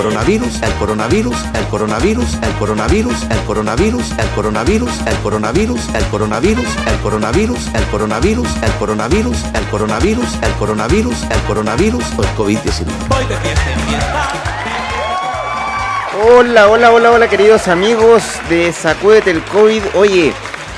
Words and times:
Coronavirus, 0.00 0.62
el 0.62 0.72
coronavirus, 0.76 1.36
el 1.52 1.66
coronavirus, 1.66 2.34
el 2.42 2.52
coronavirus, 2.54 3.22
el 3.30 3.44
coronavirus, 3.44 4.10
el 4.16 4.28
coronavirus, 4.30 4.98
el 5.04 5.16
coronavirus, 5.18 5.88
el 5.94 6.06
coronavirus, 6.06 6.78
el 6.78 6.96
coronavirus, 7.02 7.66
el 7.74 7.84
coronavirus, 7.92 8.56
el 8.64 8.72
coronavirus, 8.80 9.44
el 9.52 9.64
coronavirus, 9.68 10.34
el 10.42 10.52
coronavirus, 10.54 11.22
el 11.24 11.40
coronavirus 11.42 12.04
o 12.16 12.22
el 12.22 12.28
COVID-19. 12.30 12.86
Voy 13.10 13.24
de 13.26 13.36
fiesta 13.36 13.72
en 13.72 13.80
fiesta. 13.80 14.28
Hola, 16.24 16.68
hola, 16.68 16.92
hola, 16.92 17.10
hola, 17.10 17.28
queridos 17.28 17.68
amigos 17.68 18.22
de 18.48 18.72
Sacúdete 18.72 19.30
el 19.30 19.42
COVID. 19.42 19.82
Oye, 19.96 20.32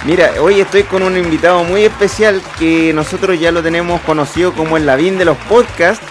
mira, 0.05 0.33
hoy 0.41 0.61
estoy 0.61 0.83
con 0.83 1.05
un 1.05 1.16
invitado 1.16 1.63
muy 1.63 1.85
especial 1.85 2.43
que 2.59 2.93
nosotros 2.93 3.39
ya 3.39 3.52
lo 3.52 3.63
tenemos 3.63 4.01
conocido 4.01 4.52
como 4.52 4.77
el 4.77 4.85
Lavín 4.85 5.16
de 5.16 5.27
los 5.27 5.37
podcasts. 5.49 6.05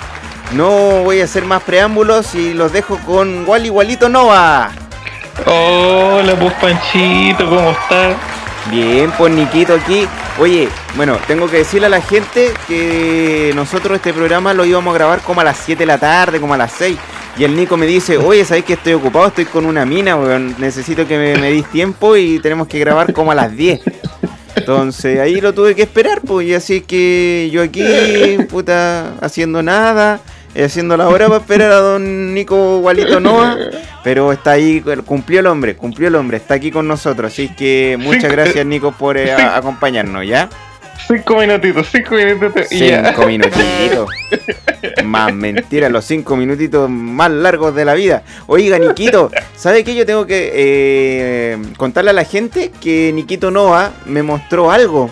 No 0.54 1.04
voy 1.04 1.22
a 1.22 1.24
hacer 1.24 1.46
más 1.46 1.64
preámbulos 1.64 2.36
y 2.36 2.54
los 2.54 2.74
dejo 2.74 2.98
con 3.06 3.48
Wally 3.48 3.68
Igualito 3.68 4.10
Nova. 4.10 4.72
Hola, 5.46 6.36
pues 6.38 6.54
Panchito, 6.56 7.46
¿cómo 7.50 7.72
estás? 7.72 8.18
Bien, 8.70 9.12
pues 9.18 9.34
Niquito 9.34 9.76
aquí. 9.76 10.06
Oye, 10.40 10.68
bueno, 10.98 11.18
tengo 11.26 11.48
que 11.50 11.58
decirle 11.58 11.88
a 11.88 11.90
la 11.90 12.02
gente 12.02 12.52
que 12.68 13.54
nosotros 13.56 13.96
este 13.96 14.14
programa 14.14 14.54
lo 14.54 14.66
íbamos 14.66 14.94
a 14.94 14.98
grabar 14.98 15.22
como 15.22 15.40
a 15.40 15.46
las 15.46 15.58
7 15.58 15.80
de 15.80 15.86
la 15.86 15.98
tarde, 15.98 16.42
como 16.42 16.54
a 16.54 16.58
las 16.58 16.74
6. 16.74 16.98
Y 17.38 17.46
el 17.46 17.56
Nico 17.56 17.78
me 17.78 17.86
dice, 17.86 18.18
oye, 18.18 18.44
¿sabes 18.44 18.66
que 18.66 18.74
estoy 18.74 18.94
ocupado? 18.94 19.28
Estoy 19.28 19.46
con 19.46 19.66
una 19.66 19.86
mina, 19.86 20.18
weón. 20.18 20.56
Necesito 20.60 21.08
que 21.08 21.18
me, 21.18 21.38
me 21.38 21.50
dis 21.50 21.66
tiempo 21.68 22.18
y 22.18 22.40
tenemos 22.40 22.68
que 22.68 22.78
grabar 22.78 23.14
como 23.14 23.32
a 23.32 23.36
las 23.36 23.56
10. 23.56 23.82
Entonces 24.56 25.20
ahí 25.20 25.40
lo 25.40 25.54
tuve 25.54 25.76
que 25.76 25.84
esperar, 25.84 26.22
pues. 26.22 26.48
Y 26.48 26.54
así 26.54 26.82
que 26.82 27.50
yo 27.52 27.64
aquí, 27.64 28.38
puta, 28.50 29.14
haciendo 29.22 29.64
nada, 29.64 30.20
haciendo 30.56 30.98
la 30.98 31.08
hora 31.10 31.28
para 31.28 31.40
esperar 31.40 31.72
a 31.72 31.78
don 31.78 32.34
Nico 32.34 32.80
Gualito 32.80 33.20
Noa. 33.20 33.58
Pero 34.04 34.32
está 34.32 34.52
ahí, 34.52 34.84
cumplió 35.06 35.40
el 35.42 35.48
hombre, 35.48 35.76
cumplió 35.76 36.08
el 36.08 36.16
hombre, 36.16 36.38
está 36.38 36.56
aquí 36.56 36.72
con 36.72 36.88
nosotros. 36.88 37.32
Así 37.32 37.50
que 37.50 37.98
muchas 38.00 38.32
gracias, 38.32 38.66
Nico, 38.66 38.92
por 38.92 39.18
eh, 39.18 39.32
acompañarnos, 39.32 40.26
¿ya? 40.26 40.50
Cinco 41.08 41.38
minutitos, 41.38 41.88
cinco 41.92 42.16
minutitos 42.16 42.70
ya. 42.70 43.10
Cinco 43.10 43.26
minutitos. 43.28 44.10
Más 45.04 45.34
mentira, 45.34 45.90
los 45.90 46.06
cinco 46.06 46.36
minutitos 46.36 46.90
más 46.90 47.32
largos 47.32 47.76
de 47.76 47.86
la 47.86 47.94
vida. 47.94 48.24
Oiga, 48.48 48.80
Niquito, 48.80 49.32
¿sabe 49.56 49.84
qué? 49.84 49.94
Yo 49.96 50.06
tengo 50.06 50.26
que 50.26 50.52
eh, 50.54 51.58
contarle 51.78 52.12
a 52.12 52.14
la 52.14 52.24
gente 52.24 52.72
que 52.82 53.12
Niquito 53.14 53.52
Noa 53.52 53.92
me 54.06 54.24
mostró 54.24 54.72
algo. 54.72 55.12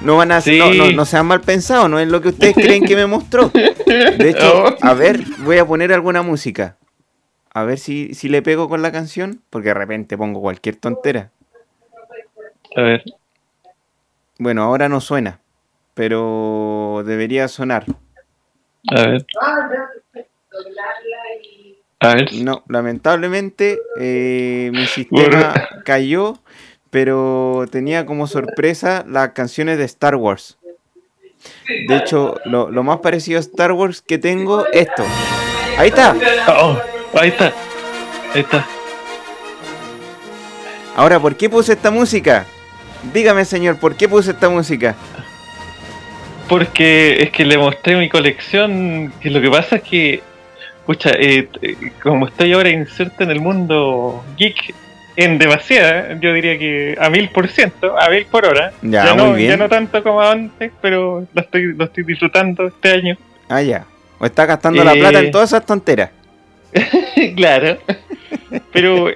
No 0.00 0.16
van 0.16 0.32
a 0.32 0.40
Sí. 0.40 0.58
no, 0.58 0.72
no, 0.74 0.90
no 0.92 1.04
sean 1.04 1.26
mal 1.26 1.40
pensados, 1.40 1.88
no 1.88 1.98
es 1.98 2.08
lo 2.08 2.20
que 2.20 2.28
ustedes 2.28 2.54
creen 2.54 2.84
que 2.84 2.96
me 2.96 3.06
mostró. 3.06 3.48
De 3.50 4.30
hecho, 4.30 4.64
a 4.82 4.94
ver, 4.94 5.20
voy 5.38 5.58
a 5.58 5.64
poner 5.66 5.92
alguna 5.92 6.22
música. 6.22 6.76
A 7.52 7.62
ver 7.64 7.78
si, 7.78 8.14
si 8.14 8.28
le 8.28 8.42
pego 8.42 8.68
con 8.68 8.82
la 8.82 8.90
canción, 8.92 9.40
porque 9.50 9.68
de 9.68 9.74
repente 9.74 10.18
pongo 10.18 10.40
cualquier 10.40 10.76
tontera. 10.76 11.30
A 12.76 12.80
ver, 12.82 13.02
Bueno, 14.38 14.64
ahora 14.64 14.88
no 14.88 15.00
suena, 15.00 15.38
pero 15.94 17.02
debería 17.06 17.46
sonar. 17.48 17.84
a 18.90 19.02
ver. 19.06 19.24
A 22.00 22.14
ver. 22.14 22.32
No, 22.34 22.64
lamentablemente 22.68 23.78
eh, 23.98 24.70
mi 24.74 24.86
sistema 24.86 25.54
cayó, 25.84 26.38
pero 26.94 27.64
tenía 27.72 28.06
como 28.06 28.28
sorpresa 28.28 29.04
las 29.08 29.30
canciones 29.30 29.78
de 29.78 29.84
Star 29.84 30.14
Wars. 30.14 30.58
De 31.88 31.96
hecho, 31.96 32.36
lo, 32.44 32.70
lo 32.70 32.84
más 32.84 33.00
parecido 33.00 33.38
a 33.38 33.40
Star 33.40 33.72
Wars 33.72 34.00
que 34.00 34.16
tengo, 34.16 34.64
esto. 34.72 35.02
Ahí 35.76 35.88
está. 35.88 36.14
Oh, 36.56 36.78
ahí 37.18 37.30
está. 37.30 37.52
Ahí 38.32 38.42
está. 38.42 38.64
Ahora, 40.94 41.18
¿por 41.18 41.34
qué 41.34 41.50
puse 41.50 41.72
esta 41.72 41.90
música? 41.90 42.46
Dígame, 43.12 43.44
señor, 43.44 43.80
¿por 43.80 43.96
qué 43.96 44.08
puse 44.08 44.30
esta 44.30 44.48
música? 44.48 44.94
Porque 46.48 47.24
es 47.24 47.30
que 47.32 47.44
le 47.44 47.58
mostré 47.58 47.96
mi 47.96 48.08
colección. 48.08 49.12
Que 49.20 49.30
lo 49.30 49.40
que 49.40 49.50
pasa 49.50 49.76
es 49.76 49.82
que, 49.82 50.22
pucha, 50.86 51.10
eh, 51.18 51.48
eh, 51.60 51.90
como 52.00 52.28
estoy 52.28 52.52
ahora 52.52 52.70
inserto 52.70 53.24
en 53.24 53.32
el 53.32 53.40
mundo 53.40 54.24
geek 54.36 54.72
en 55.16 55.38
demasiada, 55.38 56.18
yo 56.20 56.32
diría 56.32 56.58
que 56.58 56.96
a 57.00 57.08
mil 57.10 57.28
por 57.28 57.48
ciento, 57.48 57.98
a 57.98 58.08
mil 58.10 58.26
por 58.26 58.44
hora. 58.46 58.72
Ya, 58.82 59.14
no, 59.14 59.26
muy 59.26 59.38
bien. 59.38 59.50
ya 59.50 59.56
no 59.56 59.68
tanto 59.68 60.02
como 60.02 60.20
antes, 60.20 60.72
pero 60.80 61.26
lo 61.32 61.40
estoy, 61.40 61.74
lo 61.74 61.84
estoy 61.84 62.04
disfrutando 62.04 62.66
este 62.66 62.90
año. 62.92 63.16
Ah, 63.48 63.62
ya. 63.62 63.84
O 64.18 64.26
está 64.26 64.46
gastando 64.46 64.82
la 64.84 64.94
Eh. 64.94 64.98
plata 65.00 65.20
en 65.20 65.30
todas 65.30 65.50
esas 65.50 65.64
tonteras. 65.66 66.10
claro. 67.36 67.78
Pero 68.72 69.10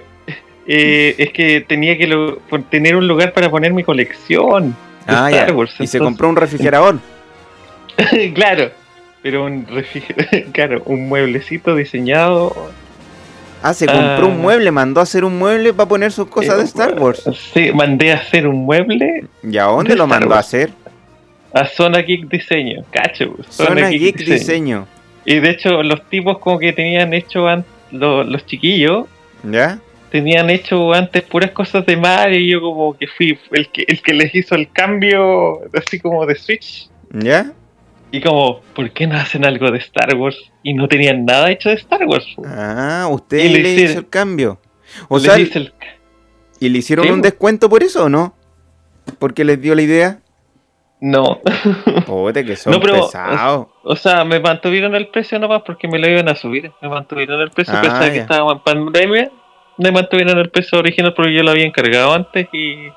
eh, 0.67 1.15
es 1.19 1.31
que 1.33 1.63
tenía 1.67 1.97
que 1.99 2.07
lo- 2.07 2.37
tener 2.71 2.95
un 2.97 3.09
lugar 3.09 3.33
para 3.33 3.51
poner 3.51 3.73
mi 3.73 3.83
colección. 3.85 4.71
de 4.71 5.15
Ah, 5.15 5.31
ya. 5.31 5.41
Star 5.41 5.53
Wars, 5.57 5.75
Y 5.81 5.87
se 5.87 5.99
compró 5.99 6.29
un 6.29 6.37
refrigerador. 6.37 6.99
claro. 8.35 8.71
Pero 9.23 9.45
un 9.45 9.67
refriger- 9.67 10.51
claro, 10.53 10.83
un 10.87 11.09
mueblecito 11.09 11.75
diseñado. 11.75 12.71
Ah, 13.63 13.75
se 13.75 13.87
compró 13.87 14.27
un 14.29 14.35
Ah. 14.35 14.43
mueble, 14.43 14.71
mandó 14.71 15.01
a 15.01 15.03
hacer 15.03 15.25
un 15.25 15.39
mueble 15.39 15.73
para 15.73 15.89
poner 15.89 16.13
sus 16.13 16.29
cosas 16.29 16.57
de 16.57 16.63
eh, 16.63 16.67
Star 16.67 16.95
Wars. 17.01 17.23
Sí, 17.53 17.71
mandé 17.73 18.13
a 18.13 18.17
hacer 18.17 18.47
un 18.47 18.65
mueble 18.65 19.25
¿Y 19.43 19.59
a 19.59 19.65
dónde 19.65 19.91
de 19.91 19.97
lo 19.97 20.07
mandó 20.07 20.35
a 20.35 20.39
hacer? 20.39 20.71
a 21.53 21.65
Zona 21.67 21.99
Geek 22.01 22.29
Diseño. 22.29 22.85
Cacho. 22.91 23.35
Zona 23.49 23.89
Geek 23.89 24.19
Diseño. 24.19 24.87
Y 25.25 25.41
de 25.41 25.51
hecho, 25.51 25.83
los 25.83 26.03
tipos 26.09 26.39
como 26.39 26.59
que 26.59 26.73
tenían 26.73 27.13
hecho 27.15 27.49
an- 27.49 27.65
lo- 27.91 28.23
los 28.25 28.47
chiquillos 28.47 29.07
¿Ya? 29.43 29.79
tenían 30.11 30.49
hecho 30.51 30.93
antes 30.95 31.23
puras 31.23 31.51
cosas 31.51 31.85
de 31.85 31.97
Mario 31.97 32.39
y 32.39 32.49
yo 32.51 32.61
como 32.61 32.97
que 32.97 33.07
fui 33.09 33.39
el 33.53 33.69
que, 33.69 33.85
el 33.89 34.01
que 34.03 34.13
les 34.15 34.35
hizo 34.35 34.55
el 34.55 34.71
cambio 34.71 35.61
así 35.75 35.99
como 36.01 36.25
de 36.27 36.35
Switch. 36.37 36.89
¿Ya? 37.13 37.53
Y 38.11 38.21
como, 38.23 38.61
¿por 38.75 38.91
qué 38.91 39.07
no 39.07 39.17
hacen 39.17 39.45
algo 39.45 39.71
de 39.71 39.79
Star 39.79 40.15
Wars? 40.17 40.37
Y 40.63 40.73
no 40.75 40.89
tenían 40.89 41.25
nada 41.27 41.51
hecho 41.51 41.69
de 41.69 41.75
Star 41.77 42.05
Wars. 42.07 42.27
Ah, 42.47 43.07
usted 43.11 43.39
Y 43.39 43.49
le, 43.51 43.63
le 43.63 43.71
hizo 43.83 43.99
el 43.99 44.09
cambio. 44.09 44.61
O 45.09 45.19
sea, 45.21 45.35
el- 45.37 45.73
¿y 46.61 46.69
le 46.71 46.79
hicieron 46.79 47.05
Sí, 47.07 47.13
un 47.13 47.21
descuento 47.21 47.69
por 47.69 47.83
eso 47.83 48.05
o 48.05 48.09
no? 48.09 48.35
Porque 49.19 49.45
les 49.45 49.61
dio 49.61 49.75
la 49.75 49.83
idea. 49.83 50.19
No, 51.01 51.41
Joder, 52.07 52.45
que 52.45 52.57
son 52.57 52.73
No, 52.73 52.81
pero- 52.81 53.03
pesados. 53.07 53.67
o 53.85 53.95
sea, 53.95 54.25
me 54.25 54.41
mantuvieron 54.41 54.95
el 54.95 55.09
precio 55.09 55.39
nomás 55.39 55.63
porque 55.65 55.87
me 55.87 55.99
lo 55.99 56.09
iban 56.09 56.29
a 56.29 56.35
subir. 56.35 56.73
Me 56.83 56.89
mantuvieron 56.89 57.41
el 57.41 57.51
precio, 57.51 57.75
Ah, 57.77 57.81
pensaba 57.83 58.11
que 58.11 58.19
estaba 58.19 58.53
en 58.53 58.59
pandemia. 58.61 59.31
Me 59.77 59.93
mantuvieron 59.93 60.37
el 60.39 60.51
precio 60.51 60.79
original 60.79 61.15
porque 61.15 61.33
yo 61.35 61.43
lo 61.45 61.51
había 61.53 61.67
encargado 61.67 62.13
antes 62.15 62.49
y... 62.53 62.89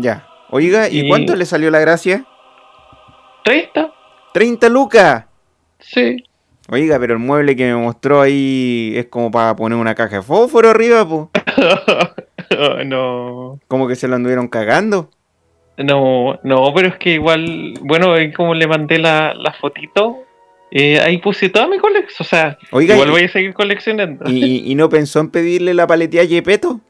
Ya. 0.00 0.26
Oiga, 0.50 0.88
¿y 0.88 1.00
Y- 1.02 1.08
cuánto 1.08 1.36
le 1.36 1.44
salió 1.46 1.70
la 1.70 1.78
gracia? 1.78 2.24
¿30? 3.44 3.92
¡30 4.34 4.68
lucas! 4.68 5.24
Sí. 5.78 6.16
Oiga, 6.70 6.98
pero 6.98 7.12
el 7.14 7.18
mueble 7.20 7.54
que 7.56 7.66
me 7.66 7.76
mostró 7.76 8.20
ahí 8.22 8.92
es 8.96 9.06
como 9.06 9.30
para 9.30 9.54
poner 9.54 9.78
una 9.78 9.94
caja 9.94 10.16
de 10.16 10.22
fósforo 10.22 10.70
arriba, 10.70 11.06
pues. 11.08 11.28
no, 12.86 13.60
Como 13.68 13.86
que 13.88 13.96
se 13.96 14.08
lo 14.08 14.16
anduvieron 14.16 14.48
cagando. 14.48 15.10
no, 15.76 16.38
no, 16.42 16.72
pero 16.74 16.88
es 16.88 16.96
que 16.96 17.10
igual, 17.14 17.74
bueno, 17.82 18.12
ahí 18.14 18.32
como 18.32 18.54
le 18.54 18.66
mandé 18.66 18.98
la, 18.98 19.34
la 19.34 19.52
fotito, 19.52 20.22
eh, 20.70 20.98
ahí 21.00 21.18
puse 21.18 21.48
toda 21.50 21.68
mi 21.68 21.78
colección, 21.78 22.16
o 22.20 22.24
sea, 22.24 22.58
Oiga, 22.72 22.94
igual 22.94 23.08
y- 23.08 23.12
voy 23.12 23.22
a 23.24 23.28
seguir 23.28 23.54
coleccionando. 23.54 24.28
¿Y, 24.30 24.70
y 24.70 24.74
no 24.74 24.88
pensó 24.88 25.20
en 25.20 25.30
pedirle 25.30 25.74
la 25.74 25.86
paletía 25.86 26.22
a 26.22 26.24
Yepeto? 26.24 26.80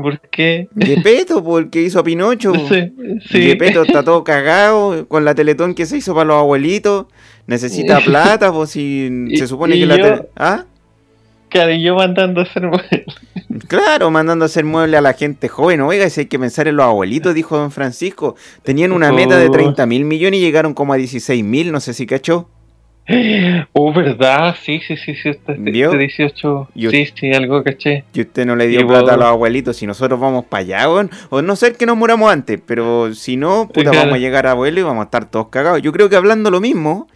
¿Por 0.00 0.20
qué? 0.20 0.68
Yepeto, 0.76 1.42
porque 1.42 1.82
hizo 1.82 1.98
a 1.98 2.04
Pinocho. 2.04 2.52
Sí, 2.68 2.92
sí. 3.28 3.50
Está 3.60 4.04
todo 4.04 4.22
cagado 4.22 5.08
con 5.08 5.24
la 5.24 5.34
teletón 5.34 5.74
que 5.74 5.86
se 5.86 5.96
hizo 5.96 6.14
para 6.14 6.26
los 6.26 6.36
abuelitos. 6.36 7.06
Necesita 7.48 7.98
plata, 8.04 8.52
pues 8.52 8.70
si 8.70 9.26
Y- 9.28 9.36
se 9.36 9.48
supone 9.48 9.76
que 9.76 9.86
la 9.86 9.96
tele... 9.96 10.22
¿Ah? 10.36 10.66
Claro, 11.48 11.72
y 11.72 11.82
yo 11.82 11.96
mandando 11.96 12.42
a 12.42 12.44
hacer 12.44 12.62
Claro, 13.68 14.10
mandando 14.12 14.44
a 14.44 14.46
hacer 14.46 14.64
muebles 14.64 14.98
a 14.98 15.00
la 15.00 15.14
gente 15.14 15.48
joven. 15.48 15.80
Oiga, 15.80 16.08
si 16.10 16.20
hay 16.20 16.26
que 16.26 16.38
pensar 16.38 16.68
en 16.68 16.76
los 16.76 16.86
abuelitos, 16.86 17.34
dijo 17.34 17.56
don 17.56 17.72
Francisco. 17.72 18.36
Tenían 18.62 18.92
una 18.92 19.10
meta 19.12 19.36
de 19.36 19.48
Oh. 19.48 19.50
30 19.50 19.84
mil 19.86 20.04
millones 20.04 20.38
y 20.38 20.42
llegaron 20.44 20.74
como 20.74 20.92
a 20.92 20.96
16 20.96 21.42
mil, 21.42 21.72
no 21.72 21.80
sé 21.80 21.92
si 21.92 22.06
cachó. 22.06 22.48
Oh, 23.72 23.92
¿verdad? 23.92 24.54
Sí, 24.62 24.80
sí, 24.86 24.96
sí, 24.96 25.14
sí. 25.14 25.30
Este, 25.30 25.52
este 25.52 25.70
¿Vio? 25.70 25.90
18. 25.92 26.68
Yo- 26.74 26.90
Sí, 26.90 27.08
sí, 27.14 27.32
algo 27.32 27.62
caché. 27.64 28.04
Y 28.12 28.20
usted 28.20 28.44
no 28.46 28.54
le 28.56 28.66
dio 28.68 28.86
plata 28.86 29.14
a 29.14 29.16
los 29.16 29.26
abuelitos. 29.26 29.76
Si 29.76 29.86
nosotros 29.86 30.20
vamos 30.20 30.44
para 30.44 30.60
allá, 30.60 30.88
weón. 30.90 31.10
O 31.30 31.40
no 31.40 31.56
ser 31.56 31.76
que 31.76 31.86
nos 31.86 31.96
muramos 31.96 32.30
antes. 32.30 32.60
Pero 32.66 33.14
si 33.14 33.36
no, 33.36 33.66
puta, 33.68 33.90
vamos 34.00 34.14
a 34.14 34.18
llegar 34.18 34.46
a 34.46 34.50
abuelo 34.50 34.80
y 34.80 34.82
vamos 34.82 35.00
a 35.02 35.04
estar 35.04 35.30
todos 35.30 35.48
cagados. 35.48 35.80
Yo 35.82 35.92
creo 35.92 36.08
que 36.10 36.16
hablando 36.16 36.50
lo 36.50 36.60
mismo, 36.60 37.08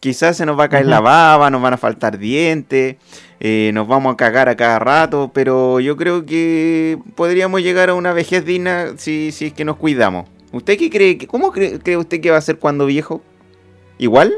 quizás 0.00 0.36
se 0.36 0.46
nos 0.46 0.58
va 0.58 0.64
a 0.64 0.68
caer 0.68 0.86
la 0.86 1.00
baba, 1.00 1.50
nos 1.50 1.60
van 1.60 1.74
a 1.74 1.78
faltar 1.78 2.18
dientes, 2.18 2.96
eh, 3.40 3.70
nos 3.74 3.86
vamos 3.86 4.14
a 4.14 4.16
cagar 4.16 4.48
a 4.48 4.56
cada 4.56 4.78
rato. 4.78 5.30
Pero 5.34 5.78
yo 5.80 5.96
creo 5.96 6.24
que 6.24 6.96
podríamos 7.16 7.62
llegar 7.62 7.90
a 7.90 7.94
una 7.94 8.12
vejez 8.14 8.44
digna 8.46 8.92
si, 8.96 9.30
si 9.30 9.46
es 9.46 9.52
que 9.52 9.64
nos 9.66 9.76
cuidamos. 9.76 10.26
¿Usted 10.52 10.78
qué 10.78 10.88
cree? 10.88 11.18
que- 11.18 11.26
¿Cómo 11.26 11.52
cree, 11.52 11.78
cree 11.80 11.96
usted 11.98 12.20
que 12.20 12.30
va 12.30 12.38
a 12.38 12.40
ser 12.40 12.58
cuando 12.58 12.86
viejo? 12.86 13.22
¿Igual? 13.98 14.32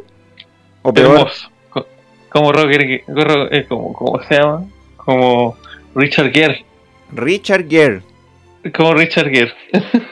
¿O 0.89 0.93
peor? 0.95 1.17
Hermoso. 1.19 1.49
Co- 1.71 1.87
Como 2.31 2.53
Roger, 2.53 3.03
Ro- 3.09 3.51
eh, 3.51 3.67
como, 3.69 3.93
¿cómo 3.93 4.23
se 4.23 4.35
llama? 4.39 4.65
Como 4.97 5.57
Richard 5.95 6.31
Gere. 6.33 6.65
Richard 7.13 7.69
Gere. 7.69 8.03
Como 8.77 8.95
Richard 8.95 9.29
Gere. 9.31 9.53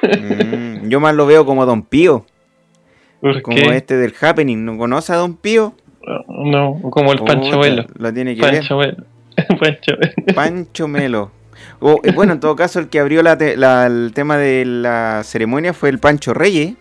Mm, 0.02 0.88
yo 0.88 1.00
más 1.00 1.14
lo 1.14 1.26
veo 1.26 1.44
como 1.44 1.66
Don 1.66 1.82
Pío. 1.82 2.24
¿Por 3.20 3.40
Como 3.42 3.56
qué? 3.56 3.76
este 3.76 3.96
del 3.96 4.14
Happening. 4.20 4.64
¿No 4.64 4.76
conoce 4.76 5.12
a 5.12 5.16
Don 5.16 5.34
Pío? 5.36 5.74
No, 6.28 6.78
como 6.90 7.12
el 7.12 7.20
Pancho 7.20 7.58
Melo. 7.58 7.86
Lo 7.96 8.12
tiene 8.12 8.34
que 8.34 8.42
Pancho 8.42 8.76
Melo. 8.78 9.04
Pancho 9.58 9.96
Melo. 9.96 10.12
ver. 10.26 10.34
Pancho 10.34 10.88
Melo. 10.88 11.30
Eh, 12.04 12.12
bueno, 12.14 12.34
en 12.34 12.40
todo 12.40 12.54
caso, 12.56 12.78
el 12.78 12.88
que 12.88 12.98
abrió 13.00 13.22
la 13.22 13.36
te- 13.38 13.56
la- 13.56 13.86
el 13.86 14.12
tema 14.14 14.36
de 14.36 14.64
la 14.66 15.22
ceremonia 15.24 15.72
fue 15.72 15.88
el 15.88 15.98
Pancho 15.98 16.34
Reyes. 16.34 16.74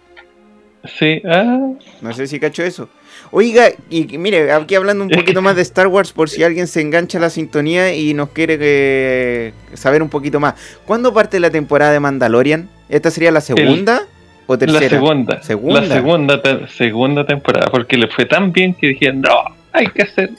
Sí, 1.00 1.22
ah, 1.26 1.70
No 2.02 2.14
sé 2.14 2.28
si 2.28 2.40
cacho 2.40 2.62
eso. 2.64 2.90
Oiga, 3.36 3.70
y 3.90 4.06
mire, 4.20 4.52
aquí 4.52 4.76
hablando 4.76 5.04
un 5.04 5.10
poquito 5.10 5.42
más 5.42 5.56
de 5.56 5.64
Star 5.64 5.88
Wars, 5.88 6.12
por 6.12 6.30
si 6.30 6.44
alguien 6.44 6.68
se 6.68 6.82
engancha 6.82 7.18
a 7.18 7.22
la 7.22 7.32
sintonía 7.32 7.92
y 7.96 8.14
nos 8.14 8.30
quiere 8.30 8.58
eh, 8.62 9.54
saber 9.74 10.04
un 10.04 10.10
poquito 10.10 10.40
más. 10.40 10.54
¿Cuándo 10.86 11.16
parte 11.16 11.40
la 11.40 11.50
temporada 11.50 11.92
de 11.92 12.00
Mandalorian? 12.00 12.70
¿Esta 12.90 13.10
sería 13.10 13.32
la 13.32 13.42
segunda 13.42 14.04
o 14.46 14.56
tercera? 14.56 14.82
la 14.84 14.90
segunda. 14.90 15.42
Segunda. 15.42 15.82
La 15.82 15.96
segunda, 15.96 16.42
te- 16.44 16.68
segunda 16.68 17.26
temporada. 17.26 17.72
Porque 17.72 17.98
le 17.98 18.08
fue 18.08 18.26
tan 18.26 18.52
bien 18.52 18.76
que 18.76 18.90
dijeron, 18.90 19.22
no, 19.22 19.36
hay 19.72 19.88
que 19.88 20.04
hacer 20.04 20.30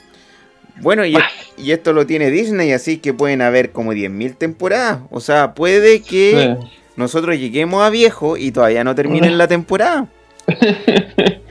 Bueno, 0.81 1.05
y, 1.05 1.15
más. 1.15 1.25
y 1.59 1.73
esto 1.73 1.93
lo 1.93 2.07
tiene 2.07 2.31
Disney, 2.31 2.71
así 2.71 2.99
que 2.99 3.13
pueden 3.13 3.43
haber 3.43 3.73
como 3.73 3.93
10.000 3.93 4.37
temporadas. 4.37 5.01
O 5.11 5.19
sea, 5.19 5.55
puede 5.55 6.01
que 6.03 6.57
Sí. 6.61 6.69
nosotros 6.95 7.37
lleguemos 7.39 7.83
a 7.83 7.91
viejo 7.91 8.37
y 8.37 8.53
todavía 8.53 8.85
no 8.85 8.95
terminen 8.95 9.37
la 9.37 9.49
temporada. 9.49 10.07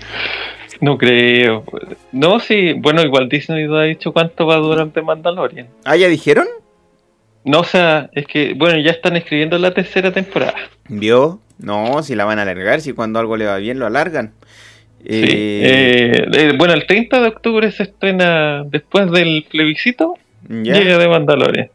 No 0.83 0.97
creo. 0.97 1.63
No, 2.11 2.41
sí, 2.41 2.73
bueno, 2.73 3.01
igual 3.03 3.29
Disney 3.29 3.65
no 3.67 3.77
ha 3.77 3.83
dicho 3.83 4.11
cuánto 4.11 4.45
va 4.45 4.55
a 4.55 4.57
durar 4.57 4.89
The 4.89 5.01
Mandalorian. 5.01 5.67
¿Ah, 5.85 5.95
ya 5.95 6.09
dijeron? 6.09 6.45
No, 7.45 7.61
o 7.61 7.63
sea, 7.63 8.09
es 8.11 8.27
que, 8.27 8.53
bueno, 8.53 8.77
ya 8.79 8.91
están 8.91 9.15
escribiendo 9.15 9.57
la 9.59 9.73
tercera 9.73 10.11
temporada. 10.11 10.55
¿Vio? 10.89 11.39
No, 11.57 12.03
si 12.03 12.15
la 12.15 12.25
van 12.25 12.39
a 12.39 12.41
alargar, 12.41 12.81
si 12.81 12.91
cuando 12.91 13.19
algo 13.19 13.37
le 13.37 13.45
va 13.45 13.55
bien 13.59 13.79
lo 13.79 13.85
alargan. 13.85 14.33
Sí. 14.99 15.07
Eh, 15.09 15.61
Eh, 15.63 16.27
eh, 16.33 16.53
bueno, 16.57 16.73
el 16.73 16.85
30 16.85 17.21
de 17.21 17.27
octubre 17.29 17.71
se 17.71 17.83
estrena, 17.83 18.63
después 18.65 19.09
del 19.09 19.45
plebiscito, 19.49 20.15
¿ya? 20.49 20.73
llega 20.73 20.99
The 20.99 21.07
Mandalorian 21.07 21.69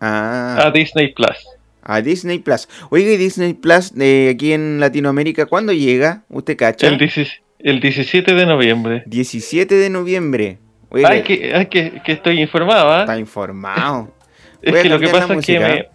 Ah, 0.00 0.64
a 0.66 0.70
Disney 0.72 1.14
Plus. 1.14 1.38
a 1.82 2.02
Disney 2.02 2.38
Plus. 2.40 2.68
Oiga, 2.90 3.12
y 3.12 3.16
Disney 3.16 3.54
Plus 3.54 3.94
de 3.94 4.30
aquí 4.34 4.52
en 4.52 4.78
Latinoamérica, 4.78 5.46
¿cuándo 5.46 5.72
llega? 5.72 6.24
¿Usted 6.28 6.56
cacha? 6.58 6.88
El, 6.88 6.98
16 6.98 7.40
el 7.62 7.80
17 7.80 8.34
de 8.34 8.46
noviembre. 8.46 9.02
17 9.06 9.74
de 9.74 9.90
noviembre. 9.90 10.58
Ay, 11.04 11.22
que, 11.22 11.52
ay, 11.54 11.66
que, 11.66 12.02
que 12.04 12.12
estoy 12.12 12.40
informado, 12.40 12.92
¿ah? 12.92 13.00
está 13.00 13.18
informado. 13.18 14.14
Es 14.62 14.74
que 14.80 14.88
lo 14.88 15.00
que 15.00 15.08
pasa 15.08 15.34
es 15.34 15.44
que 15.44 15.58
me, 15.58 15.88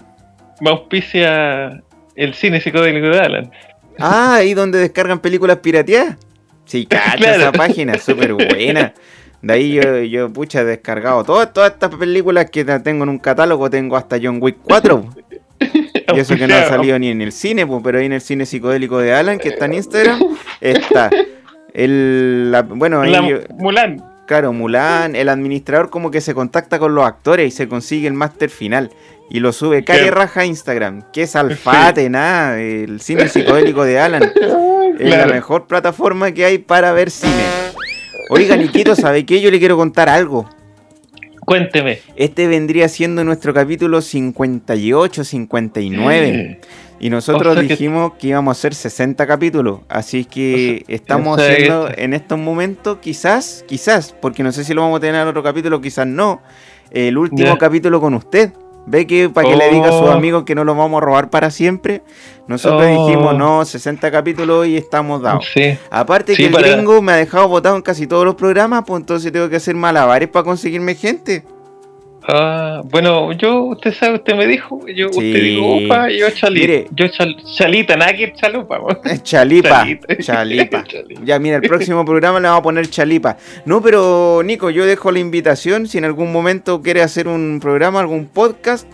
me 0.60 0.70
auspicia 0.70 1.82
el 2.18 2.34
cine 2.34 2.60
psicodélico 2.60 3.08
de 3.08 3.20
Alan. 3.20 3.52
Ah, 3.98 4.36
ahí 4.36 4.54
donde 4.54 4.78
descargan 4.80 5.20
películas 5.20 5.60
pirateadas. 5.60 6.18
Sí, 6.66 6.86
cacho, 6.90 7.18
Claro. 7.18 7.44
esa 7.44 7.52
página 7.54 7.94
es 7.94 8.04
súper 8.04 8.34
buena. 8.34 8.94
De 9.42 9.54
ahí 9.54 9.74
yo, 9.74 10.02
yo, 10.02 10.34
pucha, 10.34 10.62
he 10.62 10.66
descargado 10.66 11.24
todas, 11.24 11.54
todas 11.54 11.72
estas 11.72 11.96
películas 11.96 12.50
que 12.52 12.66
tengo 12.66 13.04
en 13.04 13.10
un 13.10 13.20
catálogo. 13.20 13.70
Tengo 13.70 13.96
hasta 13.96 14.18
John 14.22 14.40
Wick 14.42 14.58
4. 14.64 15.02
po. 15.02 15.10
Y 16.16 16.20
eso 16.20 16.36
que 16.36 16.48
no 16.48 16.56
ha 16.56 16.64
salido 16.64 16.98
ni 17.00 17.10
en 17.10 17.22
el 17.22 17.32
cine, 17.34 17.68
pero 17.84 18.00
ahí 18.00 18.06
en 18.06 18.14
el 18.14 18.22
cine 18.22 18.46
psicodélico 18.46 18.98
de 19.00 19.14
Alan, 19.14 19.38
que 19.40 19.50
está 19.50 19.66
en 19.66 19.74
Instagram, 19.74 20.20
está. 20.62 21.10
El, 21.74 22.52
la- 22.52 22.62
bueno, 22.64 23.02
ahí, 23.02 23.12
La 23.12 23.22
Mulan. 23.58 24.04
claro, 24.26 24.54
Mulan, 24.54 25.16
el 25.16 25.30
administrador 25.30 25.90
como 25.90 26.12
que 26.12 26.22
se 26.22 26.34
contacta 26.34 26.80
con 26.80 26.96
los 26.96 27.06
actores 27.06 27.48
y 27.48 27.52
se 27.56 27.68
consigue 27.68 28.08
el 28.08 28.14
máster 28.14 28.50
final. 28.50 28.92
Y 29.30 29.40
lo 29.42 29.52
sube 29.52 29.84
Qué- 29.84 30.10
raja 30.10 30.42
a 30.42 30.46
Instagram. 30.46 31.04
Que 31.12 31.24
es 31.24 31.36
alfate, 31.36 32.10
nada. 32.10 32.60
El 32.60 33.02
cine 33.02 33.28
psicodélico 33.28 33.84
de 33.84 34.00
Alan. 34.00 34.32
Es 35.00 35.10
la 35.12 35.28
mejor 35.28 35.68
plataforma 35.68 36.32
que 36.32 36.44
hay 36.44 36.58
para 36.58 36.92
ver 36.92 37.12
cine. 37.12 37.44
Oiga, 38.32 38.56
Niquito, 38.58 38.96
¿sabe 38.96 39.28
qué? 39.28 39.40
Yo 39.42 39.52
le 39.52 39.60
quiero 39.60 39.78
contar 39.78 40.10
algo. 40.10 40.50
Cuénteme. 41.42 42.00
Este 42.16 42.48
vendría 42.48 42.90
siendo 42.90 43.24
nuestro 43.24 43.54
capítulo 43.54 44.02
58, 44.02 45.24
59. 45.24 46.60
Y 47.00 47.10
nosotros 47.10 47.52
O 47.52 47.54
sea 47.54 47.62
que- 47.64 47.68
dijimos 47.70 48.14
que 48.20 48.28
íbamos 48.28 48.56
a 48.56 48.60
hacer 48.60 48.74
60 48.74 49.28
capítulos. 49.28 49.82
Así 49.88 50.26
que 50.26 50.84
estamos 50.88 51.38
o 51.38 51.42
sea, 51.42 51.52
haciendo 51.54 51.90
en 51.96 52.14
estos 52.14 52.40
momentos, 52.40 52.98
quizás, 53.02 53.64
quizás, 53.68 54.16
porque 54.20 54.42
no 54.44 54.52
sé 54.52 54.64
si 54.64 54.74
lo 54.74 54.82
vamos 54.82 54.98
a 54.98 55.02
tener 55.02 55.22
en 55.22 55.28
otro 55.28 55.44
capítulo, 55.44 55.80
quizás 55.82 56.08
no. 56.08 56.42
El 56.92 57.18
último 57.18 57.58
capítulo 57.58 58.00
con 58.02 58.14
usted. 58.14 58.52
Ve 58.90 59.06
que 59.06 59.28
para 59.28 59.50
que 59.50 59.58
le 59.58 59.70
diga 59.70 59.88
a 59.90 59.92
sus 59.92 60.08
Oh. 60.08 60.12
amigos 60.12 60.44
que 60.46 60.56
no 60.56 60.64
los 60.64 60.78
vamos 60.78 61.02
a 61.02 61.06
robar 61.06 61.30
para 61.30 61.52
siempre. 61.52 62.04
Nosotros 62.48 62.84
Oh. 62.90 63.06
dijimos, 63.06 63.38
no, 63.38 63.66
60 63.66 64.10
capítulos 64.10 64.66
y 64.66 64.78
estamos 64.78 65.22
dados. 65.22 65.46
Sí. 65.54 65.78
Aparte 65.92 66.34
Sí, 66.36 66.44
que 66.44 66.46
el 66.48 66.54
para- 66.54 66.70
gringo 66.70 67.02
me 67.02 67.12
ha 67.12 67.16
dejado 67.18 67.50
votado 67.50 67.76
en 67.76 67.82
casi 67.82 68.08
todos 68.08 68.24
los 68.24 68.36
programas, 68.36 68.86
pues 68.88 69.02
entonces 69.02 69.30
tengo 69.34 69.50
que 69.50 69.58
hacer 69.58 69.76
malabares 69.76 70.30
para 70.30 70.46
conseguirme 70.46 70.96
gente. 70.96 71.44
Ah, 72.30 72.82
bueno, 72.84 73.32
yo, 73.32 73.64
usted 73.64 73.94
sabe, 73.94 74.16
usted 74.16 74.36
me 74.36 74.46
dijo, 74.48 74.86
yo, 74.88 75.08
Sí. 75.14 75.18
usted 75.30 75.42
dijo, 75.42 75.78
opa, 75.78 76.12
y 76.12 76.20
yo 76.20 76.30
chalita. 76.32 76.68
Mire. 76.68 76.88
Yo 76.92 77.08
chal, 77.08 77.38
chalita, 77.56 77.96
nada 77.96 78.14
que 78.14 78.34
chalupa. 78.34 78.80
Chalipa, 79.24 79.70
Chalita. 79.70 80.18
chalipa. 80.18 80.84
Chalita. 80.88 81.22
Ya, 81.24 81.40
mira, 81.40 81.56
el 81.56 81.62
próximo 81.62 82.04
programa 82.04 82.40
le 82.42 82.48
vamos 82.50 82.60
a 82.60 82.64
poner 82.64 82.90
chalipa. 82.90 83.38
No, 83.66 83.82
pero 83.82 84.42
Nico, 84.44 84.70
yo 84.70 84.86
dejo 84.86 85.12
la 85.12 85.20
invitación. 85.20 85.88
Si 85.88 85.98
en 85.98 86.04
algún 86.06 86.32
momento 86.34 86.82
quiere 86.82 87.02
hacer 87.02 87.30
un 87.30 87.60
programa, 87.62 88.02
algún 88.02 88.26
podcast, 88.26 88.88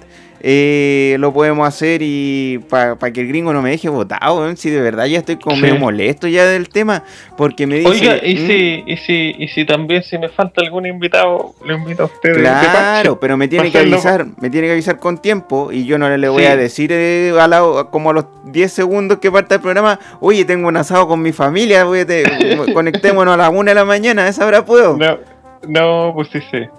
eh, 0.46 1.16
lo 1.20 1.32
podemos 1.32 1.66
hacer 1.66 2.02
y 2.04 2.60
para 2.70 2.98
que 3.14 3.22
el 3.22 3.30
gringo 3.30 3.54
no 3.54 3.62
me 3.62 3.70
deje 3.70 3.88
votado. 3.88 4.50
¿eh? 4.50 4.56
Si 4.58 4.70
de 4.70 4.82
verdad 4.82 5.06
ya 5.06 5.20
estoy 5.20 5.38
como 5.38 5.56
Sí. 5.56 5.62
medio 5.62 5.78
molesto 5.78 6.28
ya 6.28 6.46
del 6.46 6.68
tema, 6.68 7.04
porque 7.38 7.66
me 7.66 7.76
dice. 7.78 7.90
Oiga, 7.90 8.18
y 8.22 8.36
"Mm, 8.36 8.48
si, 8.48 8.84
y 8.86 8.98
si, 8.98 9.36
y 9.40 9.48
si 9.48 9.66
también 9.66 10.04
si 10.04 10.18
me 10.18 10.28
falta 10.28 10.62
algún 10.62 10.86
invitado, 10.86 11.56
lo 11.66 11.76
invito 11.76 12.04
a 12.04 12.06
ustedes. 12.08 12.36
de 12.38 12.44
Claro, 12.44 13.20
pero 13.20 13.38
me 13.38 13.48
tiene 13.48 13.72
que 13.72 13.80
avisar, 13.80 14.26
me 14.42 14.50
tiene 14.50 14.68
que 14.68 14.74
avisar 14.74 15.00
con 15.00 15.18
tiempo 15.18 15.72
y 15.72 15.86
yo 15.86 15.98
no 15.98 16.10
le 16.16 16.28
voy 16.30 16.44
Sí. 16.44 16.48
a 16.50 16.58
decir 16.58 16.92
eh, 16.92 17.34
a 17.40 17.48
la- 17.48 17.88
como 17.90 18.10
a 18.10 18.14
los 18.14 18.26
10 18.46 18.72
segundos 18.72 19.20
que 19.20 19.32
parte 19.32 19.56
el 19.56 19.62
programa, 19.62 19.98
oye, 20.20 20.44
tengo 20.44 20.68
un 20.68 20.76
asado 20.76 21.08
con 21.08 21.22
mi 21.22 21.32
familia, 21.32 21.86
voy 21.86 22.00
a 22.00 22.06
te- 22.06 22.24
conectémonos 22.74 23.34
a 23.36 23.38
las 23.38 23.50
1 23.50 23.72
de 23.72 23.76
la 23.76 23.86
mañana, 23.86 24.26
a 24.26 24.28
esa 24.28 24.46
hora 24.46 24.66
puedo. 24.66 24.98
No, 24.98 25.18
no, 25.70 26.12
pues 26.14 26.28
sí 26.34 26.40
sé. 26.52 26.70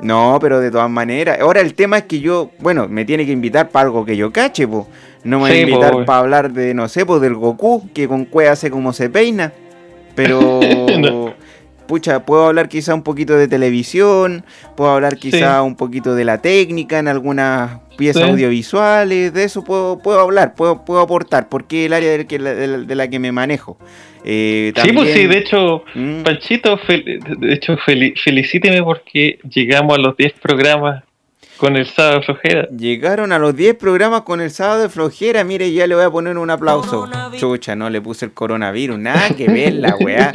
No, 0.00 0.38
pero 0.40 0.60
de 0.60 0.70
todas 0.70 0.90
maneras. 0.90 1.38
Ahora 1.40 1.60
el 1.60 1.74
tema 1.74 1.98
es 1.98 2.04
que 2.04 2.20
yo, 2.20 2.50
bueno, 2.60 2.86
me 2.88 3.04
tiene 3.04 3.24
que 3.26 3.32
invitar 3.32 3.70
para 3.70 3.86
algo 3.86 4.04
que 4.04 4.16
yo 4.16 4.32
cache, 4.32 4.66
po. 4.66 4.86
No 5.24 5.38
me 5.38 5.42
va 5.44 5.48
a 5.48 5.52
Sí, 5.52 5.62
po, 5.64 5.68
invitar 5.70 6.04
para 6.04 6.18
hablar 6.20 6.52
de, 6.52 6.74
no 6.74 6.88
sé, 6.88 7.04
pues 7.04 7.20
del 7.20 7.34
Goku, 7.34 7.88
que 7.92 8.06
con 8.08 8.24
Cue 8.24 8.48
hace 8.48 8.70
como 8.70 8.92
se 8.92 9.10
peina. 9.10 9.52
Pero, 10.14 10.60
No. 10.98 11.32
pucha, 11.86 12.24
puedo 12.24 12.46
hablar 12.46 12.68
quizá 12.68 12.94
un 12.94 13.02
poquito 13.02 13.34
de 13.34 13.48
televisión, 13.48 14.44
puedo 14.76 14.90
hablar 14.90 15.16
quizá 15.16 15.60
Sí. 15.60 15.66
un 15.66 15.74
poquito 15.76 16.14
de 16.14 16.24
la 16.24 16.38
técnica 16.38 16.98
en 16.98 17.08
algunas 17.08 17.80
piezas 17.96 18.24
Sí. 18.24 18.30
audiovisuales, 18.30 19.32
de 19.32 19.44
eso 19.44 19.64
puedo, 19.64 19.98
puedo 19.98 20.20
hablar, 20.20 20.54
puedo, 20.54 20.84
puedo 20.84 21.00
aportar, 21.00 21.48
porque 21.48 21.82
es 21.82 21.86
el 21.86 21.92
área 21.94 22.10
del 22.12 22.26
que- 22.26 22.38
de, 22.38 22.66
la, 22.66 22.78
de 22.78 22.94
la 22.94 23.08
que 23.08 23.18
me 23.18 23.32
manejo. 23.32 23.76
Eh, 24.30 24.72
Sí, 24.82 24.92
pues 24.92 25.12
sí, 25.14 25.26
de 25.26 25.38
hecho, 25.38 25.84
Mm. 25.94 26.22
Panchito, 26.22 26.76
fel- 26.78 27.18
de 27.38 27.54
hecho, 27.54 27.78
feli- 27.78 28.14
felicíteme 28.22 28.82
porque 28.82 29.38
llegamos 29.48 29.96
a 29.96 30.00
los 30.00 30.16
10 30.18 30.34
programas 30.34 31.02
con 31.56 31.76
el 31.76 31.86
sábado 31.86 32.18
de 32.18 32.22
flojera. 32.26 32.68
Llegaron 32.76 33.32
a 33.32 33.38
los 33.38 33.56
10 33.56 33.74
programas 33.74 34.20
con 34.22 34.40
el 34.42 34.50
sábado 34.50 34.82
de 34.82 34.88
flojera. 34.90 35.42
Mire, 35.44 35.72
ya 35.72 35.86
le 35.86 35.94
voy 35.94 36.04
a 36.04 36.10
poner 36.10 36.36
un 36.36 36.50
aplauso. 36.50 37.08
Chucha, 37.38 37.74
no 37.74 37.88
le 37.88 38.00
puse 38.02 38.26
el 38.26 38.32
coronavirus. 38.32 38.98
Nada 38.98 39.30
que 39.30 39.48
ver 39.48 39.72
la 39.72 39.96
weá. 39.96 40.30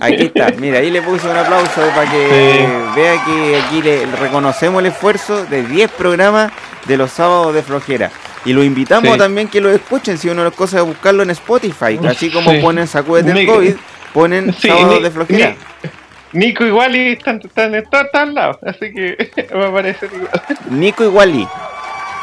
Aquí 0.00 0.24
está. 0.24 0.50
Mira, 0.60 0.78
ahí 0.80 0.90
le 0.90 1.00
puse 1.02 1.26
un 1.28 1.36
aplauso 1.36 1.80
para 1.96 2.10
que 2.10 2.28
Sí. 2.28 3.00
vea 3.00 3.24
que 3.24 3.56
aquí 3.56 3.82
le 3.82 4.06
reconocemos 4.20 4.80
el 4.80 4.86
esfuerzo 4.86 5.46
de 5.46 5.62
10 5.64 5.90
programas 5.90 6.52
de 6.86 6.96
los 6.98 7.10
sábados 7.10 7.54
de 7.54 7.62
flojera. 7.62 8.10
Y 8.48 8.52
lo 8.54 8.64
invitamos 8.64 9.12
Sí. 9.12 9.18
también 9.18 9.48
que 9.48 9.60
lo 9.60 9.70
escuchen. 9.70 10.16
Si 10.16 10.28
una 10.28 10.42
de 10.42 10.48
las 10.50 10.56
cosas 10.56 10.80
es 10.80 10.86
buscarlo 10.86 11.22
en 11.22 11.30
Spotify. 11.30 11.98
Así 12.08 12.30
como 12.30 12.50
Sí. 12.52 12.58
ponen 12.60 12.86
Sacúdete 12.86 13.30
el 13.38 13.46
COVID, 13.46 13.74
ponen 14.14 14.54
Sí, 14.54 14.70
ni- 14.70 15.02
de 15.02 15.10
flojera. 15.10 15.54
Nico 16.32 16.66
y 16.66 16.70
Wally 16.70 17.12
están, 17.12 17.40
están 17.44 17.74
en 17.74 17.84
todos, 17.90 18.06
todos 18.12 18.32
lados, 18.34 18.56
así 18.66 18.92
que 18.92 19.16
va 19.54 19.66
a 19.66 19.68
aparecer 19.68 20.10
igual. 20.14 20.30
Nico 20.70 21.04
y 21.04 21.08
Wally. 21.08 21.48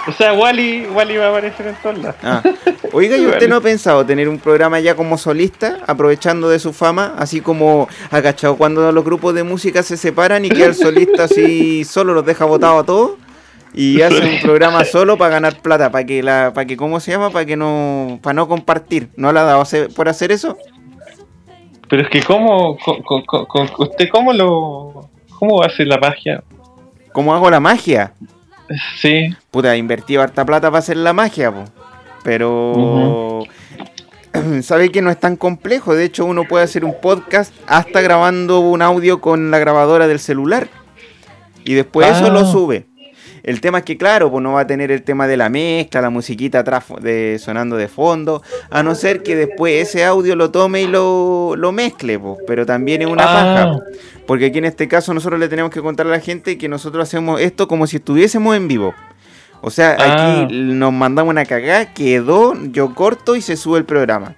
O 0.07 0.11
sea, 0.11 0.33
Wally, 0.33 0.85
Wally 0.93 1.17
va 1.17 1.25
a 1.25 1.29
aparecer 1.29 1.65
en 1.65 1.75
todos 1.81 1.97
lados. 1.97 2.15
Ah. 2.23 2.43
Oiga, 2.91 3.17
¿y 3.17 3.25
usted 3.25 3.47
no 3.49 3.55
ha 3.55 3.61
pensado 3.61 4.05
tener 4.05 4.29
un 4.29 4.37
programa 4.37 4.79
ya 4.79 4.95
como 4.95 5.17
solista, 5.17 5.79
aprovechando 5.87 6.47
de 6.49 6.59
su 6.59 6.73
fama, 6.73 7.15
así 7.17 7.41
como 7.41 7.89
ha 8.11 8.21
cachado 8.21 8.55
cuando 8.55 8.91
los 8.91 9.03
grupos 9.03 9.33
de 9.33 9.41
música 9.43 9.81
se 9.81 9.97
separan 9.97 10.45
y 10.45 10.49
queda 10.49 10.67
el 10.67 10.75
solista 10.75 11.23
así 11.23 11.83
solo, 11.83 12.13
los 12.13 12.25
deja 12.25 12.45
botados 12.45 12.83
a 12.83 12.85
todos? 12.85 13.11
Y 13.75 14.01
hace 14.03 14.21
un 14.21 14.39
programa 14.41 14.83
solo 14.85 15.17
para 15.17 15.31
ganar 15.31 15.61
plata, 15.61 15.91
para 15.91 16.05
que 16.05 16.23
la, 16.23 16.51
para 16.53 16.65
que, 16.65 16.77
¿cómo 16.77 16.99
se 16.99 17.11
llama? 17.11 17.29
Para 17.29 17.45
que 17.45 17.55
no, 17.57 18.19
para 18.21 18.33
no 18.33 18.47
compartir. 18.47 19.09
¿No 19.17 19.31
la 19.31 19.41
ha 19.41 19.43
dado 19.43 19.63
por 19.95 20.07
hacer 20.09 20.31
eso? 20.31 20.57
Pero 21.87 22.01
es 22.01 22.09
que 22.09 22.23
cómo, 22.23 22.77
co- 22.77 23.03
co- 23.03 23.23
co- 23.47 23.67
usted 23.83 24.09
cómo 24.09 24.33
lo, 24.33 25.09
cómo 25.37 25.61
hace 25.63 25.85
la 25.85 25.97
magia, 25.97 26.43
¿Cómo 27.13 27.33
hago 27.33 27.49
la 27.49 27.59
magia? 27.59 28.11
sí, 28.99 29.29
Puta, 29.51 29.77
invertí 29.77 30.15
harta 30.17 30.43
plata 30.43 30.69
para 30.69 30.79
hacer 30.79 30.97
la 30.97 31.13
magia, 31.13 31.51
po. 31.51 31.63
Pero... 32.23 33.43
Sabe 34.63 34.89
que 34.91 35.01
no 35.01 35.09
es 35.11 35.19
tan 35.19 35.37
complejo. 35.37 35.95
De 35.95 36.03
hecho, 36.03 36.25
uno 36.25 36.43
puede 36.43 36.65
hacer 36.65 36.83
un 36.83 36.95
podcast 36.99 37.53
hasta 37.67 38.01
grabando 38.01 38.59
un 38.59 38.81
audio 38.81 39.21
con 39.21 39.49
la 39.51 39.59
grabadora 39.59 40.07
del 40.07 40.19
celular. 40.19 40.67
Y 41.63 41.73
después 41.75 42.07
eso 42.09 42.25
Ah. 42.25 42.29
lo 42.29 42.45
sube. 42.45 42.85
El 43.45 43.61
tema 43.61 43.77
es 43.77 43.83
que, 43.85 43.95
claro, 43.95 44.31
pues 44.31 44.41
no 44.43 44.53
va 44.53 44.61
a 44.61 44.67
tener 44.67 44.91
el 44.91 45.03
tema 45.03 45.27
de 45.27 45.37
la 45.37 45.49
mezcla, 45.49 46.01
la 46.01 46.09
musiquita 46.09 46.59
atrás 46.59 46.85
de, 46.99 47.37
sonando 47.39 47.77
de 47.77 47.87
fondo, 47.87 48.41
a 48.71 48.81
no 48.81 48.95
ser 48.95 49.21
que 49.21 49.35
después 49.35 49.87
ese 49.87 50.03
audio 50.03 50.35
lo 50.35 50.49
tome 50.49 50.81
y 50.81 50.87
lo, 50.87 51.53
lo 51.55 51.71
mezcle, 51.71 52.17
pues, 52.17 52.39
pero 52.47 52.65
también 52.65 53.03
es 53.03 53.07
una 53.07 53.23
Ah. 53.23 53.33
paja. 53.75 53.79
Porque 54.25 54.47
aquí 54.47 54.57
en 54.57 54.65
este 54.65 54.87
caso 54.87 55.13
nosotros 55.13 55.39
le 55.39 55.47
tenemos 55.47 55.69
que 55.69 55.79
contar 55.81 56.07
a 56.07 56.09
la 56.09 56.19
gente 56.19 56.57
que 56.57 56.67
nosotros 56.67 57.03
hacemos 57.03 57.39
esto 57.39 57.67
como 57.67 57.85
si 57.85 57.97
estuviésemos 57.97 58.55
en 58.55 58.67
vivo. 58.67 58.95
O 59.61 59.69
sea, 59.69 59.95
Ah. 59.99 60.41
aquí 60.41 60.53
nos 60.55 60.91
mandamos 60.91 61.29
una 61.31 61.45
cagada, 61.45 61.93
quedó, 61.93 62.55
yo 62.71 62.95
corto 62.95 63.35
y 63.35 63.41
se 63.41 63.55
sube 63.57 63.77
el 63.77 63.85
programa. 63.85 64.33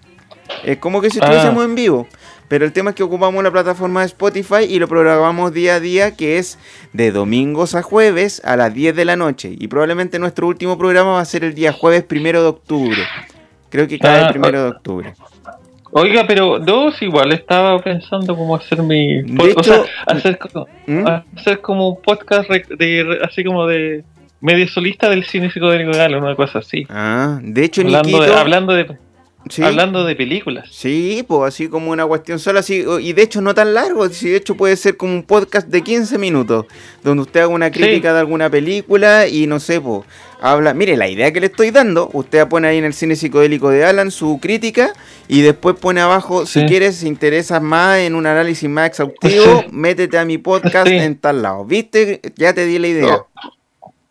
Es 0.66 0.80
como 0.80 1.00
que 1.02 1.10
si 1.10 1.20
Ah. 1.20 1.24
estuviésemos 1.24 1.64
en 1.64 1.76
vivo. 1.76 2.08
Pero 2.48 2.64
el 2.66 2.72
tema 2.72 2.92
es 2.92 2.96
que 2.96 3.04
ocupamos 3.04 3.44
la 3.44 3.52
plataforma 3.52 4.00
de 4.02 4.06
Spotify 4.06 4.64
y 4.70 4.80
lo 4.80 4.88
programamos 4.88 5.54
día 5.54 5.76
a 5.76 5.80
día, 5.82 6.16
que 6.16 6.38
es 6.38 6.58
de 6.94 7.12
domingos 7.12 7.76
a 7.76 7.82
jueves 7.82 8.42
a 8.46 8.56
las 8.56 8.74
10 8.74 8.96
de 8.96 9.04
la 9.06 9.16
noche. 9.18 9.54
Y 9.58 9.68
probablemente 9.68 10.18
nuestro 10.18 10.48
último 10.48 10.78
programa 10.78 11.12
va 11.14 11.20
a 11.22 11.26
ser 11.26 11.44
el 11.44 11.54
día 11.54 11.74
jueves 11.74 12.04
primero 12.04 12.42
de 12.42 12.48
octubre. 12.48 13.02
Creo 13.70 13.88
que 13.88 14.00
cae 14.00 14.20
el 14.22 14.26
Ah, 14.28 14.30
primero 14.32 14.64
de 14.64 14.70
octubre. 14.70 15.14
Oiga, 15.92 16.26
pero 16.28 16.60
dos 16.60 17.02
igual 17.02 17.32
estaba 17.32 17.80
pensando 17.82 18.36
cómo 18.36 18.56
hacer 18.56 18.82
mi 18.84 19.24
De 19.24 19.34
pod- 19.34 19.54
o 19.58 19.64
sea, 19.64 19.76
hecho- 19.78 19.86
hacer, 20.06 20.40
¿Mm? 20.86 21.06
hacer 21.38 21.62
como 21.62 21.90
un 21.90 22.02
podcast 22.02 22.50
de, 22.50 23.20
así 23.24 23.44
como 23.44 23.66
de 23.68 24.04
medio 24.42 24.68
solista 24.68 25.10
del 25.10 25.26
cine 25.26 25.50
psicodélico 25.50 25.92
de 25.92 25.98
Galo, 25.98 26.20
una 26.20 26.36
cosa 26.36 26.60
así. 26.60 26.86
Ah, 26.90 27.40
de 27.42 27.64
hecho, 27.66 27.82
Hablando 27.82 28.08
Nikito... 28.10 28.24
de, 28.24 28.36
hablando 28.40 28.74
de 28.74 28.98
¿sí? 29.50 29.64
hablando 29.64 30.04
de 30.06 30.16
películas. 30.16 30.70
Sí, 30.72 31.24
pues 31.28 31.54
así 31.54 31.68
como 31.70 31.92
una 31.92 32.06
cuestión 32.06 32.40
sola, 32.40 32.60
así, 32.62 32.84
y 33.02 33.14
de 33.14 33.22
hecho 33.22 33.42
no 33.42 33.54
tan 33.54 33.74
largo, 33.74 34.08
si 34.10 34.30
de 34.30 34.38
hecho 34.38 34.56
puede 34.56 34.76
ser 34.78 34.98
como 34.98 35.14
un 35.14 35.24
podcast 35.24 35.68
de 35.68 35.82
15 35.82 36.18
minutos, 36.18 36.66
donde 37.04 37.24
usted 37.24 37.42
haga 37.42 37.50
una 37.50 37.72
crítica 37.72 38.10
Sí. 38.10 38.14
de 38.14 38.20
alguna 38.20 38.50
película 38.50 39.28
y 39.28 39.48
no 39.48 39.60
sé, 39.60 39.80
pues, 39.82 40.02
habla, 40.40 40.74
mire, 40.74 40.96
la 40.98 41.08
idea 41.10 41.32
que 41.34 41.40
le 41.40 41.48
estoy 41.48 41.72
dando, 41.72 42.10
usted 42.14 42.48
pone 42.48 42.68
ahí 42.68 42.78
en 42.78 42.86
el 42.86 42.94
cine 42.94 43.16
psicodélico 43.16 43.70
de 43.70 43.86
Alan 43.86 44.12
su 44.12 44.40
crítica 44.40 44.94
y 45.28 45.42
después 45.42 45.76
pone 45.76 46.00
abajo, 46.02 46.46
si 46.46 46.66
quieres, 46.66 46.98
si 46.98 47.08
interesas 47.08 47.62
más 47.62 48.00
en 48.00 48.16
un 48.16 48.26
análisis 48.28 48.70
más 48.70 48.88
exhaustivo, 48.88 49.64
métete 49.72 50.18
a 50.18 50.26
mi 50.26 50.38
podcast 50.38 50.88
en 50.88 51.18
tal 51.18 51.42
lado, 51.42 51.66
¿viste? 51.66 52.22
Ya 52.36 52.54
te 52.54 52.66
di 52.66 52.78
la 52.80 52.88
idea. 52.88 53.18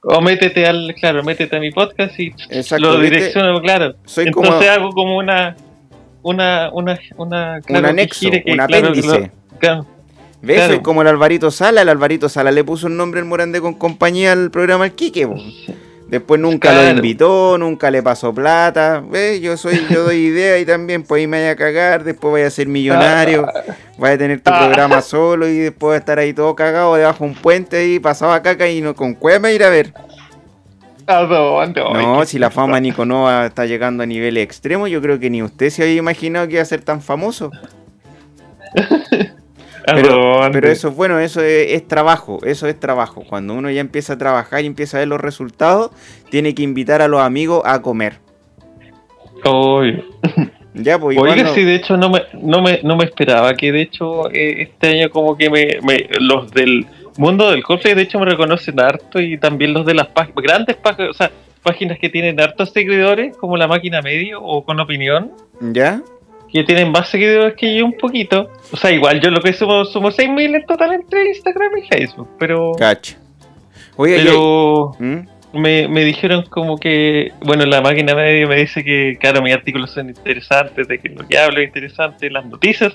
O 0.08 0.20
métete 0.20 0.66
al, 0.66 0.94
claro, 0.98 1.22
métete 1.24 1.56
a 1.56 1.60
mi 1.60 1.70
podcast 1.72 2.18
y 2.20 2.32
Exacto, 2.50 2.92
lo 2.92 3.00
direcciono, 3.00 3.60
claro. 3.60 3.94
Soy 4.04 4.26
Entonces 4.28 4.52
como- 4.54 4.70
hago 4.70 4.90
como 4.92 5.16
una 5.18 5.56
una 6.22 6.70
una 6.72 6.98
una 7.16 7.60
claro, 7.60 7.84
que 7.84 7.90
anexo, 7.90 8.30
que, 8.30 8.42
un 8.52 8.60
apéndice. 8.60 9.30
claro, 9.58 9.86
¿Ves? 10.42 10.56
Claro. 10.56 10.74
Soy 10.74 10.82
como 10.82 11.02
el 11.02 11.08
Alvarito 11.08 11.50
Sala, 11.50 11.82
el 11.82 11.88
Alvarito 11.88 12.28
Sala 12.28 12.50
le 12.52 12.62
puso 12.62 12.86
el 12.86 12.96
nombre 12.96 13.20
el 13.20 13.26
Morandé 13.26 13.60
con 13.60 13.74
compañía 13.74 14.32
al 14.32 14.50
programa 14.50 14.84
El 14.86 14.92
Quique. 14.92 15.26
Después 16.08 16.40
nunca 16.40 16.72
lo 16.72 16.88
invitó, 16.88 17.58
nunca 17.58 17.90
le 17.90 18.00
pasó 18.02 18.32
plata. 18.32 19.02
¿Ves? 19.10 19.40
Yo 19.40 19.56
soy, 19.56 19.84
yo 19.90 20.04
doy 20.04 20.16
idea 20.26 20.56
y 20.58 20.64
también 20.64 21.02
pues 21.02 21.20
ahí 21.20 21.26
me 21.26 21.38
vaya 21.40 21.50
a 21.52 21.56
cagar, 21.56 22.04
después 22.04 22.32
vaya 22.32 22.46
a 22.46 22.50
ser 22.50 22.68
millonario, 22.68 23.44
vaya 23.98 24.14
a 24.14 24.18
tener 24.18 24.40
tu 24.40 24.50
Ah. 24.52 24.58
programa 24.66 25.02
solo 25.02 25.48
y 25.48 25.58
después 25.58 25.90
va 25.90 25.94
a 25.94 25.98
estar 25.98 26.18
ahí 26.20 26.32
todo 26.32 26.54
cagado 26.54 26.94
debajo 26.94 27.24
de 27.24 27.30
un 27.30 27.36
puente 27.36 27.76
ahí, 27.78 27.98
pasado 27.98 28.32
a 28.32 28.40
caca 28.40 28.68
y 28.68 28.80
no 28.80 28.94
con 28.94 29.14
cueva 29.14 29.50
ir 29.50 29.64
a 29.64 29.68
ver. 29.70 29.92
¿A 31.08 31.22
dónde? 31.22 31.80
Ay, 31.84 32.04
No, 32.06 32.24
si 32.24 32.38
la 32.38 32.50
fama 32.50 32.78
Niconova 32.80 33.46
está 33.46 33.66
llegando 33.66 34.02
a 34.02 34.06
niveles 34.06 34.44
extremos, 34.44 34.88
yo 34.90 35.00
creo 35.02 35.18
que 35.18 35.28
ni 35.30 35.42
usted 35.42 35.70
se 35.70 35.82
había 35.82 35.94
imaginado 35.96 36.46
que 36.46 36.54
iba 36.54 36.62
a 36.62 36.66
ser 36.66 36.82
tan 36.82 37.00
famoso. 37.00 37.50
¿A 39.86 39.94
Pero, 39.94 40.68
eso 40.68 40.88
es 40.88 40.96
bueno, 40.96 41.18
eso 41.20 41.40
es, 41.40 41.72
es 41.72 41.86
trabajo, 41.86 42.38
eso 42.44 42.66
es 42.66 42.78
trabajo. 42.78 43.22
Cuando 43.28 43.54
uno 43.54 43.70
ya 43.70 43.80
empieza 43.80 44.14
a 44.14 44.18
trabajar 44.18 44.64
y 44.64 44.66
empieza 44.66 44.96
a 44.96 45.00
ver 45.00 45.08
los 45.08 45.20
resultados, 45.20 45.90
tiene 46.30 46.54
que 46.54 46.62
invitar 46.62 47.02
a 47.02 47.08
los 47.08 47.20
amigos 47.20 47.62
a 47.64 47.80
comer. 47.82 48.18
Oye, 49.44 50.04
Ya, 50.74 50.98
pues 50.98 51.16
Oiga, 51.16 51.42
no- 51.42 51.54
sí, 51.54 51.64
de 51.64 51.74
hecho 51.76 51.96
no 51.96 52.10
me, 52.10 52.22
no 52.34 52.60
me, 52.60 52.80
no 52.82 52.96
me 52.96 53.04
esperaba 53.04 53.54
que 53.54 53.72
de 53.72 53.80
hecho 53.80 54.30
eh, 54.30 54.62
este 54.62 54.88
año 54.88 55.10
como 55.10 55.34
que 55.36 55.48
me, 55.48 55.78
me- 55.82 56.06
los 56.20 56.50
del 56.50 56.84
mundo 57.16 57.50
del 57.50 57.62
cosplay 57.62 57.94
de 57.94 58.02
hecho 58.02 58.18
me 58.18 58.26
reconocen 58.26 58.78
harto 58.78 59.18
y 59.18 59.38
también 59.38 59.72
los 59.72 59.86
de 59.86 59.94
las 59.94 60.08
pag- 60.08 60.34
grandes 60.36 60.76
páginas, 60.76 61.10
o 61.12 61.14
sea, 61.14 61.30
páginas 61.62 61.98
que 61.98 62.10
tienen 62.10 62.38
hartos 62.40 62.72
seguidores 62.72 63.34
como 63.38 63.56
la 63.56 63.66
máquina 63.66 64.02
medio 64.02 64.42
o 64.42 64.64
con 64.66 64.78
opinión, 64.78 65.32
¿Ya? 65.60 66.02
Que 66.52 66.64
tienen 66.64 66.90
más 66.90 67.08
seguidores 67.08 67.54
que 67.54 67.76
yo 67.76 67.84
un 67.84 67.96
poquito. 67.96 68.50
O 68.72 68.76
sea, 68.76 68.90
igual 68.90 69.20
yo 69.20 69.30
lo 69.30 69.40
que 69.40 69.52
sumo, 69.52 69.84
sumo 69.84 70.10
6.000 70.10 70.56
en 70.56 70.66
total 70.66 70.92
entre 70.94 71.28
Instagram 71.28 71.70
y 71.78 71.86
Facebook, 71.86 72.28
pero... 72.38 72.72
Cacho. 72.78 73.16
Oiga, 73.96 74.18
Pero 74.22 74.92
y- 75.00 75.02
¿Mm? 75.02 75.26
me, 75.54 75.88
me 75.88 76.04
dijeron 76.04 76.44
como 76.50 76.76
que, 76.76 77.32
bueno, 77.44 77.64
la 77.64 77.80
máquina 77.80 78.14
medio 78.14 78.48
me 78.48 78.56
dice 78.56 78.84
que, 78.84 79.16
claro, 79.18 79.42
mis 79.42 79.54
artículos 79.54 79.90
son 79.90 80.08
interesantes, 80.08 80.86
de 80.86 80.98
que 80.98 81.08
lo 81.08 81.26
que 81.26 81.38
hablo 81.38 81.60
es 81.60 81.66
interesante, 81.66 82.30
las 82.30 82.44
noticias. 82.44 82.92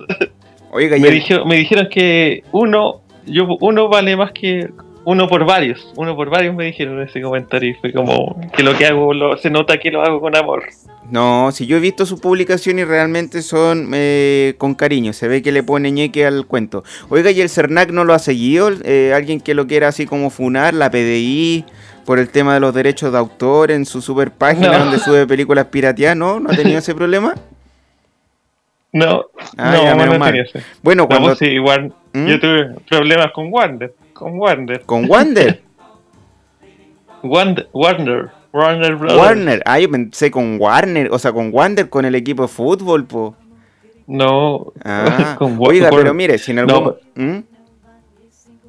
Oiga, 0.72 0.98
y 0.98 1.00
me, 1.00 1.10
dijeron, 1.10 1.48
me 1.48 1.55
dijeron 1.55 1.88
que 1.89 2.43
uno, 2.51 3.01
yo, 3.25 3.48
uno 3.60 3.89
vale 3.89 4.15
más 4.15 4.31
que 4.31 4.70
uno 5.03 5.27
por 5.27 5.46
varios. 5.46 5.91
Uno 5.96 6.15
por 6.15 6.29
varios 6.29 6.55
me 6.55 6.65
dijeron 6.65 7.01
ese 7.01 7.22
comentario 7.22 7.70
y 7.72 7.74
fue 7.75 7.91
como 7.91 8.39
que 8.55 8.62
lo 8.63 8.77
que 8.77 8.86
hago 8.86 9.13
lo, 9.13 9.38
se 9.38 9.50
nota 9.50 9.77
que 9.79 9.91
lo 9.91 10.01
hago 10.03 10.22
con 10.22 10.36
amor. 10.36 10.63
No, 11.10 11.51
si 11.51 11.65
yo 11.65 11.77
he 11.77 11.79
visto 11.79 12.05
sus 12.05 12.20
publicaciones 12.22 12.84
y 12.86 12.88
realmente 12.88 13.41
son 13.41 13.89
eh, 13.93 14.53
con 14.58 14.75
cariño, 14.75 15.12
se 15.13 15.27
ve 15.27 15.41
que 15.41 15.51
le 15.51 15.63
pone 15.63 15.91
ñeque 15.91 16.25
al 16.25 16.46
cuento. 16.46 16.84
Oiga, 17.10 17.31
¿y 17.31 17.41
el 17.41 17.50
CERNAC 17.50 17.89
no 17.91 18.05
lo 18.05 18.13
ha 18.13 18.20
seguido? 18.20 18.70
Eh, 18.84 19.12
¿Alguien 19.15 19.41
que 19.41 19.53
lo 19.55 19.67
quiera 19.67 19.88
así 19.89 20.05
como 20.05 20.29
funar, 20.29 20.74
la 20.74 20.89
PDI, 20.91 21.65
por 22.05 22.20
el 22.20 22.29
tema 22.29 22.53
de 22.53 22.60
los 22.60 22.74
derechos 22.74 23.12
de 23.12 23.17
autor 23.17 23.72
en 23.72 23.86
su 23.86 24.01
super 24.01 24.31
página 24.31 24.72
No. 24.74 24.79
donde 24.86 25.00
sube 25.00 25.25
películas 25.27 25.65
pirateadas? 25.65 26.15
¿No? 26.17 26.39
¿No 26.39 26.51
ha 26.51 26.55
tenido 26.55 26.77
ese 26.79 26.93
problema? 26.96 27.34
No, 28.93 29.24
Ah, 29.58 29.72
no, 29.72 29.84
ya, 29.84 29.91
no, 29.91 29.98
menos 30.03 30.20
mal. 30.20 30.31
tenía 30.31 30.43
ese. 30.43 30.62
Bueno, 30.84 31.03
No, 31.03 31.08
cuando... 31.08 31.27
pues 31.29 31.39
sí, 31.39 31.46
igual 31.46 31.93
¿Mm? 32.12 32.27
yo 32.27 32.39
tuve 32.41 32.75
problemas 32.89 33.31
con 33.31 33.48
Wander. 33.50 33.93
Con 34.21 34.37
Wander. 34.37 34.81
Con 34.85 35.09
Wander. 35.09 35.61
Wander. 37.23 37.67
Warner. 37.73 38.29
Warner 38.53 38.95
Brothers. 38.95 39.19
Warner. 39.19 39.63
Ah, 39.65 39.79
yo 39.79 39.89
pensé 39.89 40.29
con 40.29 40.57
Warner, 40.59 41.09
o 41.11 41.17
sea, 41.17 41.31
con 41.31 41.49
Wander, 41.51 41.89
con 41.89 42.05
el 42.05 42.13
equipo 42.13 42.43
de 42.43 42.47
fútbol, 42.47 43.05
po. 43.07 43.35
No. 44.05 44.73
Ah, 44.85 45.35
con 45.39 45.57
oiga, 45.59 45.89
pero 45.89 46.13
mire, 46.13 46.37
si 46.37 46.51
en 46.51 46.59
algún... 46.59 46.83
No, 46.83 46.95
¿Mm? 47.15 47.43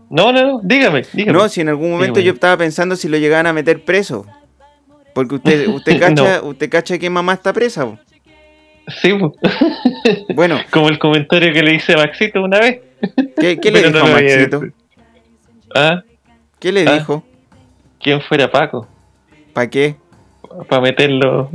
No, 0.09 0.32
no, 0.32 0.42
no, 0.42 0.61
dígame, 0.62 1.02
dígame. 1.12 1.38
No, 1.38 1.47
si 1.50 1.61
en 1.61 1.68
algún 1.68 1.90
momento 1.90 2.21
Dígame. 2.21 2.26
yo 2.28 2.32
estaba 2.32 2.56
pensando 2.56 2.97
si 2.97 3.09
lo 3.09 3.18
llegaban 3.18 3.47
a 3.47 3.52
meter 3.52 3.85
preso. 3.85 4.25
Porque 5.14 5.35
usted, 5.35 5.68
usted 5.75 6.00
cacha, 6.00 6.40
usted 6.42 6.71
cacha 6.71 6.99
que 6.99 7.11
mamá 7.11 7.35
está 7.35 7.52
presa. 7.52 7.85
po. 7.85 7.99
Sí. 9.02 9.12
Bueno, 10.35 10.61
como 10.71 10.88
el 10.88 10.99
comentario 10.99 11.52
que 11.52 11.62
le 11.62 11.75
hice 11.75 11.92
a 11.92 11.97
Maxito 11.99 12.42
una 12.42 12.59
vez. 12.59 12.80
¿qué, 13.38 13.59
qué 13.59 13.71
le 13.71 13.82
dijo 13.82 13.90
no 13.90 14.06
a 14.06 14.09
Maxito? 14.09 14.62
Ah, 15.75 16.02
¿Qué 16.59 16.73
le 16.73 16.87
Ah. 16.88 16.95
dijo? 16.95 17.25
¿quién 18.00 18.21
fuera 18.21 18.50
Paco? 18.50 18.87
¿Para 19.52 19.71
qué? 19.71 19.95
Para 20.69 20.83
meterlo, 20.83 21.50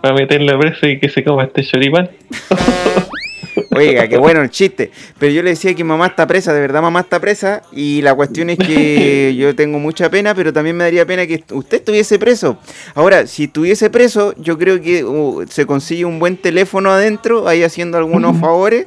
para 0.00 0.14
meterlo 0.14 0.58
preso 0.58 0.86
y 0.86 0.98
que 0.98 1.08
se 1.08 1.22
coma 1.22 1.44
este 1.44 1.62
choripán. 1.64 2.10
Oiga, 3.76 4.08
qué 4.08 4.16
bueno 4.16 4.42
el 4.42 4.50
chiste. 4.50 4.90
Pero 5.18 5.32
yo 5.32 5.42
le 5.42 5.50
decía 5.50 5.74
que 5.74 5.84
mamá 5.84 6.06
está 6.08 6.26
presa, 6.26 6.52
de 6.52 6.60
verdad 6.60 6.82
mamá 6.82 7.00
está 7.00 7.20
presa. 7.20 7.62
Y 7.72 8.02
la 8.02 8.14
cuestión 8.14 8.50
es 8.50 8.58
que 8.58 9.34
yo 9.38 9.54
tengo 9.54 9.78
mucha 9.78 10.10
pena, 10.10 10.34
pero 10.34 10.52
también 10.52 10.76
me 10.76 10.84
daría 10.84 11.06
pena 11.06 11.26
que 11.26 11.44
usted 11.52 11.78
estuviese 11.78 12.18
preso. 12.18 12.58
Ahora, 12.94 13.26
si 13.26 13.44
estuviese 13.44 13.90
preso, 13.90 14.34
yo 14.38 14.58
creo 14.58 14.80
que 14.80 15.04
uh, 15.04 15.46
se 15.48 15.66
consigue 15.66 16.04
un 16.04 16.18
buen 16.18 16.36
teléfono 16.36 16.90
adentro, 16.90 17.46
ahí 17.48 17.62
haciendo 17.62 17.98
algunos 17.98 18.36
favores. 18.40 18.86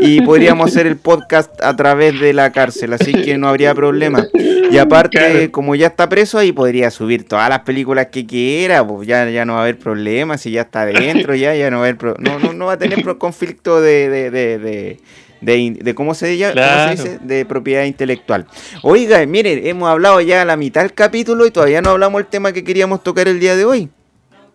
Y 0.00 0.20
podríamos 0.22 0.70
hacer 0.70 0.86
el 0.86 0.96
podcast 0.96 1.62
a 1.62 1.74
través 1.76 2.18
de 2.20 2.32
la 2.32 2.52
cárcel, 2.52 2.92
así 2.92 3.12
que 3.12 3.36
no 3.38 3.48
habría 3.48 3.74
problema. 3.74 4.26
Y 4.70 4.76
aparte, 4.78 5.18
Claro. 5.18 5.52
como 5.52 5.74
ya 5.74 5.86
está 5.88 6.08
preso, 6.08 6.38
ahí 6.38 6.52
podría 6.52 6.90
subir 6.90 7.24
todas 7.24 7.48
las 7.48 7.60
películas 7.60 8.06
que 8.08 8.26
quiera, 8.26 8.86
pues 8.86 9.06
ya, 9.08 9.28
ya 9.30 9.44
no 9.44 9.54
va 9.54 9.60
a 9.60 9.62
haber 9.62 9.78
problema, 9.78 10.36
si 10.36 10.50
ya 10.50 10.62
está 10.62 10.84
dentro, 10.86 11.34
ya, 11.34 11.54
ya 11.54 11.70
no 11.70 11.78
va 11.78 11.84
a 11.84 11.86
haber 11.86 11.96
pro- 11.98 12.16
no, 12.18 12.38
no, 12.38 12.52
no 12.52 12.66
va 12.66 12.72
a 12.72 12.78
tener 12.78 13.02
conflicto 13.18 13.80
de, 13.80 14.08
de, 14.10 14.30
de, 14.30 14.58
de, 14.58 15.00
de 15.40 15.56
in- 15.56 15.78
de 15.78 15.94
cómo 15.94 16.14
se, 16.14 16.36
cómo 16.38 16.90
dice, 16.90 17.18
de 17.22 17.44
propiedad 17.46 17.84
intelectual. 17.84 18.46
Oiga, 18.82 19.24
miren, 19.26 19.66
hemos 19.66 19.88
hablado 19.88 20.20
ya 20.20 20.42
a 20.42 20.44
la 20.44 20.56
mitad 20.56 20.82
del 20.82 20.92
capítulo 20.92 21.46
y 21.46 21.50
todavía 21.50 21.80
no 21.80 21.90
hablamos 21.90 22.20
el 22.20 22.26
tema 22.26 22.52
que 22.52 22.62
queríamos 22.64 23.02
tocar 23.02 23.26
el 23.28 23.40
día 23.40 23.56
de 23.56 23.64
hoy. 23.64 23.88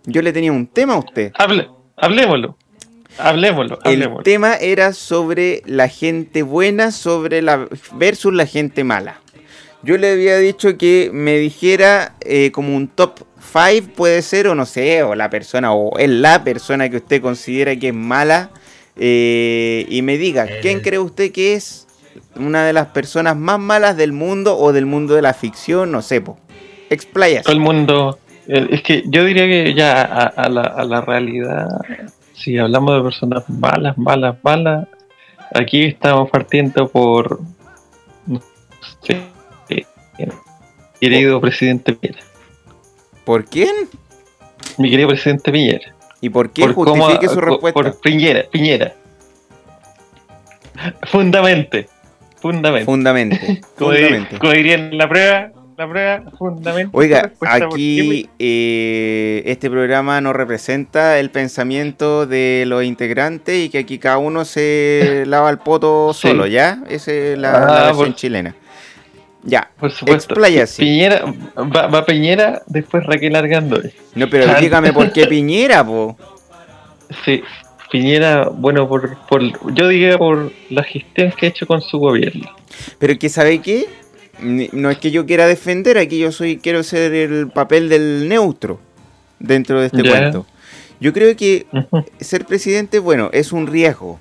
Yo 0.06 0.22
le 0.22 0.32
tenía 0.34 0.52
un 0.52 0.68
tema 0.68 0.94
a 0.96 0.98
usted. 1.00 1.32
Hable, 1.38 1.70
hablemoslo. 1.96 2.58
Hablemoslo, 3.18 3.80
El 3.84 3.92
hablemoslo. 3.94 4.24
tema 4.24 4.56
era 4.56 4.94
sobre 4.94 5.62
la 5.66 5.88
gente 5.88 6.42
buena 6.44 6.92
sobre 6.92 7.42
la 7.42 7.68
versus 7.94 8.34
la 8.34 8.46
gente 8.46 8.84
mala. 8.84 9.20
Yo 9.84 9.98
le 9.98 10.12
había 10.14 10.38
dicho 10.38 10.78
que 10.78 11.10
me 11.14 11.38
dijera 11.38 12.14
eh, 12.22 12.52
como 12.52 12.76
un 12.76 12.88
top 12.88 13.20
5 13.54 13.90
puede 13.96 14.22
ser 14.22 14.48
o 14.48 14.56
no 14.56 14.66
sé, 14.66 15.04
o 15.04 15.14
la 15.14 15.30
persona 15.30 15.74
o 15.74 15.98
es 16.00 16.10
la 16.10 16.44
persona 16.44 16.90
que 16.90 16.98
usted 16.98 17.22
considera 17.22 17.76
que 17.76 17.90
es 17.90 17.94
mala 17.94 18.50
eh, 18.96 19.86
y 19.90 20.02
me 20.02 20.18
diga, 20.18 20.48
¿quién 20.62 20.80
cree 20.80 21.00
usted 21.00 21.32
que 21.32 21.56
es 21.56 21.88
una 22.36 22.66
de 22.66 22.74
las 22.74 22.88
personas 22.88 23.36
más 23.36 23.60
malas 23.60 23.98
del 23.98 24.14
mundo 24.14 24.58
o 24.58 24.72
del 24.72 24.86
mundo 24.86 25.16
de 25.16 25.22
la 25.22 25.34
ficción? 25.34 25.92
No 25.92 26.02
sé, 26.02 26.22
po. 26.22 26.38
Explayas. 26.90 27.44
Todo 27.44 27.54
el 27.54 27.60
mundo. 27.60 28.18
eh, 28.48 28.68
Es 28.72 28.82
que 28.84 29.04
yo 29.08 29.26
diría 29.26 29.46
que 29.48 29.74
ya 29.74 30.02
a, 30.02 30.28
a 30.28 30.48
la, 30.50 30.62
a 30.62 30.84
la 30.86 31.02
realidad, 31.02 31.68
si 32.34 32.58
hablamos 32.58 32.96
de 32.98 33.04
personas 33.04 33.50
malas, 33.50 33.98
malas, 33.98 34.36
malas, 34.44 34.88
aquí 35.54 35.84
estamos 35.86 36.30
partiendo 36.30 36.88
por. 36.90 37.40
no 38.28 38.42
sé, 39.02 39.22
querido 41.00 41.40
presidente 41.42 41.94
Piñera. 41.94 42.24
¿Por 43.26 43.46
quién? 43.46 43.74
Mi 44.78 44.90
querido 44.90 45.10
presidente 45.10 45.52
Piñera. 45.52 45.94
¿Y 46.22 46.30
por 46.30 46.52
qué? 46.52 46.64
Por 46.66 46.74
cómo- 46.86 47.04
Justifique 47.06 47.28
su 47.28 47.36
por- 47.36 47.46
respuesta. 47.50 47.74
Por 47.82 48.00
Piñera, 48.00 48.44
Piñera. 48.50 48.94
Fundamente. 51.04 51.88
Fundamente. 52.42 52.86
Fundamente. 52.86 53.62
como, 53.78 53.92
fundamente. 53.92 54.40
como 54.40 54.52
dirían 54.54 54.82
en 54.92 54.98
la 54.98 55.08
prueba, 55.08 55.52
la 55.78 55.88
prueba, 55.90 56.24
fundamente. 56.38 56.90
Oiga, 56.94 57.32
aquí 57.42 58.30
eh, 58.40 59.44
este 59.46 59.70
programa 59.70 60.22
no 60.22 60.34
representa 60.34 61.20
el 61.20 61.30
pensamiento 61.30 62.26
de 62.26 62.64
los 62.68 62.84
integrantes 62.84 63.66
y 63.66 63.70
que 63.70 63.80
aquí 63.80 63.98
cada 63.98 64.18
uno 64.18 64.46
se 64.46 65.24
lava 65.28 65.50
el 65.50 65.58
poto 65.60 66.12
Sí. 66.14 66.28
solo, 66.28 66.48
¿ya? 66.48 66.80
Esa 66.90 67.12
es 67.12 67.38
la, 67.38 67.54
Ah, 67.56 67.60
la 67.66 67.84
versión 67.88 68.08
por- 68.10 68.16
chilena. 68.16 68.56
Ya, 69.46 69.70
Por 69.78 69.92
supuesto. 69.92 70.36
Piñera, 70.78 71.26
va, 71.58 71.88
va 71.88 72.06
Piñera, 72.06 72.62
después 72.66 73.06
Raquel 73.06 73.36
Argandoy. 73.36 73.92
No, 74.16 74.30
pero 74.30 74.46
dígame 74.60 74.94
por 74.94 75.12
qué 75.12 75.28
Piñera, 75.28 75.86
po. 75.86 76.16
Sí, 77.26 77.44
Piñera, 77.92 78.48
bueno, 78.50 78.88
por, 78.88 79.18
por 79.28 79.42
yo 79.76 79.88
diría 79.90 80.18
por 80.18 80.50
la 80.70 80.84
gestión 80.84 81.32
que 81.38 81.48
ha 81.48 81.50
hecho 81.50 81.68
con 81.68 81.82
su 81.82 81.98
gobierno. 82.00 82.50
Pero 83.00 83.20
que 83.20 83.28
sabe 83.28 83.60
qué, 83.60 83.86
no 84.42 84.90
es 84.90 84.98
que 84.98 85.12
yo 85.12 85.26
quiera 85.26 85.48
defender, 85.48 85.98
aquí 85.98 86.18
yo 86.20 86.32
soy 86.32 86.58
quiero 86.58 86.84
ser 86.84 87.14
el 87.14 87.50
papel 87.50 87.90
del 87.90 88.28
neutro 88.28 88.80
dentro 89.40 89.80
de 89.80 89.88
este 89.88 90.04
cuento. 90.04 90.46
Yo 91.00 91.12
creo 91.14 91.36
que 91.36 91.66
ser 92.20 92.46
presidente, 92.46 93.00
bueno, 93.00 93.30
es 93.34 93.52
un 93.52 93.68
riesgo, 93.68 94.20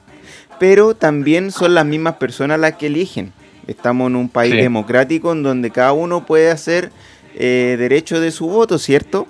pero 0.58 0.94
también 0.94 1.50
son 1.50 1.74
las 1.74 1.86
mismas 1.86 2.16
personas 2.16 2.58
las 2.58 2.74
que 2.76 2.86
eligen. 2.86 3.32
Estamos 3.66 4.08
en 4.10 4.16
un 4.16 4.28
país 4.28 4.52
Sí. 4.54 4.58
democrático 4.60 5.32
en 5.32 5.42
donde 5.44 5.70
cada 5.70 5.92
uno 5.92 6.26
puede 6.26 6.50
hacer 6.50 6.90
eh, 7.34 7.76
derecho 7.78 8.20
de 8.20 8.30
su 8.30 8.46
voto, 8.48 8.78
¿cierto? 8.78 9.26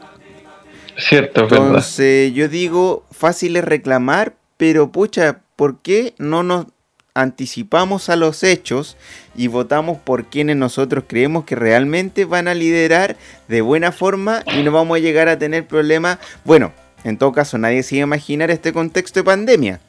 Cierto, 0.96 1.42
verdad. 1.42 1.66
Entonces 1.66 2.32
yo 2.34 2.48
digo, 2.48 3.04
fácil 3.10 3.56
es 3.56 3.64
reclamar, 3.64 4.34
pero 4.56 4.90
pucha, 4.90 5.40
¿por 5.56 5.78
qué 5.80 6.14
no 6.18 6.42
nos 6.42 6.66
anticipamos 7.14 8.08
a 8.08 8.16
los 8.16 8.42
hechos 8.42 8.96
y 9.36 9.46
votamos 9.48 9.98
por 9.98 10.26
quienes 10.26 10.56
nosotros 10.56 11.04
creemos 11.06 11.44
que 11.44 11.54
realmente 11.54 12.24
van 12.24 12.48
a 12.48 12.54
liderar 12.54 13.16
de 13.48 13.60
buena 13.60 13.92
forma 13.92 14.42
y 14.56 14.62
no 14.62 14.72
vamos 14.72 14.96
a 14.96 15.00
llegar 15.00 15.28
a 15.28 15.38
tener 15.38 15.66
problemas? 15.66 16.18
Bueno, 16.44 16.72
en 17.04 17.18
todo 17.18 17.32
caso 17.32 17.58
nadie 17.58 17.82
se 17.82 17.96
iba 17.96 18.04
a 18.04 18.06
imaginar 18.06 18.50
este 18.50 18.72
contexto 18.72 19.20
de 19.20 19.24
pandemia, 19.24 19.80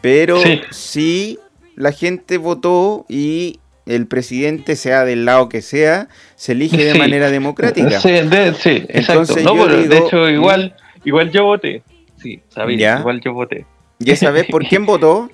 pero 0.00 0.40
Sí. 0.42 0.60
sí 0.70 1.38
la 1.76 1.92
gente 1.92 2.38
votó 2.38 3.04
y 3.08 3.60
el 3.86 4.06
presidente, 4.08 4.74
sea 4.74 5.04
del 5.04 5.24
lado 5.24 5.48
que 5.48 5.62
sea, 5.62 6.08
se 6.34 6.52
elige 6.52 6.84
de 6.84 6.92
Sí. 6.94 6.98
manera 6.98 7.30
democrática. 7.30 8.00
Sí, 8.00 8.10
de- 8.10 8.54
sí, 8.54 8.84
exacto. 8.88 9.36
No, 9.42 9.68
yo 9.68 9.88
de 9.88 9.98
hecho, 9.98 10.28
igual, 10.28 10.74
igual 11.04 11.30
yo 11.30 11.44
voté. 11.44 11.82
Sí, 12.20 12.40
sabía, 12.48 12.78
Ya. 12.78 12.98
igual 13.00 13.20
yo 13.20 13.32
voté. 13.34 13.64
¿Y 14.00 14.10
esa 14.10 14.30
vez 14.32 14.46
por 14.50 14.66
quién 14.66 14.84
votó? 14.86 15.30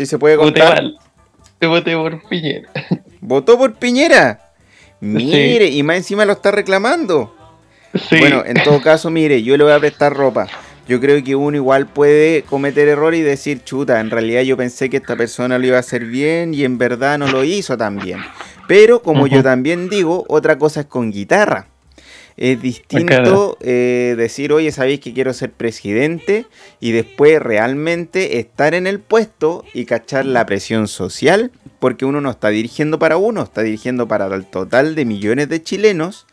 Si 0.00 0.06
se 0.06 0.18
puede 0.18 0.36
Voté 0.36 0.60
contar. 0.60 0.82
mal. 0.82 0.98
Yo 1.60 1.68
voté 1.68 1.94
por 1.94 2.26
Piñera. 2.26 2.70
¿Votó 3.20 3.58
por 3.58 3.74
Piñera? 3.74 4.40
Mire, 4.98 5.66
y 5.66 5.82
más 5.82 5.98
encima 5.98 6.24
lo 6.24 6.32
está 6.32 6.50
reclamando. 6.50 7.36
Sí. 8.08 8.16
Bueno, 8.18 8.42
en 8.46 8.62
todo 8.62 8.80
caso, 8.82 9.10
mire, 9.10 9.42
yo 9.42 9.58
le 9.58 9.64
voy 9.64 9.74
a 9.74 9.78
prestar 9.78 10.14
ropa. 10.14 10.46
Yo 10.88 11.00
creo 11.00 11.22
que 11.22 11.36
uno 11.36 11.54
igual 11.58 11.86
puede 11.86 12.44
cometer 12.44 12.88
error 12.88 13.14
y 13.14 13.20
decir, 13.20 13.62
chuta, 13.62 14.00
en 14.00 14.08
realidad 14.08 14.40
yo 14.40 14.56
pensé 14.56 14.88
que 14.88 14.96
esta 14.96 15.16
persona 15.16 15.58
lo 15.58 15.66
iba 15.66 15.76
a 15.76 15.80
hacer 15.80 16.06
bien 16.06 16.54
y 16.54 16.64
en 16.64 16.78
verdad 16.78 17.18
no 17.18 17.28
lo 17.28 17.44
hizo 17.44 17.76
tan 17.76 17.98
bien. 17.98 18.20
Pero 18.66 19.02
como 19.02 19.26
yo 19.26 19.42
también 19.42 19.90
digo, 19.90 20.24
otra 20.28 20.56
cosa 20.56 20.80
es 20.80 20.86
con 20.86 21.10
guitarra. 21.10 21.66
Es 22.40 22.62
distinto 22.62 23.58
eh, 23.60 24.14
decir, 24.16 24.50
oye, 24.54 24.72
sabéis 24.72 25.00
que 25.00 25.12
quiero 25.12 25.34
ser 25.34 25.52
presidente 25.52 26.46
y 26.80 26.92
después 26.92 27.38
realmente 27.38 28.38
estar 28.38 28.72
en 28.72 28.86
el 28.86 28.98
puesto 28.98 29.62
y 29.74 29.84
cachar 29.84 30.24
la 30.24 30.46
presión 30.46 30.88
social, 30.88 31.50
porque 31.80 32.06
uno 32.06 32.22
no 32.22 32.30
está 32.30 32.48
dirigiendo 32.48 32.98
para 32.98 33.18
uno, 33.18 33.42
está 33.42 33.60
dirigiendo 33.60 34.08
para 34.08 34.34
el 34.34 34.46
total 34.46 34.94
de 34.94 35.04
millones 35.04 35.50
de 35.50 35.62
chilenos 35.62 36.26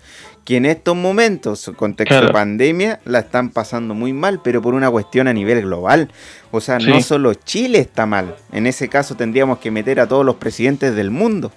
que 0.46 0.56
en 0.56 0.66
estos 0.66 0.96
momentos, 0.96 1.70
contexto 1.76 2.22
de 2.22 2.32
pandemia, 2.32 3.02
la 3.04 3.20
están 3.20 3.50
pasando 3.50 3.94
muy 3.94 4.14
mal, 4.14 4.40
pero 4.42 4.62
por 4.62 4.76
una 4.76 4.90
cuestión 4.90 5.28
a 5.28 5.34
nivel 5.34 5.64
global. 5.64 6.10
O 6.52 6.62
sea, 6.62 6.80
no 6.80 7.02
solo 7.02 7.34
Chile 7.34 7.80
está 7.80 8.06
mal, 8.06 8.34
en 8.54 8.66
ese 8.66 8.88
caso 8.88 9.16
tendríamos 9.16 9.60
que 9.60 9.72
meter 9.72 10.00
a 10.00 10.08
todos 10.08 10.26
los 10.26 10.38
presidentes 10.38 10.96
del 10.96 11.12
mundo. 11.12 11.52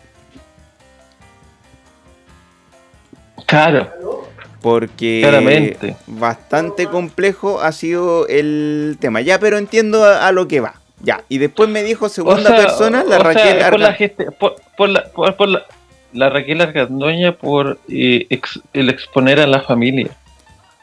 Claro, 3.51 3.91
Porque 4.61 5.21
Claramente. 5.23 5.97
bastante 6.07 6.87
complejo 6.87 7.61
ha 7.61 7.73
sido 7.73 8.27
el 8.29 8.99
tema. 9.01 9.21
Ya, 9.23 9.39
pero 9.39 9.57
entiendo 9.59 10.05
a, 10.05 10.27
a 10.29 10.33
lo 10.33 10.49
que 10.49 10.61
va. 10.61 10.75
Ya, 11.03 11.25
y 11.31 11.39
después 11.39 11.69
me 11.71 11.83
dijo 11.83 12.11
segunda 12.11 12.41
O 12.41 12.43
sea, 12.43 12.57
persona, 12.57 13.03
la 13.05 13.17
o 13.17 13.21
sea, 13.23 13.33
Raquel 13.33 13.71
por 13.71 13.81
la, 13.81 13.97
geste- 13.97 14.33
por, 14.39 14.57
por 14.77 14.89
la, 14.91 15.05
por, 15.13 15.35
por 15.37 15.49
la, 15.49 15.63
la 16.13 16.29
Raquel 16.29 16.61
Argandoña 16.61 17.33
por 17.33 17.79
eh, 17.89 18.27
ex- 18.29 18.61
el 18.75 18.91
exponer 18.91 19.41
a 19.41 19.47
la 19.47 19.63
familia 19.63 20.11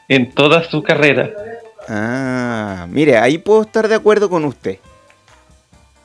en 0.08 0.32
toda 0.32 0.64
su 0.64 0.82
carrera. 0.82 1.30
Ah, 1.88 2.86
mire, 2.90 3.16
ahí 3.16 3.38
puedo 3.38 3.62
estar 3.62 3.86
de 3.86 3.94
acuerdo 3.94 4.28
con 4.28 4.44
usted. 4.44 4.78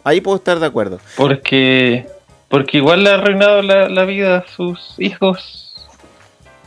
Ahí 0.04 0.22
puedo 0.22 0.38
estar 0.38 0.60
de 0.60 0.66
acuerdo. 0.68 1.00
Porque, 1.18 2.06
porque 2.50 2.78
igual 2.78 3.04
le 3.04 3.10
ha 3.10 3.16
arruinado 3.16 3.64
la, 3.64 3.90
la 3.90 4.06
vida 4.06 4.38
a 4.38 4.48
sus 4.48 4.94
hijos 5.00 5.74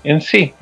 en 0.03 0.21
sí. 0.21 0.53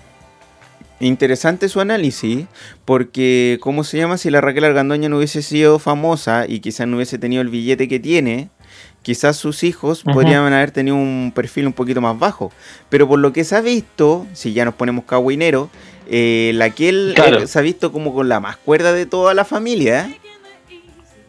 Interesante 1.01 1.69
su 1.69 1.81
análisis, 1.81 2.47
porque, 2.85 3.59
¿cómo 3.61 3.85
se 3.85 3.99
llama? 3.99 4.17
Si 4.17 4.31
la 4.31 4.41
Raquel 4.41 4.65
Argandoña 4.65 5.09
no 5.09 5.17
hubiese 5.19 5.43
sido 5.43 5.79
famosa 5.79 6.47
y 6.49 6.61
quizás 6.61 6.87
no 6.87 6.97
hubiese 6.97 7.19
tenido 7.19 7.43
el 7.43 7.49
billete 7.49 7.89
que 7.89 7.99
tiene, 7.99 8.49
quizás 9.03 9.37
sus 9.37 9.65
hijos 9.65 10.03
podrían 10.05 10.53
haber 10.53 10.71
tenido 10.71 10.97
un 10.97 11.33
perfil 11.35 11.67
un 11.67 11.73
poquito 11.73 12.01
más 12.01 12.19
bajo. 12.19 12.53
Pero 12.89 13.09
por 13.09 13.19
lo 13.19 13.33
que 13.33 13.43
se 13.45 13.57
ha 13.57 13.61
visto, 13.61 14.27
si 14.33 14.53
ya 14.53 14.65
nos 14.65 14.75
ponemos 14.75 15.05
cagüineros, 15.05 15.69
eh, 16.09 16.53
la 16.55 16.71
que 16.71 16.89
él 16.91 17.13
Claro. 17.17 17.39
eh, 17.41 17.47
se 17.49 17.59
ha 17.59 17.63
visto 17.63 17.91
como 17.91 18.15
con 18.15 18.29
la 18.29 18.39
más 18.41 18.57
cuerda 18.57 18.93
de 18.93 19.05
toda 19.05 19.35
la 19.35 19.45
familia. 19.45 20.07
¿eh? 20.09 20.21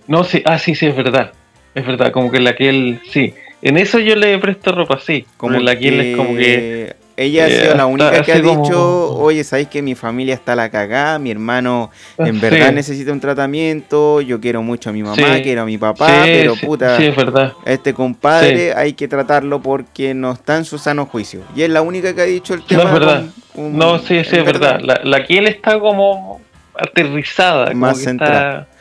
No, 0.08 0.23
sí, 0.23 0.43
ah, 0.45 0.60
sí, 0.60 0.75
sí, 0.75 0.86
es 0.86 0.95
verdad. 0.95 1.34
Es 1.73 1.86
verdad, 1.86 2.12
como 2.12 2.32
que 2.32 2.39
la 2.39 2.56
que 2.56 2.69
él, 2.69 3.01
sí. 3.12 3.34
En 3.62 3.78
eso 3.78 3.99
yo 3.99 4.15
le 4.15 4.38
presto 4.38 4.71
ropa, 4.71 4.99
sí. 4.99 5.25
Como 5.38 5.60
la 5.60 5.78
que 5.78 5.88
él 5.88 5.99
es 6.01 6.15
como 6.17 6.36
que... 6.36 6.95
Ella 7.17 7.45
ha 7.45 7.49
sido 7.49 7.75
la 7.75 7.86
única 7.86 8.12
está 8.12 8.23
que 8.23 8.34
ha 8.34 8.41
como- 8.41 8.63
dicho, 8.63 9.13
oye, 9.17 9.43
¿sabéis 9.45 9.69
que 9.69 9.82
mi 9.82 9.95
familia 9.95 10.34
está 10.34 10.51
a 10.51 10.56
la 10.58 10.69
cagada? 10.69 11.17
Mi 11.17 11.32
hermano 11.32 11.89
en 12.17 12.34
Sí. 12.36 12.39
verdad 12.41 12.73
necesita 12.73 13.13
un 13.13 13.21
tratamiento, 13.21 14.19
yo 14.19 14.41
quiero 14.41 14.62
mucho 14.62 14.89
a 14.89 14.93
mi 14.93 15.01
mamá, 15.01 15.15
Sí. 15.15 15.41
quiero 15.43 15.62
a 15.62 15.65
mi 15.65 15.78
papá, 15.78 16.08
Sí, 16.10 16.30
pero 16.32 16.56
puta, 16.58 16.97
Sí, 16.97 17.06
es 17.06 17.15
verdad. 17.15 17.54
a 17.65 17.71
este 17.71 17.93
compadre 17.93 18.73
hay 18.73 18.93
que 18.93 19.08
tratarlo 19.08 19.62
porque 19.62 20.13
no 20.13 20.34
está 20.34 20.58
en 20.58 20.65
su 20.65 20.78
sano 20.78 21.06
juicio. 21.06 21.41
Y 21.56 21.62
es 21.62 21.69
la 21.69 21.82
única 21.82 22.13
que 22.13 22.21
ha 22.21 22.25
dicho 22.25 22.54
el 22.54 22.63
tema. 22.63 22.84
No, 22.84 22.88
es 22.89 22.93
verdad. 22.95 23.23
con- 23.56 23.63
con- 23.71 23.78
No, 23.78 23.97
sí, 23.99 24.21
sí, 24.25 24.36
es 24.36 24.45
verdad. 24.45 24.82
La, 24.82 24.99
la 25.04 25.23
que 25.23 25.38
él 25.38 25.47
está 25.47 25.80
como 25.80 26.41
aterrizada. 26.78 27.67
Como 27.67 27.80
Más 27.80 27.97
que 27.99 28.04
centrada. 28.04 28.60
está... 28.62 28.74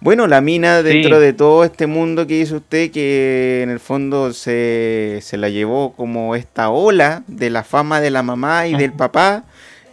Bueno, 0.00 0.26
la 0.26 0.40
mina 0.40 0.78
Sí. 0.78 0.84
dentro 0.84 1.20
de 1.20 1.32
todo 1.34 1.62
este 1.64 1.86
mundo 1.86 2.26
que 2.26 2.38
hizo 2.40 2.56
usted, 2.56 2.90
que 2.90 3.60
en 3.62 3.68
el 3.70 3.80
fondo 3.80 4.32
se, 4.32 5.18
se 5.20 5.36
la 5.36 5.50
llevó 5.50 5.92
como 5.92 6.34
esta 6.34 6.70
ola 6.70 7.22
de 7.26 7.50
la 7.50 7.62
fama 7.64 8.00
de 8.00 8.10
la 8.10 8.22
mamá 8.22 8.66
y 8.66 8.74
del 8.74 8.92
papá, 8.94 9.44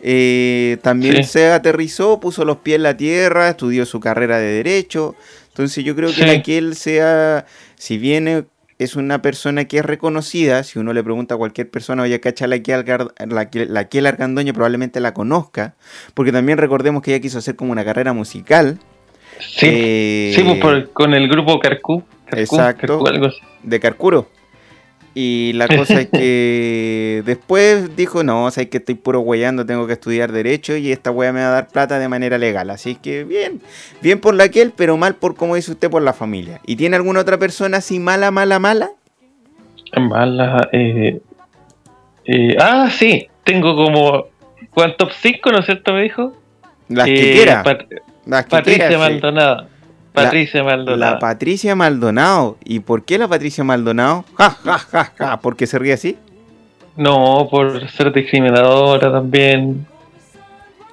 eh, 0.01 0.77
también 0.81 1.17
Sí. 1.17 1.23
se 1.25 1.51
aterrizó, 1.51 2.21
puso 2.21 2.45
los 2.45 2.57
pies 2.57 2.77
en 2.77 2.83
la 2.83 2.95
tierra, 2.95 3.49
estudió 3.49 3.85
su 3.85 3.99
carrera 3.99 4.39
de 4.39 4.45
derecho. 4.53 5.15
Entonces 5.49 5.83
yo 5.83 5.93
creo 5.95 6.09
que 6.09 6.15
Sí. 6.15 6.25
la 6.25 6.41
que 6.41 6.57
él 6.57 6.75
sea, 6.75 7.45
si 7.75 7.97
viene 7.97 8.45
es 8.79 8.95
una 8.95 9.21
persona 9.21 9.65
que 9.65 9.79
es 9.79 9.85
reconocida, 9.85 10.63
si 10.63 10.79
uno 10.79 10.93
le 10.93 11.03
pregunta 11.03 11.33
a 11.35 11.37
cualquier 11.37 11.69
persona, 11.69 12.03
oye, 12.03 12.19
cacha 12.21 12.47
la 12.47 12.57
Gar- 12.57 13.11
la 13.27 13.49
la 13.99 14.09
Argandoña, 14.09 14.53
probablemente 14.53 14.99
la 15.01 15.13
conozca, 15.13 15.75
porque 16.13 16.31
también 16.31 16.59
recordemos 16.59 17.01
que 17.01 17.11
ella 17.11 17.19
quiso 17.21 17.39
hacer 17.39 17.55
como 17.57 17.73
una 17.73 17.83
carrera 17.83 18.13
musical. 18.13 18.79
Sí, 19.39 19.67
eh, 19.69 20.31
sí 20.35 20.43
pues, 20.43 20.59
por- 20.59 20.89
con 20.91 21.13
el 21.13 21.27
grupo 21.27 21.59
Carcú. 21.59 22.03
Carcú, 22.25 22.39
Exacto. 22.39 22.87
Carcú, 22.87 23.07
algo 23.07 23.25
así. 23.27 23.37
de 23.63 23.79
Carcuro. 23.79 24.27
Y 25.13 25.53
la 25.53 25.67
cosa 25.67 26.01
es 26.01 26.09
que 26.09 27.23
después 27.25 27.95
dijo, 27.95 28.23
no, 28.23 28.45
o 28.45 28.51
sea, 28.51 28.65
que 28.69 28.77
estoy 28.77 28.95
puro 28.95 29.21
weyando, 29.21 29.65
tengo 29.65 29.87
que 29.87 29.93
estudiar 29.93 30.31
derecho 30.31 30.75
y 30.77 30.91
esta 30.91 31.09
wea 31.09 31.33
me 31.33 31.39
va 31.41 31.47
a 31.47 31.51
dar 31.51 31.67
plata 31.69 31.97
de 31.97 32.07
manera 32.07 32.37
legal. 32.37 32.69
Así 32.69 32.95
que 32.95 33.23
bien, 33.23 33.61
bien 34.01 34.19
por 34.19 34.35
la 34.35 34.49
que 34.49 34.61
él, 34.61 34.73
pero 34.75 34.95
mal 34.97 35.15
por, 35.15 35.35
como 35.35 35.55
dice 35.55 35.71
usted, 35.71 35.89
por 35.89 36.03
la 36.03 36.13
familia. 36.13 36.59
¿Y 36.67 36.75
tiene 36.75 36.95
alguna 36.97 37.21
otra 37.21 37.37
persona 37.39 37.77
así 37.77 37.97
mala, 37.99 38.29
mala, 38.29 38.59
mala? 38.59 38.91
Mala, 39.97 40.69
eh, 40.73 41.19
eh, 42.25 42.55
ah, 42.59 42.89
sí, 42.91 43.27
tengo 43.43 43.75
como. 43.75 44.25
¿Cuántos? 44.71 45.13
¿Cinco, 45.21 45.51
no 45.51 45.59
es 45.59 45.65
cierto? 45.65 45.93
Me 45.93 46.03
dijo. 46.03 46.33
Las 46.89 47.05
que 47.05 47.31
Eh, 47.31 47.33
quiera. 47.35 47.63
Pat- 48.29 48.31
las 48.31 48.45
que 48.45 48.49
Patricia 48.51 48.89
sí. 48.91 48.97
Maldonado. 48.97 49.55
La- 49.61 49.67
Patricia 50.23 50.63
Maldonado. 50.63 51.13
La 51.13 51.19
Patricia 51.19 51.75
Maldonado. 51.75 52.57
¿Y 52.63 52.79
por 52.79 53.03
qué 53.05 53.17
la 53.19 53.27
Patricia 53.27 53.63
Maldonado? 53.63 54.25
Ja, 54.35 54.49
ja, 54.49 54.77
ja, 54.79 55.13
ja. 55.15 55.39
¿Por 55.39 55.55
qué 55.55 55.67
se 55.67 55.77
ríe 55.77 55.93
así? 55.93 56.17
No, 56.95 57.47
por 57.51 57.87
ser 57.91 58.11
discriminadora 58.11 59.11
también. 59.11 59.85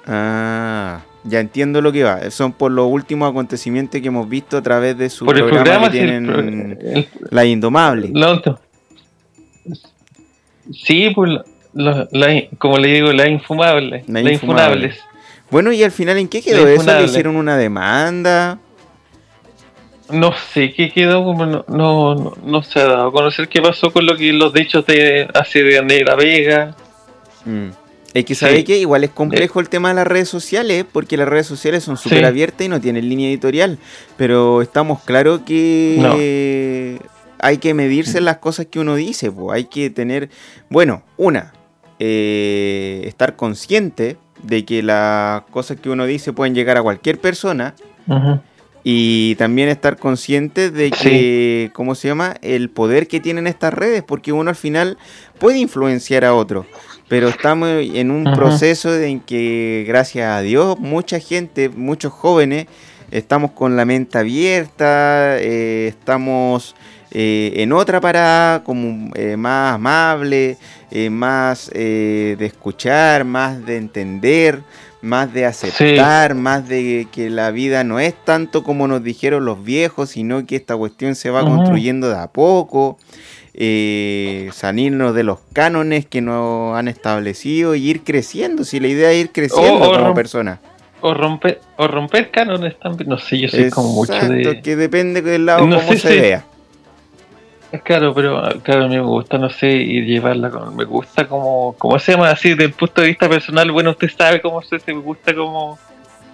Ah, 0.05 1.01
ya 1.23 1.39
entiendo 1.39 1.81
lo 1.81 1.91
que 1.91 2.03
va. 2.03 2.29
Son 2.29 2.51
por 2.53 2.71
los 2.71 2.85
últimos 2.87 3.27
acontecimientos 3.31 3.99
que 3.99 4.07
hemos 4.07 4.29
visto 4.29 4.57
a 4.57 4.61
través 4.61 4.95
de 4.95 5.09
su 5.09 5.25
por 5.25 5.35
el 5.35 5.45
programa, 5.45 5.89
programa, 5.89 5.91
que 5.91 5.99
el 6.01 6.05
tienen 6.07 6.77
pro- 6.77 6.89
el- 6.91 7.07
La 7.31 7.45
Indomable. 7.45 8.11
Sí, 10.71 11.11
pues 11.15 11.31
la- 11.73 12.07
como 12.57 12.77
le 12.77 12.87
digo, 12.89 13.11
la 13.13 13.27
infumable. 13.27 14.03
La 14.07 14.21
La, 14.21 14.31
infumable. 14.31 14.93
Bueno, 15.51 15.71
y 15.71 15.83
al 15.83 15.91
final, 15.91 16.17
¿en 16.17 16.27
qué 16.27 16.41
quedó 16.41 16.67
eso? 16.67 16.83
¿Le 16.97 17.03
hicieron 17.05 17.35
una 17.35 17.57
demanda? 17.57 18.59
No 20.09 20.31
sé 20.53 20.71
qué 20.73 20.91
quedó, 20.91 21.23
como 21.23 21.45
no, 21.45 21.65
no, 21.67 22.15
no, 22.15 22.33
no 22.43 22.63
se 22.63 22.79
ha 22.79 22.85
dado 22.85 23.07
a 23.07 23.11
conocer 23.11 23.47
qué 23.47 23.61
pasó 23.61 23.91
con 23.91 24.05
lo 24.05 24.15
que 24.15 24.31
los 24.33 24.53
dichos 24.53 24.85
de 24.85 25.27
hace 25.33 25.63
de 25.63 25.81
Negra 25.83 26.15
Vega. 26.15 26.75
Mm. 27.43 27.69
Es 28.13 28.23
que 28.23 28.35
sabe 28.35 28.57
Sí. 28.57 28.63
que 28.63 28.77
igual 28.77 29.03
es 29.03 29.09
complejo 29.09 29.59
el 29.59 29.67
tema 29.67 29.89
de 29.89 29.95
las 29.95 30.07
redes 30.07 30.29
sociales, 30.29 30.85
porque 30.89 31.17
las 31.17 31.27
redes 31.27 31.47
sociales 31.47 31.83
son 31.83 31.97
súper 31.97 32.19
Sí. 32.19 32.23
abiertas 32.25 32.65
y 32.65 32.69
no 32.69 32.79
tienen 32.79 33.09
línea 33.09 33.27
editorial. 33.29 33.77
Pero 34.15 34.61
estamos 34.61 35.01
claros 35.03 35.41
que 35.45 36.99
hay 37.39 37.57
que 37.57 37.73
medirse 37.73 38.21
las 38.21 38.37
cosas 38.37 38.67
que 38.67 38.79
uno 38.79 38.95
dice. 38.95 39.31
po. 39.31 39.51
Hay 39.51 39.65
que 39.65 39.89
tener, 39.89 40.29
bueno, 40.69 41.03
una, 41.17 41.53
eh, 41.99 43.01
estar 43.05 43.35
consciente 43.35 44.17
de 44.45 44.65
que 44.65 44.83
las 44.83 45.41
cosas 45.51 45.79
que 45.79 45.89
uno 45.89 46.05
dice 46.05 46.33
pueden 46.33 46.55
llegar 46.55 46.77
a 46.77 46.83
cualquier 46.83 47.19
persona. 47.19 47.75
Y 48.87 49.33
también 49.35 49.67
estar 49.67 49.97
consciente 49.97 50.69
de 50.69 50.91
que, 50.91 51.71
¿cómo 51.73 51.95
se 51.95 52.07
llama? 52.07 52.35
El 52.43 52.69
poder 52.69 53.07
que 53.07 53.19
tienen 53.19 53.47
estas 53.47 53.73
redes, 53.73 54.03
porque 54.03 54.31
uno 54.31 54.51
al 54.51 54.55
final 54.55 54.99
puede 55.39 55.57
influenciar 55.57 56.23
a 56.23 56.35
otro. 56.35 56.67
Pero 57.07 57.27
estamos 57.27 57.69
en 57.69 58.11
un 58.11 58.25
proceso 58.35 58.95
en 58.95 59.21
que, 59.21 59.85
gracias 59.87 60.29
a 60.29 60.41
Dios, 60.41 60.77
mucha 60.77 61.19
gente, 61.19 61.69
muchos 61.69 62.13
jóvenes, 62.13 62.67
estamos 63.09 63.51
con 63.51 63.75
la 63.75 63.85
mente 63.85 64.19
abierta, 64.19 65.37
eh, 65.39 65.87
estamos 65.87 66.75
eh, 67.17 67.53
en 67.63 67.71
otra 67.71 68.01
parada, 68.01 68.63
como 68.65 69.09
eh, 69.15 69.37
más 69.37 69.75
amable, 69.75 70.57
eh, 70.91 71.09
más 71.09 71.71
eh, 71.73 72.35
de 72.37 72.45
escuchar, 72.45 73.23
más 73.23 73.65
de 73.65 73.77
entender, 73.77 74.59
más 75.01 75.31
de 75.33 75.45
aceptar, 75.45 76.35
más 76.35 76.67
de 76.67 77.07
que 77.13 77.29
la 77.29 77.51
vida 77.51 77.83
no 77.85 77.99
es 78.01 78.13
tanto 78.25 78.63
como 78.63 78.87
nos 78.89 79.01
dijeron 79.01 79.45
los 79.45 79.63
viejos, 79.63 80.09
sino 80.09 80.45
que 80.45 80.57
esta 80.57 80.75
cuestión 80.75 81.15
se 81.15 81.29
va 81.29 81.41
construyendo 81.45 82.09
de 82.09 82.17
a 82.17 82.27
poco. 82.27 82.97
eh, 83.57 84.49
salirnos 84.51 85.15
de 85.15 85.23
los 85.23 85.39
cánones 85.53 86.05
que 86.05 86.19
nos 86.19 86.75
han 86.77 86.89
establecido 86.89 87.73
y 87.75 87.89
ir 87.89 88.03
creciendo. 88.03 88.65
Si 88.65 88.81
la 88.81 88.87
idea 88.89 89.11
es 89.11 89.21
ir 89.23 89.31
creciendo 89.31 89.85
O- 89.85 89.91
o 89.93 89.97
como 89.97 90.13
persona. 90.13 90.59
O 90.99 91.13
romper, 91.13 91.61
o 91.77 91.87
romper 91.87 92.31
cánones 92.31 92.77
también. 92.79 93.09
No 93.09 93.17
sé, 93.17 93.39
yo 93.39 93.47
soy 93.47 93.69
como 93.69 93.93
mucho 93.93 94.13
de. 94.27 94.61
que 94.61 94.75
depende 94.75 95.21
del 95.21 95.45
lado 95.45 95.65
No 95.67 95.77
como 95.77 95.93
se 95.93 95.99
si- 95.99 96.07
vea. 96.19 96.43
Claro, 97.83 98.13
pero 98.13 98.37
ah, 98.37 98.53
claro, 98.63 98.85
a 98.85 98.87
mí 98.87 98.95
me 98.95 99.01
gusta, 99.01 99.37
no 99.37 99.49
sé, 99.49 99.71
ir 99.71 100.05
llevarla 100.05 100.49
con. 100.49 100.75
Me 100.75 100.85
gusta 100.85 101.27
como. 101.27 101.75
¿Cómo 101.77 101.99
se 101.99 102.13
llama 102.13 102.29
así? 102.29 102.49
Desde 102.49 102.65
el 102.65 102.73
punto 102.73 103.01
de 103.01 103.07
vista 103.07 103.27
personal, 103.27 103.71
bueno, 103.71 103.91
usted 103.91 104.09
sabe 104.15 104.41
cómo 104.41 104.61
se 104.61 104.77
me 104.87 104.93
gusta 104.99 105.33
como. 105.33 105.77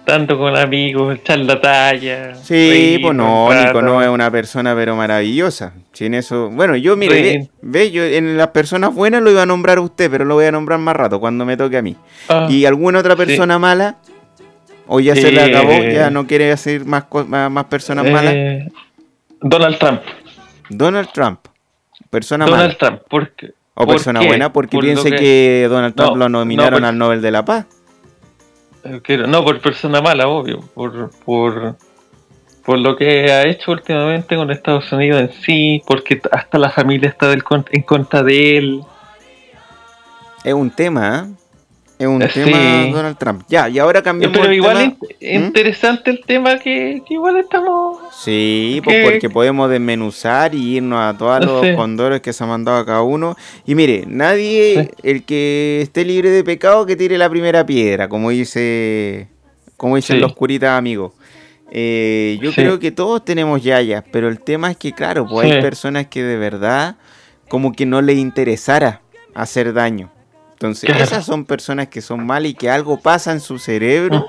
Tanto 0.04 0.36
con 0.36 0.56
amigos, 0.56 1.16
echar 1.16 1.38
la 1.38 1.60
talla. 1.60 2.34
Sí, 2.34 2.54
reír 2.54 3.02
pues 3.02 3.14
no. 3.14 3.54
Nico 3.54 3.82
no 3.82 4.02
es 4.02 4.08
una 4.08 4.32
persona 4.32 4.74
pero 4.74 4.96
maravillosa. 4.96 5.74
Sin 5.92 6.14
eso, 6.14 6.50
bueno, 6.50 6.74
yo 6.74 6.96
mire, 6.96 7.22
ve, 7.22 7.48
ve, 7.62 7.90
yo 7.92 8.02
en 8.02 8.36
las 8.36 8.48
personas 8.48 8.92
buenas 8.92 9.22
lo 9.22 9.30
iba 9.30 9.42
a 9.42 9.46
nombrar 9.46 9.78
a 9.78 9.80
usted, 9.80 10.10
pero 10.10 10.24
lo 10.24 10.34
voy 10.34 10.46
a 10.46 10.50
nombrar 10.50 10.80
más 10.80 10.96
rato 10.96 11.20
cuando 11.20 11.44
me 11.44 11.56
toque 11.56 11.76
a 11.76 11.82
mí. 11.82 11.94
Ah, 12.28 12.48
¿Y 12.50 12.64
alguna 12.64 12.98
otra 12.98 13.12
sí. 13.12 13.18
persona 13.18 13.60
mala? 13.60 13.98
¿O 14.88 14.98
ya 14.98 15.14
se 15.14 15.30
le 15.30 15.40
acabó? 15.40 15.72
¿Ya 15.84 16.10
no 16.10 16.26
quiere 16.26 16.50
hacer 16.50 16.84
más, 16.84 17.04
más, 17.28 17.48
más 17.48 17.64
personas 17.66 18.04
malas? 18.10 18.34
eh, 18.34 18.68
Donald 19.40 19.78
Trump. 19.78 20.00
Donald 20.76 21.08
Trump. 21.12 21.40
Persona 22.10 22.44
Donald 22.44 22.62
mala. 22.68 22.78
Trump, 22.78 23.02
porque. 23.08 23.52
O 23.74 23.84
¿por 23.86 23.94
persona 23.94 24.20
qué? 24.20 24.26
buena 24.26 24.52
porque 24.52 24.76
Por 24.76 24.84
piense 24.84 25.10
que... 25.10 25.16
que- 25.16 25.66
Donald 25.70 25.94
No, 25.96 26.04
Trump 26.04 26.16
lo 26.18 26.28
nominaron 26.28 26.80
no, 26.82 26.86
por- 26.86 26.88
al 26.88 26.98
Nobel 26.98 27.22
de 27.22 27.30
la 27.30 27.44
Paz. 27.44 27.66
Eh, 28.84 29.00
no, 29.28 29.44
por 29.44 29.60
persona 29.60 30.02
mala, 30.02 30.28
obvio. 30.28 30.60
Por, 30.74 31.10
por, 31.24 31.76
por 32.64 32.78
lo 32.78 32.96
que 32.96 33.30
ha 33.32 33.46
hecho 33.46 33.70
últimamente 33.72 34.36
con 34.36 34.50
Estados 34.50 34.90
Unidos 34.92 35.20
en 35.22 35.32
sí, 35.42 35.82
porque 35.86 36.20
hasta 36.32 36.58
la 36.58 36.70
familia 36.70 37.08
está 37.08 37.28
del 37.28 37.42
en 37.70 37.82
contra 37.82 38.22
de 38.22 38.58
él. 38.58 38.80
Es 40.44 40.52
un 40.52 40.70
tema, 40.70 41.26
¿eh? 41.30 41.41
Es 42.02 42.08
un 42.08 42.18
tema. 42.34 42.86
Donald 42.92 43.16
Trump. 43.18 43.42
Ya, 43.48 43.68
y 43.68 43.78
ahora 43.78 44.02
cambiamos 44.02 44.36
Pero 44.36 44.50
el 44.50 44.56
igual 44.56 44.76
tema. 44.76 44.96
¿Mm? 45.20 45.44
interesante 45.44 46.10
el 46.10 46.20
tema 46.26 46.58
que, 46.58 47.02
que 47.06 47.14
igual 47.14 47.36
estamos. 47.38 47.98
Sí, 48.22 48.80
pues 48.84 48.96
que- 48.96 49.04
porque 49.10 49.30
podemos 49.30 49.70
desmenuzar 49.70 50.54
y 50.54 50.76
irnos 50.76 50.98
a 51.00 51.16
todos 51.16 51.44
los 51.44 51.66
Sí. 51.66 51.74
condores 51.76 52.20
que 52.20 52.32
se 52.32 52.42
ha 52.42 52.46
mandado 52.46 52.78
a 52.78 52.86
cada 52.86 53.02
uno. 53.02 53.36
Y 53.66 53.74
mire, 53.74 54.04
nadie, 54.06 54.90
el 55.02 55.22
que 55.24 55.80
esté 55.82 56.04
libre 56.04 56.30
de 56.30 56.42
pecado, 56.44 56.86
que 56.86 56.96
tire 56.96 57.16
la 57.18 57.30
primera 57.30 57.64
piedra, 57.64 58.08
como 58.08 58.30
dice, 58.30 59.28
como 59.76 59.96
dicen 59.96 60.20
los 60.20 60.34
curitas 60.34 60.70
amigos. 60.76 61.12
Eh, 61.70 62.38
yo 62.42 62.52
creo 62.52 62.78
que 62.78 62.90
todos 62.90 63.24
tenemos 63.24 63.62
yayas, 63.62 64.04
pero 64.12 64.28
el 64.28 64.40
tema 64.40 64.70
es 64.70 64.76
que, 64.76 64.92
claro, 64.92 65.26
pues 65.26 65.50
hay 65.50 65.60
personas 65.62 66.06
que 66.08 66.22
de 66.22 66.36
verdad 66.36 66.96
como 67.48 67.72
que 67.72 67.86
no 67.86 68.02
les 68.02 68.18
interesara 68.18 69.00
hacer 69.34 69.72
daño. 69.72 70.10
Entonces, 70.62 70.84
Claro. 70.90 71.02
esas 71.02 71.26
son 71.26 71.44
personas 71.44 71.88
que 71.88 72.00
son 72.00 72.24
mal 72.24 72.46
y 72.46 72.54
que 72.54 72.70
algo 72.70 73.00
pasa 73.00 73.32
en 73.32 73.40
su 73.40 73.58
cerebro 73.58 74.28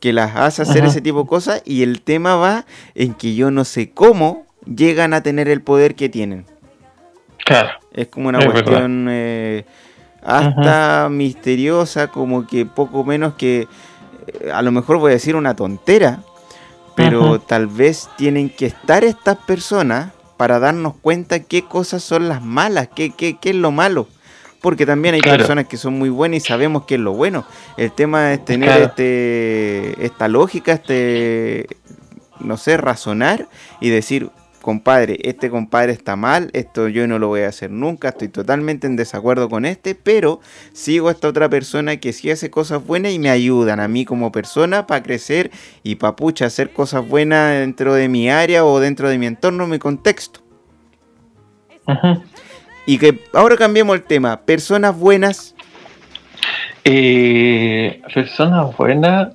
que 0.00 0.12
las 0.12 0.34
hace 0.34 0.62
hacer 0.62 0.84
ese 0.84 1.00
tipo 1.00 1.22
de 1.22 1.28
cosas 1.28 1.62
y 1.64 1.84
el 1.84 2.02
tema 2.02 2.34
va 2.34 2.66
en 2.96 3.14
que 3.14 3.36
yo 3.36 3.52
no 3.52 3.64
sé 3.64 3.90
cómo 3.90 4.44
llegan 4.66 5.14
a 5.14 5.22
tener 5.22 5.48
el 5.48 5.60
poder 5.62 5.94
que 5.94 6.08
tienen. 6.08 6.46
Claro. 7.44 7.70
Es 7.92 8.08
como 8.08 8.28
una 8.28 8.40
Es 8.40 8.46
cuestión 8.50 9.06
eh, 9.08 9.64
hasta 10.22 11.08
misteriosa, 11.10 12.08
como 12.08 12.44
que 12.44 12.66
poco 12.66 13.04
menos 13.04 13.34
que, 13.34 13.68
eh, 14.26 14.50
a 14.52 14.62
lo 14.62 14.72
mejor 14.72 14.98
voy 14.98 15.12
a 15.12 15.14
decir 15.14 15.36
una 15.36 15.54
tontera, 15.54 16.20
pero 16.96 17.38
tal 17.40 17.68
vez 17.68 18.08
tienen 18.16 18.50
que 18.50 18.66
estar 18.66 19.04
estas 19.04 19.36
personas 19.36 20.10
para 20.36 20.58
darnos 20.58 20.94
cuenta 21.00 21.38
qué 21.38 21.62
cosas 21.62 22.02
son 22.02 22.28
las 22.28 22.42
malas, 22.42 22.88
qué, 22.92 23.10
qué, 23.10 23.36
qué 23.40 23.50
es 23.50 23.56
lo 23.56 23.70
malo. 23.70 24.08
Porque 24.60 24.84
también 24.86 25.14
hay 25.14 25.20
Claro. 25.20 25.38
personas 25.38 25.66
que 25.68 25.76
son 25.76 25.94
muy 25.98 26.08
buenas 26.08 26.38
y 26.38 26.40
sabemos 26.46 26.84
qué 26.86 26.96
es 26.96 27.00
lo 27.00 27.12
bueno. 27.12 27.44
El 27.76 27.92
tema 27.92 28.32
es 28.32 28.44
tener 28.44 28.68
Claro. 28.68 28.84
este 28.86 30.04
esta 30.04 30.28
lógica, 30.28 30.72
este 30.72 31.66
no 32.40 32.56
sé, 32.56 32.76
razonar 32.76 33.48
y 33.80 33.90
decir, 33.90 34.30
compadre, 34.62 35.18
este 35.22 35.50
compadre 35.50 35.92
está 35.92 36.14
mal, 36.14 36.50
esto 36.52 36.86
yo 36.88 37.06
no 37.08 37.18
lo 37.18 37.28
voy 37.28 37.40
a 37.42 37.48
hacer 37.48 37.70
nunca, 37.70 38.10
estoy 38.10 38.28
totalmente 38.28 38.86
en 38.86 38.94
desacuerdo 38.96 39.48
con 39.48 39.64
este, 39.64 39.94
pero 39.94 40.40
sigo 40.72 41.08
a 41.08 41.12
esta 41.12 41.26
otra 41.28 41.48
persona 41.48 41.96
que 41.96 42.12
sí 42.12 42.30
hace 42.30 42.50
cosas 42.50 42.84
buenas 42.86 43.12
y 43.12 43.18
me 43.18 43.30
ayudan 43.30 43.80
a 43.80 43.88
mí 43.88 44.04
como 44.04 44.30
persona 44.30 44.86
para 44.86 45.02
crecer 45.02 45.50
y 45.82 45.96
para 45.96 46.14
pucha 46.16 46.46
hacer 46.46 46.72
cosas 46.72 47.06
buenas 47.08 47.58
dentro 47.58 47.94
de 47.94 48.08
mi 48.08 48.28
área 48.30 48.64
o 48.64 48.78
dentro 48.78 49.08
de 49.08 49.18
mi 49.18 49.26
entorno, 49.26 49.66
mi 49.66 49.78
contexto. 49.78 50.40
Ujú. 51.86 52.22
Y 52.88 52.96
que 52.96 53.18
ahora 53.34 53.54
cambiemos 53.54 53.94
el 53.94 54.02
tema, 54.02 54.40
personas 54.40 54.96
buenas, 54.98 55.54
Eh, 56.84 58.00
persona 58.14 58.62
buena. 58.62 59.32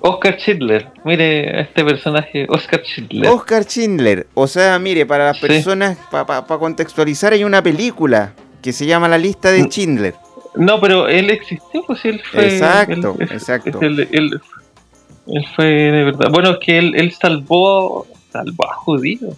Oscar 0.00 0.36
Schindler. 0.36 0.88
Mire, 1.04 1.60
este 1.62 1.84
personaje, 1.84 2.44
Oscar 2.50 2.82
Schindler. 2.84 3.30
Oscar 3.30 3.64
Schindler. 3.64 4.26
O 4.34 4.46
sea, 4.46 4.78
mire, 4.78 5.06
para 5.06 5.26
las 5.28 5.38
Sí. 5.38 5.46
personas, 5.46 5.96
para 6.10 6.42
contextualizar, 6.58 7.32
hay 7.32 7.44
una 7.44 7.62
película 7.62 8.32
que 8.60 8.72
se 8.74 8.84
llama 8.84 9.08
La 9.08 9.16
lista 9.16 9.50
de 9.50 9.62
Mm. 9.62 9.68
Schindler. 9.70 10.14
No, 10.56 10.78
pero 10.80 11.08
él 11.08 11.30
existió, 11.30 11.82
pues 11.86 12.04
él 12.04 12.20
fue. 12.30 12.44
Exacto, 12.56 13.16
él- 13.18 13.28
exacto. 13.32 13.78
él, 13.80 14.06
él- 14.12 14.40
él 15.28 15.46
fue 15.56 15.64
de 15.64 16.04
verdad. 16.04 16.28
Bueno, 16.30 16.50
es 16.50 16.58
que 16.58 16.76
él, 16.78 16.94
él 16.94 17.12
salvó, 17.12 18.06
salvó 18.30 18.68
a 18.70 18.74
judíos. 18.74 19.34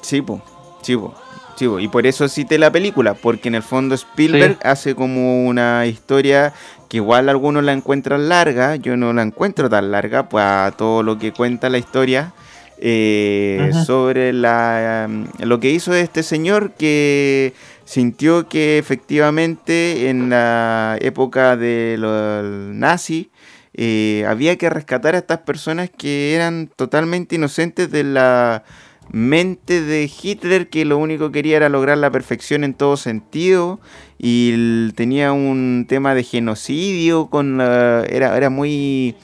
Sí, 0.00 0.22
po, 0.22 0.40
sí, 0.82 0.96
po, 0.96 1.14
sí. 1.56 1.66
Y 1.80 1.88
por 1.88 2.06
eso 2.06 2.28
cité 2.28 2.58
la 2.58 2.70
película, 2.70 3.14
porque 3.14 3.48
en 3.48 3.56
el 3.56 3.62
fondo 3.62 3.94
Spielberg 3.94 4.58
hace 4.62 4.94
como 4.94 5.46
una 5.46 5.86
historia 5.86 6.52
que 6.88 6.98
igual 6.98 7.28
algunos 7.28 7.64
la 7.64 7.72
encuentran 7.72 8.28
larga, 8.28 8.76
yo 8.76 8.96
no 8.96 9.12
la 9.12 9.22
encuentro 9.22 9.68
tan 9.68 9.90
larga, 9.90 10.28
pues 10.28 10.44
a 10.44 10.72
todo 10.76 11.02
lo 11.02 11.18
que 11.18 11.32
cuenta 11.32 11.68
la 11.68 11.78
historia 11.78 12.32
eh, 12.78 13.70
sobre 13.86 14.34
la, 14.34 15.06
um, 15.08 15.26
lo 15.38 15.58
que 15.60 15.70
hizo 15.70 15.94
este 15.94 16.22
señor 16.22 16.72
que 16.72 17.54
sintió 17.86 18.48
que 18.48 18.76
efectivamente 18.76 20.10
en 20.10 20.28
la 20.28 20.98
época 21.00 21.56
de 21.56 21.96
los 21.98 22.44
nazi 22.74 23.30
eh, 23.72 24.26
había 24.28 24.56
que 24.56 24.68
rescatar 24.68 25.14
a 25.14 25.18
estas 25.18 25.38
personas 25.38 25.88
que 25.88 26.34
eran 26.34 26.68
totalmente 26.76 27.36
inocentes 27.36 27.90
de 27.90 28.04
la 28.04 28.64
mente 29.12 29.80
de 29.82 30.10
Hitler 30.22 30.68
que 30.68 30.84
lo 30.84 30.98
único 30.98 31.26
que 31.28 31.38
quería 31.38 31.56
era 31.58 31.68
lograr 31.68 31.98
la 31.98 32.10
perfección 32.10 32.64
en 32.64 32.74
todo 32.74 32.96
sentido 32.96 33.80
y 34.18 34.90
tenía 34.92 35.32
un 35.32 35.86
tema 35.88 36.14
de 36.14 36.22
genocidio 36.24 37.26
con 37.26 37.58
la- 37.58 38.04
era, 38.08 38.36
era 38.36 38.50
muy 38.50 39.14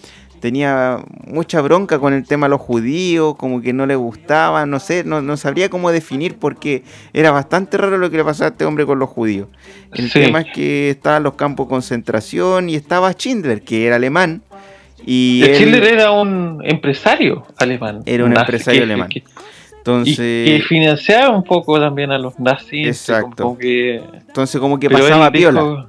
tenía 0.40 0.98
mucha 1.28 1.60
bronca 1.60 2.00
con 2.00 2.12
el 2.14 2.26
tema 2.26 2.46
de 2.46 2.50
los 2.50 2.60
judíos, 2.60 3.36
como 3.36 3.62
que 3.62 3.72
no 3.72 3.86
le 3.86 3.94
gustaba, 3.94 4.66
no 4.66 4.80
sé, 4.80 5.04
no, 5.04 5.22
no 5.22 5.36
sabría 5.36 5.68
cómo 5.68 5.92
definir 5.92 6.34
porque 6.36 6.82
era 7.12 7.30
bastante 7.30 7.76
raro 7.76 7.96
lo 7.96 8.10
que 8.10 8.16
le 8.16 8.24
pasaba 8.24 8.48
a 8.48 8.50
este 8.50 8.64
hombre 8.64 8.84
con 8.84 8.98
los 8.98 9.08
judíos. 9.08 9.46
El 9.92 10.10
Sí. 10.10 10.18
tema 10.18 10.40
es 10.40 10.52
que 10.52 10.90
estaban 10.90 11.22
los 11.22 11.34
campos 11.34 11.66
de 11.66 11.70
concentración 11.70 12.68
y 12.70 12.74
estaba 12.74 13.12
Schindler, 13.12 13.62
que 13.62 13.86
era 13.86 13.94
alemán. 13.96 14.42
Y 15.06 15.42
él- 15.44 15.54
Schindler 15.54 15.84
era 15.84 16.10
un 16.10 16.60
empresario 16.64 17.44
alemán. 17.56 18.00
Era 18.04 18.24
un 18.24 18.36
empresario 18.36 18.80
que- 18.80 18.84
alemán. 18.84 19.08
que- 19.10 19.22
y 19.84 19.90
entonces, 19.90 20.16
que 20.16 20.62
financiaba 20.68 21.30
un 21.34 21.42
poco 21.44 21.78
también 21.80 22.10
a 22.12 22.18
los 22.18 22.38
nazis. 22.38 22.86
Exacto. 22.86 23.42
como 23.44 23.58
que- 23.58 24.00
entonces 24.28 24.60
como 24.60 24.78
que 24.78 24.88
pasaba 24.88 25.30
piola. 25.30 25.60
dijo- 25.60 25.86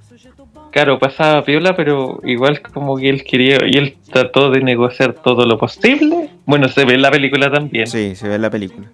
claro, 0.71 0.97
pasaba 0.99 1.43
piola, 1.43 1.75
pero 1.75 2.19
igual 2.23 2.61
como 2.61 2.97
que 2.97 3.09
él 3.09 3.23
quería, 3.23 3.57
y 3.65 3.77
él 3.77 3.95
trató 4.11 4.49
de 4.49 4.61
negociar 4.61 5.13
todo 5.13 5.45
lo 5.45 5.57
posible. 5.57 6.29
Bueno, 6.45 6.67
se 6.67 6.83
ve 6.85 6.95
en 6.95 7.01
la 7.03 7.11
película 7.11 7.51
también. 7.51 7.87
Sí, 7.87 8.15
se 8.15 8.27
ve 8.27 8.35
en 8.35 8.41
la 8.41 8.49
película. 8.49 8.87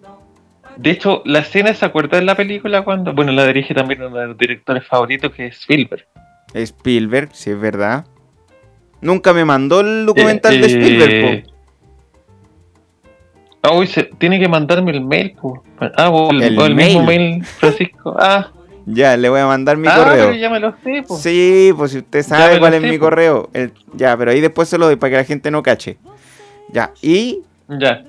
De 0.77 0.91
hecho, 0.91 1.21
la 1.25 1.39
escena 1.39 1.73
se 1.73 1.85
acuerda 1.85 2.17
en 2.17 2.25
la 2.25 2.35
película 2.35 2.83
cuando, 2.83 3.13
bueno, 3.13 3.31
la 3.33 3.45
dirige 3.47 3.73
también 3.73 4.01
uno 4.03 4.17
de 4.17 4.27
los 4.27 4.37
directores 4.37 4.85
favoritos 4.85 5.31
que 5.33 5.47
es 5.47 5.57
Spielberg. 5.61 6.05
Spielberg, 6.53 7.29
si 7.33 7.49
es 7.51 7.59
verdad. 7.59 8.05
Nunca 9.01 9.33
me 9.33 9.45
mandó 9.45 9.81
el 9.81 10.05
documental 10.05 10.55
Eh, 10.55 10.59
de 10.59 10.67
Spielberg, 10.67 11.43
po. 11.45 11.51
Ah, 13.61 13.73
uy, 13.73 13.87
se, 13.87 14.03
tiene 14.03 14.39
que 14.39 14.47
mandarme 14.47 14.91
el 14.91 15.01
mail, 15.01 15.31
po. 15.39 15.63
Ah, 15.97 16.09
o 16.09 16.31
el, 16.31 16.41
El 16.41 16.59
o 16.59 16.65
el 16.65 16.75
mismo 16.75 17.03
mail. 17.03 17.31
mail, 17.31 17.43
Francisco. 17.45 18.15
Ah, 18.19 18.51
Ya, 18.85 19.15
le 19.17 19.29
voy 19.29 19.39
a 19.41 19.45
mandar 19.47 19.75
mi 19.77 19.87
ah, 19.87 19.95
correo. 19.97 20.25
pero 20.27 20.33
ya 20.37 20.49
me 20.49 20.59
lo 20.59 20.73
sé, 20.83 21.03
po. 21.07 21.17
Sí, 21.17 21.71
pues 21.77 21.91
si 21.91 21.97
usted 21.99 22.23
sabe 22.23 22.57
cuál 22.59 22.73
es 22.75 22.81
sé, 22.81 22.89
mi 22.89 22.97
po. 22.97 23.05
correo. 23.05 23.49
El- 23.53 23.73
ya, 23.93 24.15
pero 24.17 24.31
ahí 24.31 24.39
después 24.41 24.69
se 24.69 24.77
lo 24.77 24.85
doy 24.85 24.95
para 24.95 25.11
que 25.11 25.17
la 25.17 25.23
gente 25.25 25.51
no 25.51 25.61
cache. 25.61 25.97
Ya, 26.71 26.91
y 27.01 27.39
Ya. 27.67 28.03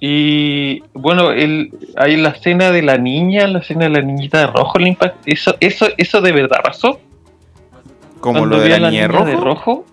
Y 0.00 0.82
bueno, 0.94 1.30
el, 1.30 1.70
hay 1.96 2.16
la 2.16 2.30
escena 2.30 2.72
de 2.72 2.82
la 2.82 2.98
niña, 2.98 3.46
la 3.46 3.60
escena 3.60 3.84
de 3.84 3.90
la 3.90 4.00
niñita 4.02 4.40
de 4.40 4.46
rojo, 4.48 4.78
el 4.78 4.88
impacto. 4.88 5.18
Eso, 5.26 5.54
eso, 5.60 5.86
eso 5.96 6.20
de 6.20 6.32
verdad 6.32 6.58
pasó. 6.64 6.98
como 8.18 8.44
lo 8.44 8.58
de 8.58 8.80
la 8.80 8.90
niña 8.90 9.06
rojo. 9.06 9.24
de 9.26 9.36
rojo, 9.36 9.86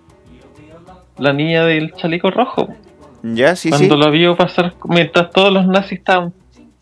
la 1.19 1.31
niña 1.33 1.63
del 1.65 1.93
chaleco 1.93 2.31
rojo. 2.31 2.69
Ya, 3.23 3.55
sí, 3.55 3.69
cuando 3.69 3.95
sí. 3.95 4.01
lo 4.01 4.11
vio 4.11 4.35
pasar 4.35 4.73
mientras 4.85 5.31
todos 5.31 5.51
los 5.51 5.67
nazis 5.67 5.99
estaban 5.99 6.33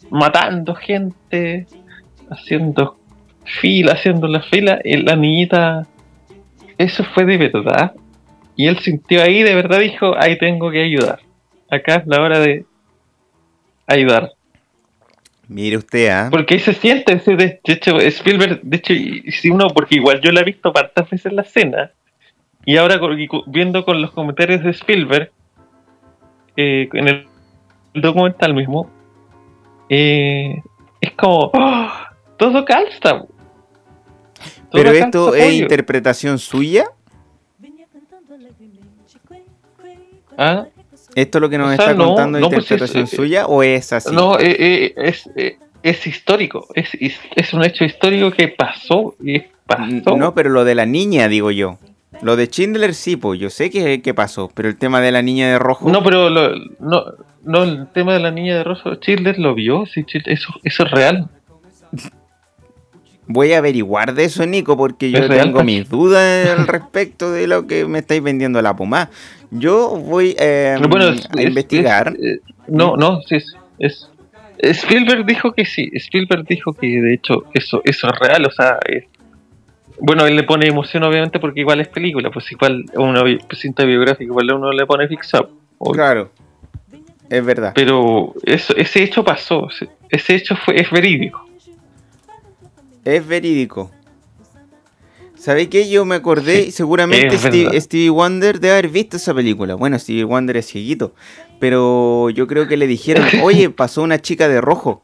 matando 0.10 0.76
gente, 0.76 1.65
haciendo 2.30 2.97
fila, 3.43 3.93
haciendo 3.93 4.28
la 4.28 4.41
fila, 4.41 4.80
y 4.84 4.97
la 4.97 5.15
niñita, 5.15 5.88
eso 6.78 7.04
fue 7.04 7.26
de 7.26 7.38
verdad. 7.38 7.93
Y 8.56 8.67
él 8.67 8.80
sintió 8.80 9.21
ahí, 9.21 9.43
de 9.43 9.56
verdad 9.56 9.80
dijo, 9.80 10.15
ahí 10.17 10.38
tengo 10.38 10.71
que 10.71 10.84
ayudar. 10.84 11.19
Acá 11.69 11.95
es 11.95 12.08
la 12.08 12.21
hora 12.21 12.39
de 12.39 12.65
ayudar. 13.86 14.32
Mire 15.47 15.78
usted, 15.78 16.10
¿ah? 16.10 16.28
Porque 16.30 16.56
ahí 16.56 16.60
se 16.60 16.73
siente, 16.73 17.13
ese 17.13 17.36
de, 17.36 17.60
hecho, 17.63 18.00
Spielberg, 18.00 18.62
de 18.63 18.78
hecho, 18.78 18.93
si 19.32 19.50
uno, 19.50 19.69
porque 19.69 19.95
igual 19.95 20.19
yo 20.21 20.32
la 20.32 20.41
he 20.41 20.43
visto 20.43 20.71
tantas 20.71 21.10
veces 21.10 21.32
la 21.32 21.43
escena, 21.43 21.91
y 22.65 22.76
ahora 22.76 23.00
viendo 23.47 23.86
con 23.86 24.02
los 24.02 24.12
comentarios 24.12 24.62
de 24.62 24.71
Spielberg, 24.71 25.32
eh, 26.58 26.89
en 26.93 27.08
el 27.08 27.28
documental 27.93 28.54
mismo, 28.54 28.89
eh, 29.89 30.62
es 31.00 31.12
como, 31.13 31.52
¡oh! 31.54 31.88
todo 32.38 32.65
calza. 32.65 33.20
Todo 33.20 33.28
Pero 34.72 34.89
calza, 34.91 35.06
esto 35.06 35.36
es 35.36 35.46
pollo. 35.46 35.63
interpretación 35.63 36.38
suya. 36.39 36.86
Ah, 40.38 40.67
¿Esto 41.15 41.38
es 41.39 41.41
lo 41.41 41.50
que 41.50 41.58
nos 41.58 41.74
O 41.74 41.76
sea, 41.76 41.86
está 41.86 41.93
no, 41.96 42.08
contando 42.10 42.39
no, 42.39 42.50
pues 42.50 42.60
es- 42.65 42.72
interpretación 42.72 43.04
eh, 43.06 43.08
suya 43.08 43.48
o 43.48 43.63
es 43.63 43.91
así? 43.91 44.13
No, 44.13 44.38
eh, 44.38 44.56
eh, 44.60 44.93
es, 44.98 45.28
es 45.82 46.06
histórico, 46.08 46.67
es, 46.76 46.89
es, 47.00 47.20
es 47.36 47.54
un 47.54 47.63
hecho 47.65 47.84
histórico 47.86 48.30
que 48.32 48.50
pasó, 48.50 49.15
y 49.24 49.39
pasó. 49.65 50.15
No, 50.15 50.36
pero 50.36 50.50
lo 50.52 50.63
de 50.63 50.76
la 50.76 50.86
niña, 50.86 51.28
digo 51.28 51.50
yo. 51.50 51.78
Lo 52.22 52.36
de 52.36 52.46
Schindler 52.48 52.93
sí, 52.93 53.15
pues 53.17 53.39
yo 53.39 53.50
sé 53.50 53.70
que, 53.70 54.02
que 54.02 54.13
pasó, 54.13 54.50
pero 54.54 54.70
el 54.70 54.78
tema 54.78 55.02
de 55.02 55.12
la 55.12 55.22
niña 55.22 55.50
de 55.50 55.60
rojo. 55.60 55.89
No, 55.89 56.02
pero 56.04 56.30
lo- 56.30 56.56
no, 56.80 57.04
no, 57.43 57.63
el 57.63 57.88
tema 57.93 58.13
de 58.13 58.20
la 58.20 58.32
niña 58.32 58.58
de 58.58 58.63
rosa, 58.63 58.96
Schindler 58.96 59.38
lo 59.39 59.54
vio, 59.54 59.86
sí, 59.86 60.02
Schindler- 60.04 60.34
eso, 60.34 60.54
eso 60.63 60.84
es 60.86 60.91
real. 60.91 61.30
Voy 63.30 63.52
a 63.52 63.58
averiguar 63.58 64.13
de 64.13 64.24
eso, 64.24 64.46
Nico, 64.46 64.78
porque 64.78 65.12
yo 65.12 65.20
real, 65.28 65.48
tengo 65.48 65.58
Pachi. 65.60 65.65
mis 65.65 65.89
dudas 65.89 66.48
al 66.58 66.65
respecto 66.65 67.30
de 67.32 67.46
lo 67.48 67.67
que 67.67 67.86
me 67.86 68.00
estáis 68.00 68.24
vendiendo 68.24 68.62
la 68.62 68.74
pomada. 68.76 69.10
Yo 69.52 69.89
voy 69.98 70.34
eh, 70.39 70.78
Bueno, 70.89 71.10
es- 71.10 71.26
a 71.26 71.41
es- 71.41 71.48
investigar. 71.48 72.13
es- 72.17 72.38
eh, 72.38 72.39
no, 72.70 72.96
no, 72.96 73.20
sí, 73.24 73.36
es, 73.36 73.54
es- 73.80 74.10
Spielberg 74.60 75.26
dijo 75.26 75.52
que 75.52 75.65
sí, 75.65 75.89
Spielberg 75.93 76.46
dijo 76.48 76.72
que 76.74 76.88
de 76.88 77.13
hecho 77.15 77.43
eso, 77.54 77.82
eso 77.84 78.08
es 78.08 78.20
real, 78.20 78.46
o 78.46 78.52
sea, 78.52 78.80
bueno, 80.00 80.26
él 80.26 80.36
le 80.36 80.44
pone 80.44 80.68
emoción 80.68 81.04
obviamente 81.04 81.40
porque 81.40 81.62
igual 81.62 81.80
es 81.82 81.88
película, 81.88 82.30
pues 82.32 82.52
igual 82.52 82.86
una 82.96 83.24
bi- 83.24 83.40
cinta 83.54 83.84
biográfica, 83.84 84.24
igual 84.26 84.52
uno 84.54 84.72
le 84.72 84.86
pone 84.86 85.08
fixado. 85.08 85.50
Claro, 85.94 86.32
es 87.30 87.46
verdad. 87.46 87.72
Pero 87.76 88.34
eso, 88.44 88.76
ese 88.76 89.04
hecho 89.04 89.24
pasó, 89.24 89.68
ese, 90.10 90.36
hecho 90.36 90.56
fue, 90.56 90.80
es 90.80 90.90
verídico. 90.92 91.46
Es 93.06 93.26
verídico. 93.26 93.92
¿Sabéis 95.36 95.70
qué? 95.70 95.88
Yo 95.90 96.04
me 96.04 96.16
acordé, 96.16 96.64
Sí, 96.64 96.72
seguramente 96.72 97.38
Steve-. 97.38 97.80
Stevie 97.80 98.10
Wonder 98.10 98.60
debe 98.60 98.74
haber 98.74 98.90
visto 98.90 99.18
esa 99.18 99.34
película. 99.34 99.76
Bueno, 99.76 99.98
Stevie 100.00 100.24
Wonder 100.24 100.58
es 100.58 100.66
cieguito. 100.68 101.14
Pero 101.60 102.30
yo 102.32 102.48
creo 102.48 102.68
que 102.68 102.76
le 102.76 102.88
dijeron, 102.88 103.24
oye, 103.44 103.70
pasó 103.70 104.02
una 104.02 104.20
chica 104.20 104.48
de 104.48 104.60
rojo. 104.62 105.02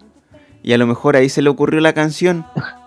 Y 0.64 0.74
a 0.74 0.78
lo 0.78 0.88
mejor 0.88 1.16
ahí 1.16 1.30
se 1.30 1.42
le 1.42 1.50
ocurrió 1.50 1.80
la 1.82 1.94
canción. 1.94 2.46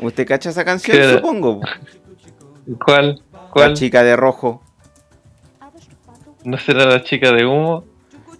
¿Usted 0.00 0.26
cacha 0.26 0.50
esa 0.50 0.64
canción, 0.64 1.16
supongo? 1.16 1.60
¿Cuál? 2.84 3.22
La 3.32 3.50
¿Cuál? 3.50 3.74
chica 3.74 4.02
de 4.02 4.16
rojo. 4.16 4.62
¿No 6.44 6.58
será 6.58 6.84
la 6.86 7.02
chica 7.02 7.32
de 7.32 7.44
humo? 7.44 7.84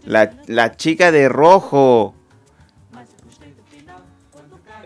La, 0.04 0.30
la 0.46 0.76
chica 0.76 1.10
de 1.10 1.28
rojo. 1.28 2.14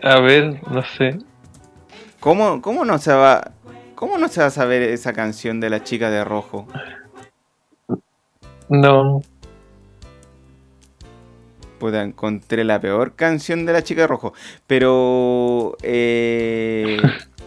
A 0.03 0.19
ver, 0.19 0.61
no 0.69 0.83
sé. 0.83 1.19
¿Cómo, 2.19 2.61
cómo 2.61 2.85
no 2.85 2.97
se 2.97 3.13
va... 3.13 3.51
¿Cómo 3.95 4.17
no 4.17 4.27
se 4.29 4.41
va 4.41 4.47
a 4.47 4.51
saber 4.51 4.81
esa 4.81 5.13
canción 5.13 5.59
de 5.59 5.69
la 5.69 5.83
chica 5.83 6.09
de 6.09 6.23
rojo? 6.23 6.67
No. 8.67 9.21
Puta, 11.81 12.03
encontré 12.03 12.63
la 12.63 12.79
peor 12.79 13.15
canción 13.15 13.65
de 13.65 13.73
la 13.73 13.81
chica 13.81 14.01
de 14.01 14.07
rojo. 14.07 14.33
Pero 14.67 15.75
eh, 15.81 16.97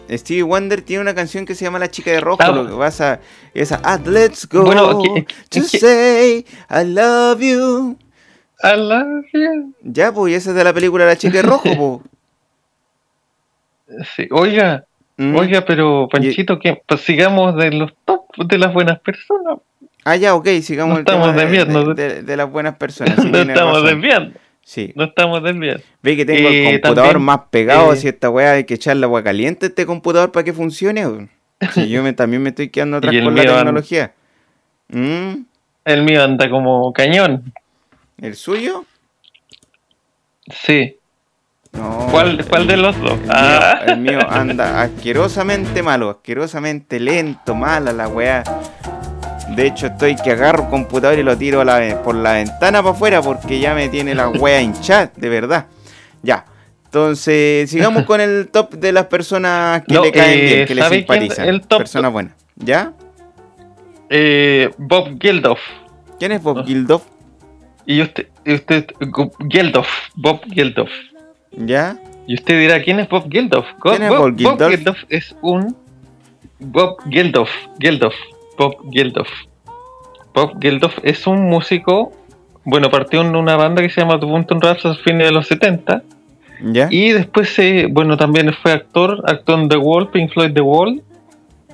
Stevie 0.09 0.43
Wonder 0.43 0.81
tiene 0.81 1.01
una 1.03 1.15
canción 1.15 1.45
que 1.45 1.55
se 1.55 1.63
llama 1.63 1.79
La 1.79 1.89
chica 1.89 2.11
de 2.11 2.19
rojo. 2.19 2.39
Ah. 2.43 2.51
Lo 2.51 2.67
que 2.67 2.75
pasa, 2.75 3.21
esa 3.53 3.79
ah, 3.81 3.97
Let's 4.05 4.45
go 4.49 4.63
Bueno, 4.65 5.01
¿qué- 5.01 5.25
to 5.49 5.61
say 5.61 6.45
I 6.69 6.83
love 6.83 7.39
you. 7.39 7.97
I 8.61 8.75
love 8.77 9.23
you. 9.31 9.73
Ya, 9.83 10.11
pues, 10.11 10.33
y 10.33 10.35
esa 10.35 10.49
es 10.49 10.55
de 10.57 10.63
la 10.65 10.73
película 10.73 11.05
La 11.05 11.15
chica 11.15 11.37
de 11.37 11.41
rojo, 11.43 11.63
pues. 13.87 14.07
Sí, 14.17 14.27
Oiga, 14.31 14.83
Mm. 15.17 15.33
oiga, 15.37 15.61
pero 15.65 16.09
Panchito, 16.11 16.59
que 16.59 16.81
pues, 16.85 16.99
sigamos 16.99 17.55
de 17.55 17.71
los 17.71 17.93
top 18.03 18.25
de 18.49 18.57
las 18.57 18.73
buenas 18.73 18.99
personas. 18.99 19.59
Ah, 20.05 20.15
ya, 20.15 20.35
ok, 20.35 20.47
sigamos 20.61 20.93
No 20.93 20.99
el 20.99 21.05
estamos 21.05 21.35
de, 21.35 21.41
desviando. 21.41 21.93
de- 21.93 22.09
de- 22.15 22.21
de 22.23 22.37
las 22.37 22.49
buenas 22.49 22.75
personas. 22.77 23.17
no 23.25 23.37
estamos 23.39 23.73
razón. 23.81 23.85
desviando, 23.85 24.39
Sí. 24.63 24.93
no 24.95 25.03
estamos 25.05 25.43
desviando. 25.43 25.83
Ve 26.01 26.15
que 26.15 26.25
tengo 26.25 26.47
Eh, 26.47 26.59
el 26.69 26.81
computador 26.81 27.05
también, 27.13 27.25
más 27.25 27.39
pegado, 27.49 27.91
eh, 27.93 27.97
si 27.97 28.07
esta 28.07 28.29
weá 28.29 28.51
hay 28.51 28.63
que 28.65 28.75
echarle 28.75 29.03
agua 29.05 29.23
caliente 29.23 29.65
a 29.65 29.69
este 29.69 29.85
computador 29.85 30.31
para 30.31 30.43
que 30.43 30.53
funcione. 30.53 31.27
Si 31.73 31.89
yo 31.89 32.03
me, 32.03 32.13
también 32.13 32.43
me 32.43 32.49
estoy 32.49 32.69
quedando 32.69 32.97
atrás 32.97 33.13
con 33.23 33.35
la 33.35 33.41
anda- 33.41 33.55
tecnología. 33.57 34.13
¿Mm? 34.89 35.43
El 35.85 36.03
mío 36.03 36.23
anda 36.23 36.49
como 36.49 36.93
cañón. 36.93 37.51
¿El 38.21 38.35
suyo? 38.35 38.85
Sí. 40.51 40.97
No. 41.73 42.07
¿Cuál, 42.11 42.45
cuál 42.47 42.67
de 42.67 42.77
los 42.77 42.97
dos? 43.01 43.11
El 43.13 43.19
mío, 43.19 43.27
Ah, 43.31 43.79
el 43.87 43.97
mío 43.99 44.19
anda 44.29 44.81
asquerosamente 44.81 45.83
malo, 45.83 46.09
asquerosamente 46.09 46.99
lento, 46.99 47.53
mala 47.55 47.91
la 47.91 48.07
weá. 48.07 48.43
De 49.55 49.67
hecho, 49.67 49.87
estoy 49.87 50.15
que 50.15 50.31
agarro 50.31 50.63
el 50.63 50.69
computador 50.69 51.17
y 51.19 51.23
lo 51.23 51.37
tiro 51.37 51.61
a 51.61 51.65
la 51.65 52.01
por 52.03 52.15
la 52.15 52.33
ventana 52.33 52.81
para 52.83 52.93
afuera 52.95 53.21
porque 53.21 53.59
ya 53.59 53.73
me 53.73 53.87
tiene 53.89 54.13
la 54.15 54.29
wea 54.29 54.61
hinchada, 54.61 55.11
de 55.15 55.29
verdad. 55.29 55.67
Ya. 56.21 56.45
Entonces, 56.85 57.69
sigamos 57.69 58.03
con 58.05 58.21
el 58.21 58.47
top 58.51 58.73
de 58.75 58.91
las 58.93 59.05
personas 59.07 59.83
que 59.85 59.93
No, 59.93 60.03
le 60.03 60.11
caen 60.11 60.39
eh, 60.39 60.43
bien, 60.55 60.67
que 60.67 60.75
le 60.75 60.89
simpatizan. 60.89 61.47
El 61.49 61.61
top- 61.61 61.79
Personas 61.79 62.11
buenas. 62.11 62.33
¿Ya? 62.55 62.93
eh, 64.09 64.69
Bob 64.77 65.17
Geldof. 65.19 65.59
¿Quién 66.19 66.31
es 66.31 66.41
Bob 66.41 66.59
Ah. 66.59 66.63
Geldof? 66.65 67.03
Y 67.85 68.01
usted, 68.01 68.27
usted, 68.45 68.85
Geldof, 69.49 69.87
Bob 70.15 70.41
Geldof. 70.51 70.89
¿Ya? 71.51 71.97
Y 72.27 72.35
usted 72.35 72.59
dirá, 72.59 72.81
¿quién 72.81 72.99
es 72.99 73.09
Bob 73.09 73.29
Geldof? 73.31 73.65
¿Quién 73.81 74.03
es 74.03 74.09
Bob 74.09 74.35
Geldof? 74.37 74.97
es 75.09 75.35
un... 75.41 75.75
Bob 76.59 76.97
Geldof, 77.09 77.49
Geldof, 77.79 78.13
Bob 78.57 78.75
Geldof. 78.91 79.27
Bob 80.33 80.59
Geldof 80.61 80.97
es 81.03 81.27
un 81.27 81.49
músico, 81.49 82.11
bueno, 82.63 82.89
partió 82.89 83.21
en 83.21 83.35
una 83.35 83.55
banda 83.55 83.81
que 83.81 83.89
se 83.89 84.01
llama 84.01 84.19
The 84.19 84.25
Bunton 84.25 84.61
Raps 84.61 84.85
a 84.85 84.95
fines 84.95 85.27
de 85.27 85.31
los 85.31 85.47
70. 85.47 86.03
¿Ya? 86.61 86.87
Y 86.89 87.11
después, 87.11 87.49
se, 87.49 87.87
bueno, 87.87 88.17
también 88.17 88.51
fue 88.53 88.71
actor, 88.71 89.23
actuó 89.27 89.55
en 89.55 89.69
The 89.69 89.77
Wall, 89.77 90.09
Pink 90.09 90.31
Floyd 90.31 90.53
The 90.53 90.61
Wall. 90.61 91.01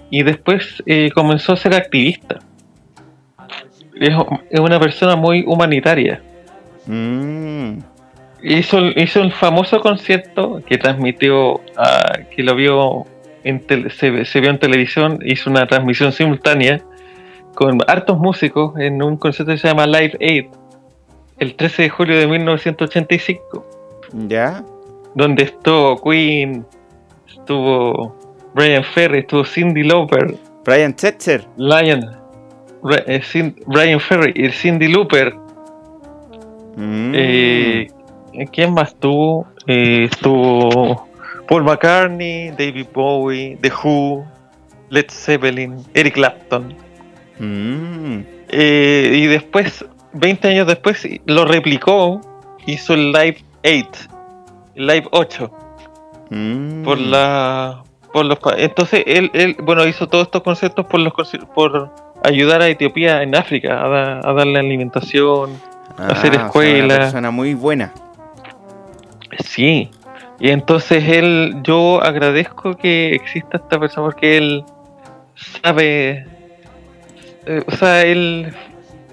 Y 0.09 0.23
después 0.23 0.83
eh, 0.85 1.09
comenzó 1.13 1.53
a 1.53 1.57
ser 1.57 1.73
activista. 1.73 2.39
Es, 3.95 4.13
es 4.49 4.59
una 4.59 4.79
persona 4.79 5.15
muy 5.15 5.43
humanitaria. 5.47 6.21
Mm, 6.85 7.77
Hizo, 8.43 8.79
hizo 8.95 9.21
un 9.21 9.31
famoso 9.31 9.81
concierto 9.81 10.63
que 10.65 10.79
transmitió, 10.79 11.61
ah, 11.77 12.19
que 12.35 12.41
lo 12.41 12.55
vio, 12.55 13.05
en 13.43 13.63
se, 13.91 14.25
se 14.25 14.39
vio 14.39 14.49
en 14.49 14.59
televisión, 14.59 15.19
hizo 15.25 15.49
una 15.49 15.65
transmisión 15.67 16.11
simultánea 16.11 16.81
con 17.55 17.79
hartos 17.87 18.17
músicos 18.17 18.77
en 18.79 19.01
un 19.03 19.17
concierto 19.17 19.51
que 19.53 19.57
se 19.57 19.67
llama 19.67 19.85
Live 19.87 20.17
Aid, 20.21 20.45
el 21.39 21.55
13 21.55 21.83
de 21.83 21.89
julio 21.89 22.17
de 22.17 22.27
1985, 22.27 23.65
¿Ya? 24.27 24.63
donde 25.15 25.43
estuvo 25.43 26.01
Queen, 26.01 26.65
estuvo 27.27 28.15
Brian 28.53 28.83
Ferry, 28.83 29.19
estuvo 29.19 29.43
Cindy 29.43 29.83
Lauper, 29.83 30.35
Brian 30.63 30.97
Setzer. 30.97 31.45
Lion, 31.57 32.15
eh, 33.07 33.21
Brian 33.65 33.99
Ferry 33.99 34.33
y 34.35 34.49
Cindy 34.51 34.87
Lauper, 34.87 35.35
Mm, 36.75 37.11
Eh, 37.15 37.87
¿Quién 38.51 38.73
más? 38.73 38.95
Eh, 39.67 40.07
estuvo 40.09 41.07
Paul 41.51 41.63
McCartney, 41.65 42.51
David 42.51 42.87
Bowie, 42.93 43.57
The 43.61 43.69
Who, 43.83 44.25
Led 44.89 45.07
Zeppelin, 45.11 45.75
Eric 45.93 46.13
Clapton. 46.13 46.73
mm, 47.39 48.19
Eh, 48.53 49.11
y 49.15 49.25
después, 49.27 49.83
20 50.13 50.47
años 50.47 50.65
después, 50.65 51.05
lo 51.25 51.43
replicó, 51.43 52.21
hizo 52.65 52.93
el 52.93 53.11
Live 53.11 53.43
8, 53.65 53.85
el 54.75 54.87
Live 54.87 55.07
8, 55.11 55.51
mm. 56.29 56.83
por 56.83 56.97
la... 56.97 57.83
Por 58.13 58.25
los, 58.25 58.39
entonces 58.57 59.03
él, 59.07 59.29
él, 59.33 59.57
bueno, 59.61 59.85
hizo 59.87 60.07
todos 60.07 60.27
estos 60.27 60.43
conciertos 60.43 60.85
por 60.85 60.99
los 61.01 61.13
por 61.55 61.89
ayudar 62.23 62.61
a 62.61 62.67
Etiopía 62.69 63.23
en 63.23 63.35
África 63.35 63.85
a, 63.85 63.87
da- 63.89 64.19
a 64.23 64.33
darle 64.33 64.59
alimentación, 64.59 65.51
hacer 65.97 66.31
Ah, 66.37 66.49
o 66.49 66.61
sea, 66.61 66.85
una 66.85 66.97
persona 66.97 67.31
muy 67.31 67.53
buena. 67.53 67.93
Sí, 69.45 69.89
y 70.41 70.49
entonces 70.49 71.07
él, 71.07 71.55
yo 71.63 72.01
agradezco 72.03 72.75
que 72.75 73.13
exista 73.13 73.57
esta 73.57 73.79
persona 73.79 74.07
porque 74.07 74.37
él 74.37 74.63
sabe, 75.35 76.25
eh, 77.45 77.63
o 77.67 77.71
sea, 77.71 78.01
él, 78.03 78.51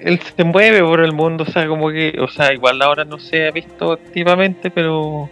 él 0.01 0.21
se 0.21 0.45
mueve 0.45 0.83
por 0.83 1.01
el 1.01 1.13
mundo, 1.13 1.45
o 1.47 1.51
sea, 1.51 1.67
como 1.69 1.91
que, 1.91 2.17
o 2.21 2.29
sea, 2.29 2.53
igual 2.55 2.81
ahora 2.83 3.05
no 3.05 3.19
se 3.19 3.47
ha 3.47 3.51
visto 3.51 3.93
activamente, 3.93 4.71
pero, 4.71 5.29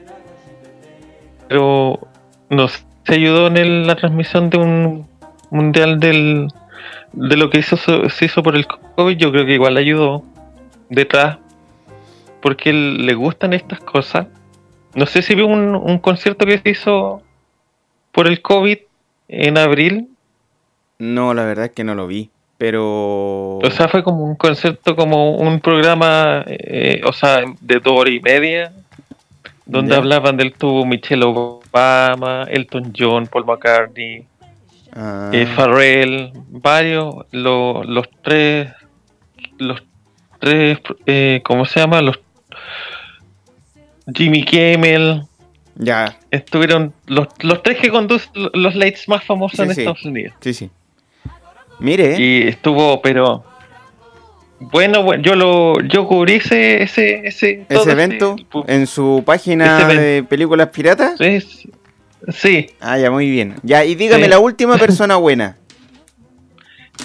pero 1.48 1.98
nos 2.50 2.85
ayudó 3.06 3.46
en 3.48 3.87
la 3.87 3.94
transmisión 3.96 4.50
de 4.50 4.59
un 4.59 5.06
mundial 5.50 5.98
del, 6.00 6.48
de 7.12 7.37
lo 7.37 7.48
que 7.50 7.59
hizo, 7.61 7.76
se 7.76 8.24
hizo 8.24 8.42
por 8.42 8.56
el 8.56 8.66
COVID, 8.66 9.16
yo 9.16 9.30
creo 9.32 9.46
que 9.46 9.54
igual 9.54 9.76
ayudó 9.76 10.22
detrás, 10.90 11.38
porque 12.42 12.70
él- 12.70 13.06
le 13.06 13.14
gustan 13.14 13.52
estas 13.52 13.80
cosas. 13.80 14.26
No 14.96 15.06
sé 15.06 15.22
si 15.22 15.35
vio 15.35 15.46
un, 15.46 15.76
un 15.76 15.98
concierto 15.98 16.44
que 16.46 16.59
se 16.59 16.70
hizo 16.70 17.22
por 18.12 18.26
el 18.26 18.42
COVID 18.42 18.78
en 19.28 19.59
abril. 19.59 20.09
No, 20.98 21.35
la 21.35 21.44
verdad 21.44 21.66
es 21.66 21.70
que 21.72 21.85
no 21.85 21.94
lo 21.94 22.06
vi. 22.06 22.30
Pero. 22.59 23.59
O 23.59 23.70
sea, 23.70 23.87
fue 23.88 24.02
como 24.02 24.24
un 24.24 24.35
concierto, 24.35 24.96
como 24.96 25.32
un 25.37 25.61
programa, 25.61 26.42
eh, 26.46 27.02
o 27.04 27.12
sea, 27.12 27.42
de 27.61 27.78
dos 27.80 28.00
horas 28.00 28.14
y 28.14 28.20
media, 28.20 28.72
donde 29.66 29.94
hablaban 29.94 30.38
del 30.38 30.54
tubo 30.54 30.87
Michelle 30.87 31.24
Obama, 31.24 32.44
Elton 32.48 32.92
John, 32.98 33.26
Paul 33.26 33.44
McCartney, 33.44 34.24
Ah, 34.98 35.28
eh, 35.35 35.44
Pharrell, 35.54 36.32
varios, 36.48 37.26
lo- 37.30 37.85
los 37.85 38.09
tres, 38.22 38.72
los 39.59 39.82
tres, 40.40 40.78
eh, 41.04 41.42
¿cómo 41.44 41.66
se 41.66 41.80
llama? 41.80 42.00
Los 42.00 42.18
Jimmy 44.14 44.44
Kimmel, 44.44 45.22
ya, 45.76 46.18
estuvieron 46.30 46.92
los, 47.06 47.28
los 47.40 47.62
tres 47.62 47.78
que 47.78 47.90
conducen 47.90 48.30
los 48.54 48.74
lights 48.74 49.08
más 49.08 49.24
famosos 49.24 49.56
Sí, 49.58 49.62
en 49.64 49.74
sí. 49.74 49.80
Estados 49.82 50.04
Unidos. 50.04 50.34
sí, 50.40 50.54
sí. 50.54 50.70
Mire, 51.78 52.16
Y 52.18 52.48
estuvo, 52.48 53.02
pero 53.02 53.44
bueno, 54.58 55.02
bueno, 55.02 55.22
yo 55.22 55.34
lo, 55.34 55.78
yo 55.82 56.06
cubrí 56.08 56.34
ese, 56.34 56.82
ese, 56.82 57.26
ese, 57.26 57.66
ese 57.68 57.90
evento 57.92 58.36
en 58.66 58.86
su 58.86 59.22
página 59.26 59.86
de 59.88 60.22
películas 60.22 60.68
piratas. 60.70 61.20
es- 61.20 61.68
sí, 62.28 62.68
Ah, 62.80 62.96
ya, 62.98 63.10
muy 63.10 63.28
bien. 63.30 63.56
Ya, 63.62 63.84
y 63.84 63.94
dígame 63.94 64.24
Sí. 64.24 64.30
la 64.30 64.38
última 64.38 64.78
persona 64.78 65.16
buena. 65.26 65.56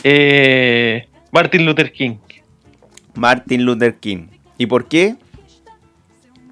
eh, 0.03 1.07
Martin 1.31 1.65
Luther 1.65 1.91
King. 1.91 2.17
Martin 3.15 3.63
Luther 3.65 3.95
King. 3.95 4.27
¿Y 4.57 4.65
por 4.67 4.87
qué? 4.87 5.15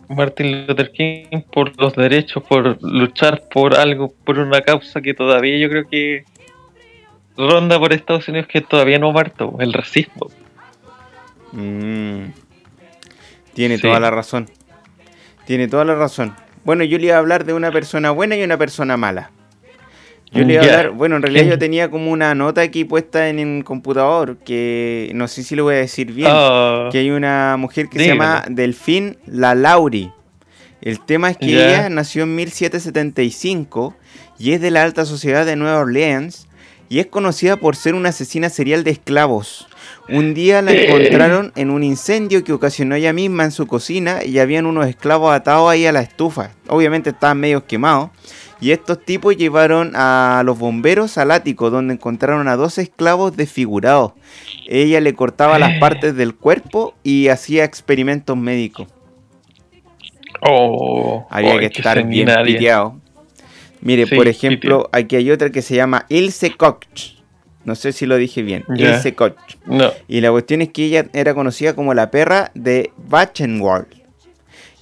Martin 0.09 0.65
Luther 0.67 0.91
King 0.91 1.41
por 1.53 1.79
los 1.79 1.95
derechos, 1.95 2.43
por 2.43 2.77
luchar 2.83 3.43
por 3.53 3.75
algo, 3.75 4.13
por 4.25 4.39
una 4.39 4.61
causa 4.61 5.01
que 5.01 5.13
todavía 5.13 5.57
yo 5.57 5.69
creo 5.69 5.87
que 5.87 6.25
ronda 7.37 7.79
por 7.79 7.93
Estados 7.93 8.27
Unidos 8.27 8.47
que 8.47 8.61
todavía 8.61 8.99
no 8.99 9.09
ha 9.09 9.13
muerto, 9.13 9.55
el 9.59 9.71
racismo. 9.71 10.29
Mm, 11.51 12.25
tiene 13.53 13.77
Sí. 13.77 13.81
toda 13.83 13.99
la 13.99 14.11
razón. 14.11 14.49
Tiene 15.45 15.67
toda 15.67 15.85
la 15.85 15.95
razón. 15.95 16.35
Bueno, 16.63 16.83
yo 16.83 16.97
le 16.97 17.07
iba 17.07 17.15
a 17.15 17.19
hablar 17.19 17.45
de 17.45 17.53
una 17.53 17.71
persona 17.71 18.11
buena 18.11 18.35
y 18.35 18.43
una 18.43 18.57
persona 18.57 18.97
mala. 18.97 19.31
Yo 20.31 20.43
le 20.43 20.53
iba 20.53 20.61
a 20.61 20.65
Ya. 20.65 20.77
hablar, 20.79 20.91
bueno, 20.91 21.15
en 21.15 21.21
realidad 21.23 21.45
yo 21.45 21.57
tenía 21.57 21.89
como 21.89 22.11
una 22.11 22.35
nota 22.35 22.61
aquí 22.61 22.85
puesta 22.85 23.29
en 23.29 23.39
el 23.39 23.63
computador 23.63 24.37
que 24.37 25.11
no 25.15 25.27
sé 25.27 25.41
si 25.43 25.55
lo 25.55 25.63
voy 25.63 25.75
a 25.75 25.77
decir 25.79 26.11
bien. 26.13 26.29
Ah, 26.31 26.89
que 26.91 26.99
hay 26.99 27.09
una 27.09 27.55
mujer 27.57 27.87
que 27.89 27.97
se 27.99 28.07
llama 28.07 28.43
Delfín 28.47 29.17
La 29.25 29.55
Lauri. 29.55 30.11
El 30.81 30.99
tema 31.03 31.29
es 31.31 31.37
que 31.37 31.47
ella 31.47 31.89
nació 31.89 32.23
en 32.23 32.35
1775 32.35 33.95
y 34.37 34.51
es 34.53 34.61
de 34.61 34.71
la 34.71 34.83
alta 34.83 35.05
sociedad 35.05 35.45
de 35.45 35.55
Nueva 35.55 35.79
Orleans 35.79 36.47
y 36.89 36.99
es 36.99 37.07
conocida 37.07 37.57
por 37.57 37.75
ser 37.75 37.93
una 37.95 38.09
asesina 38.09 38.49
serial 38.49 38.83
de 38.83 38.91
esclavos. 38.91 39.67
Un 40.07 40.33
día 40.33 40.61
la 40.61 40.71
encontraron 40.71 41.51
en 41.55 41.69
un 41.69 41.83
incendio 41.83 42.43
que 42.43 42.53
ocasionó 42.53 42.95
ella 42.95 43.13
misma 43.13 43.43
en 43.43 43.51
su 43.51 43.67
cocina 43.67 44.23
y 44.23 44.39
habían 44.39 44.65
unos 44.65 44.87
esclavos 44.87 45.31
atados 45.33 45.69
ahí 45.69 45.85
a 45.85 45.91
la 45.91 46.01
estufa. 46.01 46.51
Obviamente 46.67 47.11
estaban 47.11 47.39
medio 47.39 47.65
quemados. 47.65 48.09
Y 48.61 48.71
estos 48.71 49.03
tipos 49.03 49.37
llevaron 49.37 49.93
a 49.95 50.41
los 50.45 50.59
bomberos 50.59 51.17
al 51.17 51.31
ático 51.31 51.69
donde 51.69 51.93
encontraron 51.93 52.47
a 52.49 52.57
dos 52.57 52.77
esclavos 52.77 53.37
desfigurados. 53.37 54.13
Ella 54.67 54.99
le 54.99 55.13
cortaba 55.13 55.59
las 55.59 55.79
partes 55.79 56.15
del 56.15 56.35
cuerpo 56.35 56.93
y 57.03 57.29
hacía 57.29 57.63
experimentos 57.63 58.35
médicos. 58.35 58.87
Oh, 60.41 61.25
Había 61.29 61.57
que 61.59 61.65
estar 61.67 62.05
bien 62.05 62.29
piteado. 62.45 62.99
Mire, 63.81 64.05
Sí, 64.05 64.15
por 64.15 64.27
ejemplo, 64.27 64.89
aquí 64.91 65.15
hay 65.15 65.31
otra 65.31 65.49
que 65.51 65.61
se 65.61 65.75
llama 65.75 66.05
Ilse 66.09 66.51
Koch. 66.51 67.17
No 67.63 67.75
sé 67.75 67.93
si 67.93 68.05
lo 68.05 68.17
dije 68.17 68.41
bien. 68.41 68.65
Ilse 68.75 69.15
Koch. 69.15 69.35
No. 69.65 69.91
Y 70.07 70.21
la 70.21 70.31
cuestión 70.31 70.61
es 70.61 70.69
que 70.69 70.85
ella 70.85 71.05
era 71.13 71.33
conocida 71.33 71.75
como 71.75 71.93
la 71.93 72.11
perra 72.11 72.51
de 72.55 72.91
Bachenwald. 72.97 73.87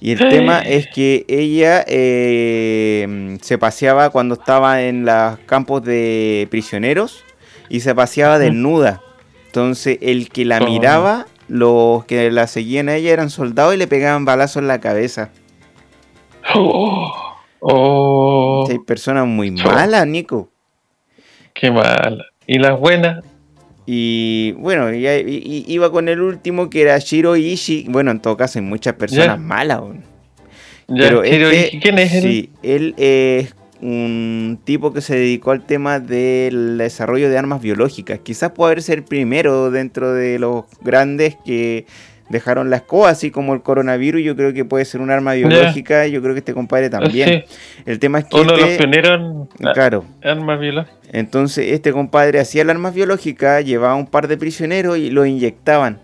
Y 0.00 0.12
el 0.12 0.18
tema 0.28 0.60
es 0.60 0.86
que 0.86 1.24
ella 1.28 1.84
eh, 1.88 3.36
se 3.42 3.58
paseaba 3.58 4.10
cuando 4.10 4.34
estaba 4.34 4.82
en 4.82 5.04
los 5.04 5.38
campos 5.46 5.82
de 5.82 6.46
prisioneros 6.50 7.24
y 7.68 7.80
se 7.80 7.94
paseaba 7.94 8.38
desnuda. 8.38 9.02
Entonces 9.46 9.98
el 10.00 10.28
que 10.30 10.44
la 10.44 10.58
Oh. 10.58 10.66
miraba, 10.66 11.26
los 11.48 12.04
que 12.04 12.30
la 12.30 12.46
seguían 12.46 12.88
a 12.88 12.94
ella 12.94 13.12
eran 13.12 13.30
soldados 13.30 13.74
y 13.74 13.78
le 13.78 13.88
pegaban 13.88 14.24
balazos 14.24 14.62
en 14.62 14.68
la 14.68 14.78
cabeza. 14.80 15.30
Oh, 16.54 17.12
oh, 17.60 18.66
Hay 18.70 18.78
personas 18.78 19.26
muy 19.26 19.50
malas, 19.50 20.06
Nico. 20.06 20.50
qué 21.54 21.70
mala. 21.72 22.24
¿Y 22.46 22.58
las 22.58 22.78
buenas? 22.78 23.24
Y 23.90 24.52
bueno, 24.58 24.92
y, 24.92 25.64
iba 25.66 25.90
con 25.90 26.10
el 26.10 26.20
último 26.20 26.68
que 26.68 26.82
era 26.82 26.98
Shiro 26.98 27.36
Ishii. 27.36 27.86
Bueno, 27.88 28.10
en 28.10 28.20
todo 28.20 28.36
caso 28.36 28.58
hay 28.58 28.64
muchas 28.66 28.92
personas 28.96 29.40
malas. 29.40 29.80
Pero 30.86 31.22
quiero- 31.22 31.48
este- 31.50 31.76
¿y 31.76 31.80
¿Quién 31.80 31.98
es 31.98 32.12
él? 32.12 32.22
Sí, 32.22 32.50
él 32.62 32.94
es 32.98 33.54
un 33.80 34.58
tipo 34.62 34.92
que 34.92 35.00
se 35.00 35.16
dedicó 35.16 35.52
al 35.52 35.64
tema 35.64 36.00
del 36.00 36.76
desarrollo 36.76 37.30
de 37.30 37.38
armas 37.38 37.62
biológicas. 37.62 38.18
Quizás 38.18 38.50
puede 38.52 38.78
ser 38.82 38.98
el 38.98 39.04
primero 39.04 39.70
dentro 39.70 40.12
de 40.12 40.38
los 40.38 40.66
grandes 40.82 41.38
que 41.46 41.86
dejaron 42.28 42.70
la 42.70 42.76
escoba, 42.76 43.10
así 43.10 43.30
como 43.30 43.54
el 43.54 43.62
coronavirus. 43.62 44.22
Yo 44.22 44.36
creo 44.36 44.52
que 44.52 44.64
puede 44.64 44.84
ser 44.84 45.00
un 45.00 45.10
arma 45.10 45.34
biológica. 45.34 46.06
Yo 46.06 46.20
creo 46.22 46.34
que 46.34 46.40
este 46.40 46.54
compadre 46.54 46.90
también. 46.90 47.44
Sí, 47.48 47.56
El 47.86 47.98
tema 47.98 48.18
es 48.20 48.26
que 48.26 48.36
uno 48.36 48.52
de 48.52 48.60
los 48.60 48.68
este- 48.70 48.78
pioneros 48.84 49.20
en 49.58 49.72
claro, 49.72 50.04
armas 50.22 50.60
biológicas. 50.60 50.96
entonces 51.12 51.72
este 51.72 51.92
compadre 51.92 52.40
hacía 52.40 52.64
las 52.64 52.74
armas 52.76 52.94
biológicas, 52.94 53.64
llevaba 53.64 53.94
un 53.94 54.06
par 54.06 54.28
de 54.28 54.36
prisioneros 54.36 54.98
y 54.98 55.10
los 55.10 55.26
inyectaban. 55.26 56.00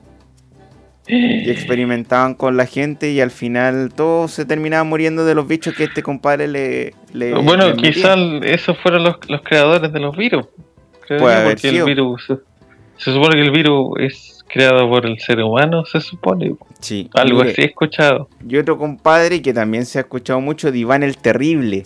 Y 1.06 1.50
experimentaban 1.50 2.32
con 2.34 2.56
la 2.56 2.64
gente 2.64 3.10
y 3.10 3.20
al 3.20 3.30
final 3.30 3.92
todos 3.94 4.30
se 4.32 4.46
terminaban 4.46 4.86
muriendo 4.86 5.26
de 5.26 5.34
los 5.34 5.46
bichos 5.46 5.74
que 5.74 5.84
este 5.84 6.02
compadre 6.02 6.48
le... 6.48 6.94
le 7.12 7.34
Bueno, 7.34 7.74
quizás 7.76 8.18
esos 8.40 8.78
fueron 8.78 9.04
los, 9.04 9.16
los 9.28 9.42
creadores 9.42 9.92
de 9.92 10.00
los 10.00 10.16
virus. 10.16 10.46
creo 11.06 11.20
porque 11.20 11.68
el 11.68 11.84
virus 11.84 12.24
se, 12.26 12.36
se 12.96 13.12
supone 13.12 13.34
que 13.34 13.42
el 13.42 13.50
virus 13.50 13.88
es 14.00 14.33
creado 14.54 14.88
por 14.88 15.04
el 15.04 15.18
ser 15.18 15.42
humano, 15.42 15.84
se 15.84 16.00
supone. 16.00 16.54
Sí. 16.80 17.10
Algo 17.14 17.40
Mire, 17.40 17.50
así 17.50 17.62
he 17.62 17.64
escuchado. 17.66 18.28
Y 18.48 18.56
otro 18.56 18.78
compadre 18.78 19.42
que 19.42 19.52
también 19.52 19.84
se 19.84 19.98
ha 19.98 20.02
escuchado 20.02 20.40
mucho, 20.40 20.70
de 20.70 20.78
Iván 20.78 21.02
el 21.02 21.16
Terrible, 21.18 21.84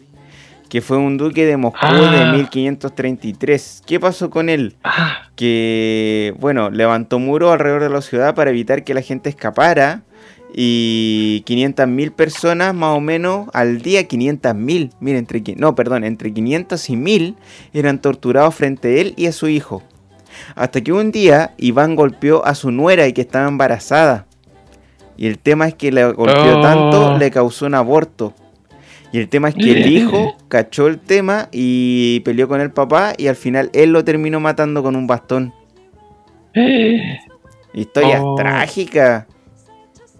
que 0.69 0.83
fue 0.83 0.99
un 0.99 1.16
duque 1.16 1.47
de 1.47 1.57
Moscú 1.57 1.87
de 1.87 2.19
Ah. 2.19 2.33
1533. 2.33 3.83
¿Qué 3.87 3.99
pasó 3.99 4.29
con 4.29 4.51
él? 4.51 4.77
Ah, 4.85 5.29
que, 5.35 6.35
bueno, 6.39 6.69
levantó 6.71 7.19
muros 7.19 7.53
alrededor 7.53 7.83
de 7.83 7.91
la 7.91 8.03
ciudad 8.03 8.35
para 8.35 8.51
evitar 8.51 8.85
que 8.85 8.93
la 8.95 9.01
gente 9.03 9.31
escapara. 9.31 10.03
Y 10.55 11.43
500.000 11.47 12.11
personas 12.12 12.75
más 12.75 12.97
o 12.97 13.01
menos 13.01 13.49
al 13.53 13.83
día, 13.83 14.09
500.000, 14.09 14.93
miren, 14.99 15.19
entre, 15.19 15.43
no, 15.57 15.75
perdón, 15.75 16.05
entre 16.05 16.33
500 16.33 16.89
y 16.89 16.97
1000 16.97 17.37
eran 17.75 18.01
torturados 18.01 18.55
frente 18.55 18.89
a 18.89 19.01
él 19.03 19.14
y 19.16 19.27
a 19.27 19.33
su 19.33 19.49
hijo. 19.49 19.83
Hasta 20.55 20.80
que 20.80 20.93
un 20.93 21.11
día 21.12 21.53
Iván 21.59 21.97
golpeó 21.97 22.45
a 22.45 22.55
su 22.55 22.70
nuera 22.70 23.07
y 23.07 23.12
que 23.12 23.20
estaba 23.22 23.49
embarazada. 23.49 24.26
Y 25.16 25.26
el 25.26 25.39
tema 25.39 25.66
es 25.68 25.74
que 25.74 25.91
le 25.93 26.05
golpeó 26.12 26.59
Oh. 26.59 26.61
tanto, 26.61 27.18
le 27.18 27.30
causó 27.30 27.66
un 27.66 27.74
aborto. 27.74 28.34
Y 29.11 29.18
el 29.18 29.28
tema 29.28 29.49
es 29.49 29.55
que 29.55 29.70
el 29.72 29.86
hijo 29.93 30.36
cachó 30.49 30.86
el 30.86 30.99
tema 30.99 31.49
y 31.51 32.20
peleó 32.20 32.47
con 32.47 32.61
el 32.61 32.70
papá 32.70 33.14
y 33.16 33.26
al 33.26 33.36
final 33.36 33.70
él 33.72 33.91
lo 33.93 34.05
terminó 34.05 34.39
matando 34.41 34.82
con 34.82 34.95
un 34.97 35.07
bastón. 35.07 35.53
Historia 37.72 38.20
Oh. 38.22 38.34
trágica. 38.36 39.26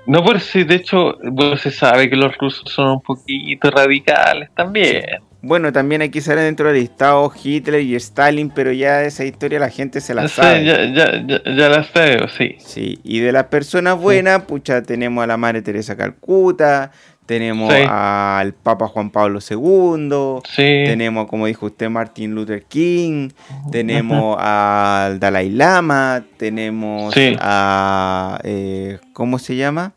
No, 0.07 0.25
por 0.25 0.41
si 0.41 0.65
de 0.65 0.77
hecho, 0.77 1.17
se 1.59 1.71
sabe 1.71 2.09
que 2.09 2.17
los 2.17 2.37
rusos 2.39 2.65
son 2.73 2.93
un 2.93 3.01
poquito 3.03 3.71
radicales 3.71 4.49
también. 4.57 5.03
Bueno, 5.41 5.73
también 5.73 6.03
aquí 6.03 6.21
sale 6.21 6.41
dentro 6.41 6.67
del 6.73 6.81
listado 6.81 7.33
Hitler 7.43 7.81
y 7.83 7.95
Stalin, 7.95 8.51
pero 8.51 8.73
ya 8.73 9.05
esa 9.05 9.25
historia 9.25 9.61
la 9.61 9.71
gente 9.71 10.01
se 10.01 10.13
la 10.13 10.27
Sí, 10.27 10.35
sabe. 10.35 10.65
ya, 10.65 10.85
ya, 10.93 11.25
ya, 11.27 11.43
ya 11.45 11.69
la 11.69 11.85
sé, 11.85 12.19
sí. 12.37 12.57
Sí, 12.59 12.99
y 13.05 13.21
de 13.21 13.31
las 13.31 13.45
personas 13.45 13.97
buenas, 14.01 14.43
pucha, 14.43 14.83
tenemos 14.83 15.23
a 15.23 15.29
la 15.29 15.37
Madre 15.37 15.63
Teresa 15.63 15.97
Calcuta, 15.97 16.91
tenemos 17.25 17.73
Sí. 17.73 17.83
al 17.89 18.53
Papa 18.53 18.89
Juan 18.89 19.11
Pablo 19.11 19.39
II, 19.49 20.41
tenemos, 20.57 21.29
como 21.29 21.47
dijo 21.47 21.67
usted, 21.67 21.89
Martin 21.89 22.35
Luther 22.35 22.65
King, 22.65 23.29
tenemos 23.71 24.37
al 24.41 25.21
Dalai 25.21 25.51
Lama, 25.51 26.25
tenemos 26.37 27.15
a... 27.39 28.41
eh, 28.43 28.99
¿Cómo 29.13 29.39
se 29.39 29.55
llama? 29.55 29.93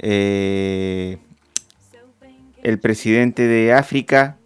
Eh, 0.00 1.18
el 2.64 2.78
presidente 2.80 3.46
de 3.46 3.72
África, 3.72 4.36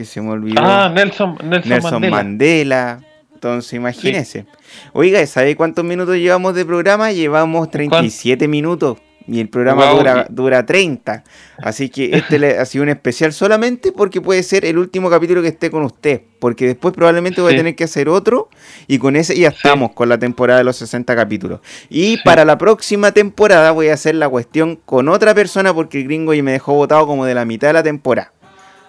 que 0.00 0.06
se 0.06 0.20
me 0.22 0.30
olvidó. 0.30 0.60
Ah, 0.64 0.90
Nelson, 0.94 1.36
Nelson, 1.44 1.68
Nelson 1.70 1.92
Mandela. 1.92 2.10
Mandela. 2.16 3.00
Entonces, 3.34 3.72
imagínense. 3.74 4.46
Oiga, 4.92 5.24
¿sabe 5.26 5.56
cuántos 5.56 5.84
minutos 5.84 6.16
llevamos 6.16 6.54
de 6.54 6.64
programa? 6.64 7.12
Llevamos 7.12 7.70
37 7.70 8.48
minutos. 8.48 8.98
Y 9.26 9.38
el 9.40 9.48
programa 9.48 9.86
dura, 9.90 10.26
y- 10.28 10.32
dura 10.34 10.66
30. 10.66 11.22
Así 11.62 11.88
que 11.90 12.16
este 12.16 12.38
le 12.38 12.58
ha 12.58 12.64
sido 12.64 12.82
un 12.82 12.88
especial 12.88 13.32
solamente 13.32 13.92
porque 13.92 14.20
puede 14.20 14.42
ser 14.42 14.64
el 14.64 14.76
último 14.78 15.08
capítulo 15.10 15.40
que 15.42 15.48
esté 15.48 15.70
con 15.70 15.84
usted. 15.84 16.22
Porque 16.40 16.66
después 16.66 16.92
probablemente 16.94 17.40
voy 17.40 17.52
a 17.54 17.56
tener 17.56 17.76
que 17.76 17.84
hacer 17.84 18.08
otro. 18.08 18.48
Y 18.88 18.98
con 18.98 19.14
ese 19.16 19.38
ya 19.38 19.48
estamos 19.48 19.92
con 19.92 20.08
la 20.08 20.18
temporada 20.18 20.58
de 20.58 20.64
los 20.64 20.76
60 20.76 21.14
capítulos. 21.14 21.60
Y 21.90 22.16
para 22.24 22.44
la 22.44 22.56
próxima 22.58 23.12
temporada 23.12 23.70
voy 23.70 23.88
a 23.88 23.94
hacer 23.94 24.14
la 24.16 24.28
cuestión 24.28 24.76
con 24.84 25.08
otra 25.08 25.34
persona 25.34 25.72
porque 25.74 25.98
el 25.98 26.04
gringo 26.04 26.32
ya 26.34 26.42
me 26.42 26.52
dejó 26.52 26.74
votado 26.74 27.06
como 27.06 27.24
de 27.26 27.34
la 27.34 27.44
mitad 27.44 27.68
de 27.68 27.74
la 27.74 27.82
temporada. 27.82 28.32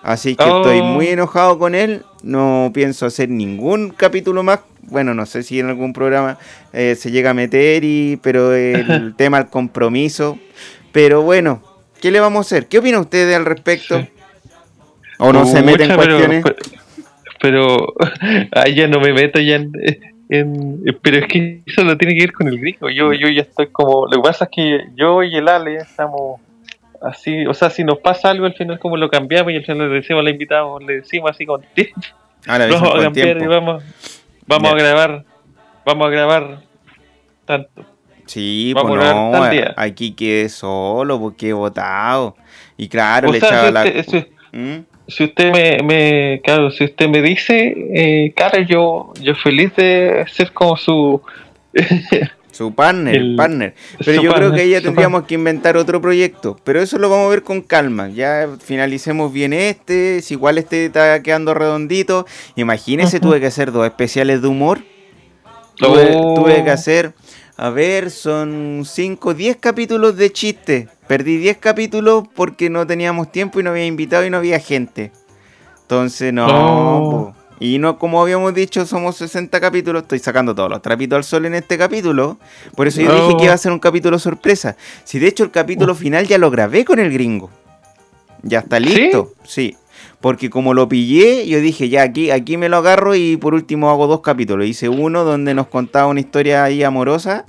Así 0.04 0.36
que 0.36 0.44
estoy 0.44 0.80
Oh. 0.80 0.86
muy 0.86 1.08
enojado 1.08 1.60
con 1.60 1.76
él. 1.76 2.04
No 2.24 2.72
pienso 2.74 3.06
hacer 3.06 3.30
ningún 3.30 3.90
capítulo 3.92 4.44
más. 4.44 4.60
Bueno, 4.84 5.14
no 5.14 5.26
sé 5.26 5.44
si 5.44 5.60
en 5.60 5.70
algún 5.70 5.94
programa 5.94 6.38
eh, 6.74 6.96
se 6.96 7.12
llega 7.12 7.30
a 7.30 7.34
meter, 7.34 7.84
y, 7.84 8.18
pero 8.22 8.54
el 8.54 9.14
tema 9.18 9.40
del 9.42 9.50
compromiso. 9.50 10.38
Pero 10.92 11.22
bueno, 11.22 11.62
¿qué 12.02 12.12
le 12.12 12.20
vamos 12.20 12.40
a 12.40 12.56
hacer? 12.56 12.68
¿Qué 12.68 12.80
opina 12.80 13.00
usted 13.00 13.32
al 13.34 13.46
respecto? 13.46 14.00
Sí. 14.00 14.10
¿O 15.20 15.32
no 15.32 15.46
se 15.46 15.62
mete 15.62 15.84
en 15.84 15.90
Pucha, 15.92 16.02
pero- 16.02 16.18
cuestiones? 16.18 16.44
Pero, 17.40 17.94
ay, 18.54 18.76
ya 18.76 18.88
no 18.88 19.00
me 19.00 19.14
meto 19.14 19.40
ya 19.40 19.56
en, 19.56 19.72
en- 20.30 20.84
Pero 21.02 21.18
es 21.18 21.28
que 21.28 21.62
eso 21.66 21.84
no 21.84 21.98
tiene 21.98 22.14
que 22.16 22.22
ver 22.22 22.34
con 22.34 22.48
el 22.48 22.60
gringo. 22.60 22.90
Yo, 22.90 23.14
yo 23.14 23.30
ya 23.30 23.42
estoy 23.42 23.68
como. 23.72 24.06
Lo 24.08 24.22
que 24.22 24.28
pasa 24.28 24.46
es 24.46 24.52
que 24.54 24.80
yo 24.96 25.24
y 25.24 25.36
el 25.36 25.48
Ale 25.48 25.76
estamos 25.78 26.40
así. 27.02 27.46
O 27.48 27.54
sea, 27.54 27.70
si 27.70 27.84
nos 27.84 28.00
pasa 28.00 28.30
algo, 28.30 28.46
al 28.46 28.54
final, 28.54 28.80
como 28.80 28.98
lo 28.98 29.10
cambiamos 29.10 29.52
y 29.54 29.58
al 29.58 29.66
final 29.66 29.90
le 29.90 29.96
decimos, 29.96 30.24
le 30.24 30.32
invitamos, 30.32 30.84
le 30.84 30.98
decimos 30.98 31.32
así 31.32 31.46
con 31.46 31.62
tiempo. 31.74 32.00
Ah, 32.48 32.56
avisan 32.56 32.82
vamos 32.82 33.00
a 33.00 33.04
cambiar 33.04 33.28
y 33.28 33.34
tiempo. 33.40 33.50
vamos, 33.54 33.84
vamos 34.48 34.72
a 34.72 34.76
grabar. 34.76 35.24
Vamos 35.86 36.08
a 36.08 36.10
grabar 36.10 36.60
tanto. 37.46 37.86
Sí, 38.28 38.72
Vamos 38.74 38.92
pues 38.92 39.02
a 39.02 39.06
grabar 39.14 39.62
no, 39.64 39.74
aquí 39.76 40.14
quedé 40.14 40.48
solo 40.48 41.20
porque 41.20 41.50
he 41.50 41.54
votado. 41.54 42.36
Y 42.78 42.88
claro, 42.88 43.30
O 43.30 43.32
le 43.34 43.40
sea, 43.40 43.50
echaba 43.50 43.68
si 43.68 43.74
la... 43.74 43.84
usted, 43.84 44.06
si- 44.52 44.58
¿Mm? 44.58 44.86
si 45.08 45.24
usted 45.26 45.52
me, 45.52 45.84
me 45.84 46.42
claro, 46.44 46.72
si 46.72 46.86
usted 46.86 47.10
me 47.10 47.22
dice, 47.22 47.74
eh, 47.94 48.34
cara, 48.36 48.62
yo, 48.66 49.12
yo 49.20 49.36
feliz 49.36 49.76
de 49.76 50.24
ser 50.30 50.54
como 50.54 50.78
su 50.78 51.22
Su 52.52 52.74
partner, 52.76 53.16
El- 53.16 53.36
partner. 53.36 53.74
Pero 54.06 54.22
yo 54.22 54.34
creo 54.34 54.52
que 54.52 54.62
ahí 54.62 54.72
ya 54.72 54.82
tendríamos 54.82 55.24
que 55.24 55.36
inventar 55.36 55.78
otro 55.78 56.02
proyecto. 56.02 56.58
Pero 56.64 56.82
eso 56.82 56.98
lo 56.98 57.10
vamos 57.10 57.28
a 57.28 57.30
ver 57.30 57.44
con 57.44 57.62
calma. 57.62 58.10
Ya 58.10 58.48
finalicemos 58.64 59.32
bien 59.32 59.54
este. 59.54 60.22
Si 60.22 60.34
igual 60.34 60.58
este 60.58 60.86
está 60.86 61.22
quedando 61.24 61.54
redondito. 61.54 62.26
Imagínese, 62.56 63.20
tuve 63.20 63.40
que 63.40 63.48
hacer 63.48 63.72
dos 63.72 63.86
especiales 63.86 64.42
de 64.42 64.48
humor. 64.50 64.80
Tuve, 65.78 66.12
Oh. 66.16 66.36
tuve 66.36 66.64
que 66.64 66.70
hacer, 66.70 67.14
a 67.58 67.70
ver, 67.70 68.12
son 68.12 68.84
5, 68.86 69.34
10 69.34 69.56
capítulos 69.58 70.16
de 70.18 70.32
chiste. 70.32 70.90
Perdí 71.08 71.38
10 71.38 71.58
capítulos 71.58 72.26
porque 72.36 72.70
no 72.70 72.86
teníamos 72.86 73.32
tiempo 73.32 73.60
y 73.60 73.64
no 73.64 73.72
había 73.72 73.86
invitado 73.86 74.26
y 74.26 74.30
no 74.30 74.38
había 74.38 74.60
gente. 74.60 75.12
Entonces, 75.84 76.32
no. 76.34 76.46
Oh. 76.48 77.36
Y 77.62 77.78
no, 77.78 78.00
como 78.00 78.20
habíamos 78.20 78.56
dicho, 78.56 78.88
somos 78.88 79.18
60 79.18 79.62
capítulos. 79.62 80.02
Estoy 80.02 80.18
sacando 80.18 80.56
todos 80.56 80.68
los 80.70 80.82
trapitos 80.82 81.16
al 81.16 81.24
sol 81.24 81.46
en 81.46 81.54
este 81.54 81.78
capítulo. 81.78 82.40
Por 82.76 82.88
eso 82.88 83.02
yo 83.02 83.10
No. 83.10 83.14
dije 83.28 83.38
que 83.38 83.44
iba 83.46 83.54
a 83.54 83.58
ser 83.58 83.72
un 83.72 83.78
capítulo 83.78 84.18
sorpresa. 84.18 84.76
Si 85.04 85.20
de 85.20 85.28
hecho 85.28 85.44
el 85.44 85.52
capítulo 85.52 85.94
final 85.94 86.26
ya 86.28 86.40
lo 86.40 86.50
grabé 86.50 86.84
con 86.84 86.98
el 86.98 87.14
gringo. 87.14 87.52
Ya 88.42 88.60
está 88.60 88.78
¿Sí? 88.80 88.84
listo. 88.86 89.32
Sí. 89.44 89.78
Porque 90.22 90.50
como 90.50 90.74
lo 90.74 90.90
pillé, 90.90 91.48
yo 91.48 91.60
dije, 91.60 91.88
ya 91.88 92.02
aquí, 92.02 92.32
aquí 92.32 92.58
me 92.58 92.68
lo 92.68 92.78
agarro 92.78 93.14
y 93.14 93.38
por 93.38 93.54
último 93.54 93.92
hago 93.92 94.08
dos 94.08 94.22
capítulos. 94.22 94.66
Hice 94.66 94.90
uno 94.90 95.24
donde 95.24 95.54
nos 95.54 95.68
contaba 95.68 96.08
una 96.08 96.20
historia 96.20 96.64
ahí 96.64 96.82
amorosa. 96.82 97.46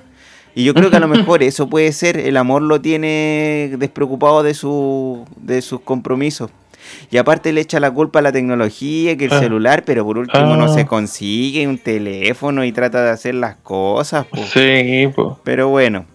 Y 0.54 0.64
yo 0.64 0.74
creo 0.74 0.90
que 0.90 0.96
a 0.96 1.00
lo 1.00 1.08
mejor 1.08 1.42
eso 1.42 1.70
puede 1.70 1.90
ser, 1.92 2.18
el 2.18 2.36
amor 2.36 2.60
lo 2.60 2.82
tiene 2.82 3.72
despreocupado 3.78 4.42
de, 4.42 4.52
su, 4.52 5.24
de 5.38 5.62
sus 5.62 5.80
compromisos. 5.80 6.50
Y 7.10 7.16
aparte 7.18 7.52
le 7.52 7.60
echa 7.60 7.78
la 7.80 7.90
culpa 7.90 8.18
a 8.20 8.22
la 8.22 8.32
tecnología, 8.32 9.16
que 9.16 9.26
el 9.26 9.32
Ah. 9.32 9.38
celular, 9.40 9.82
pero 9.84 10.04
por 10.04 10.18
último 10.18 10.56
no 10.56 10.64
Ah. 10.64 10.74
se 10.74 10.86
consigue 10.86 11.66
un 11.66 11.78
teléfono 11.78 12.64
y 12.64 12.72
trata 12.72 13.02
de 13.04 13.10
hacer 13.10 13.34
las 13.34 13.56
cosas. 13.56 14.26
po. 14.26 14.38
Sí, 14.52 15.08
po. 15.14 15.38
Pero 15.44 15.68
bueno, 15.68 16.06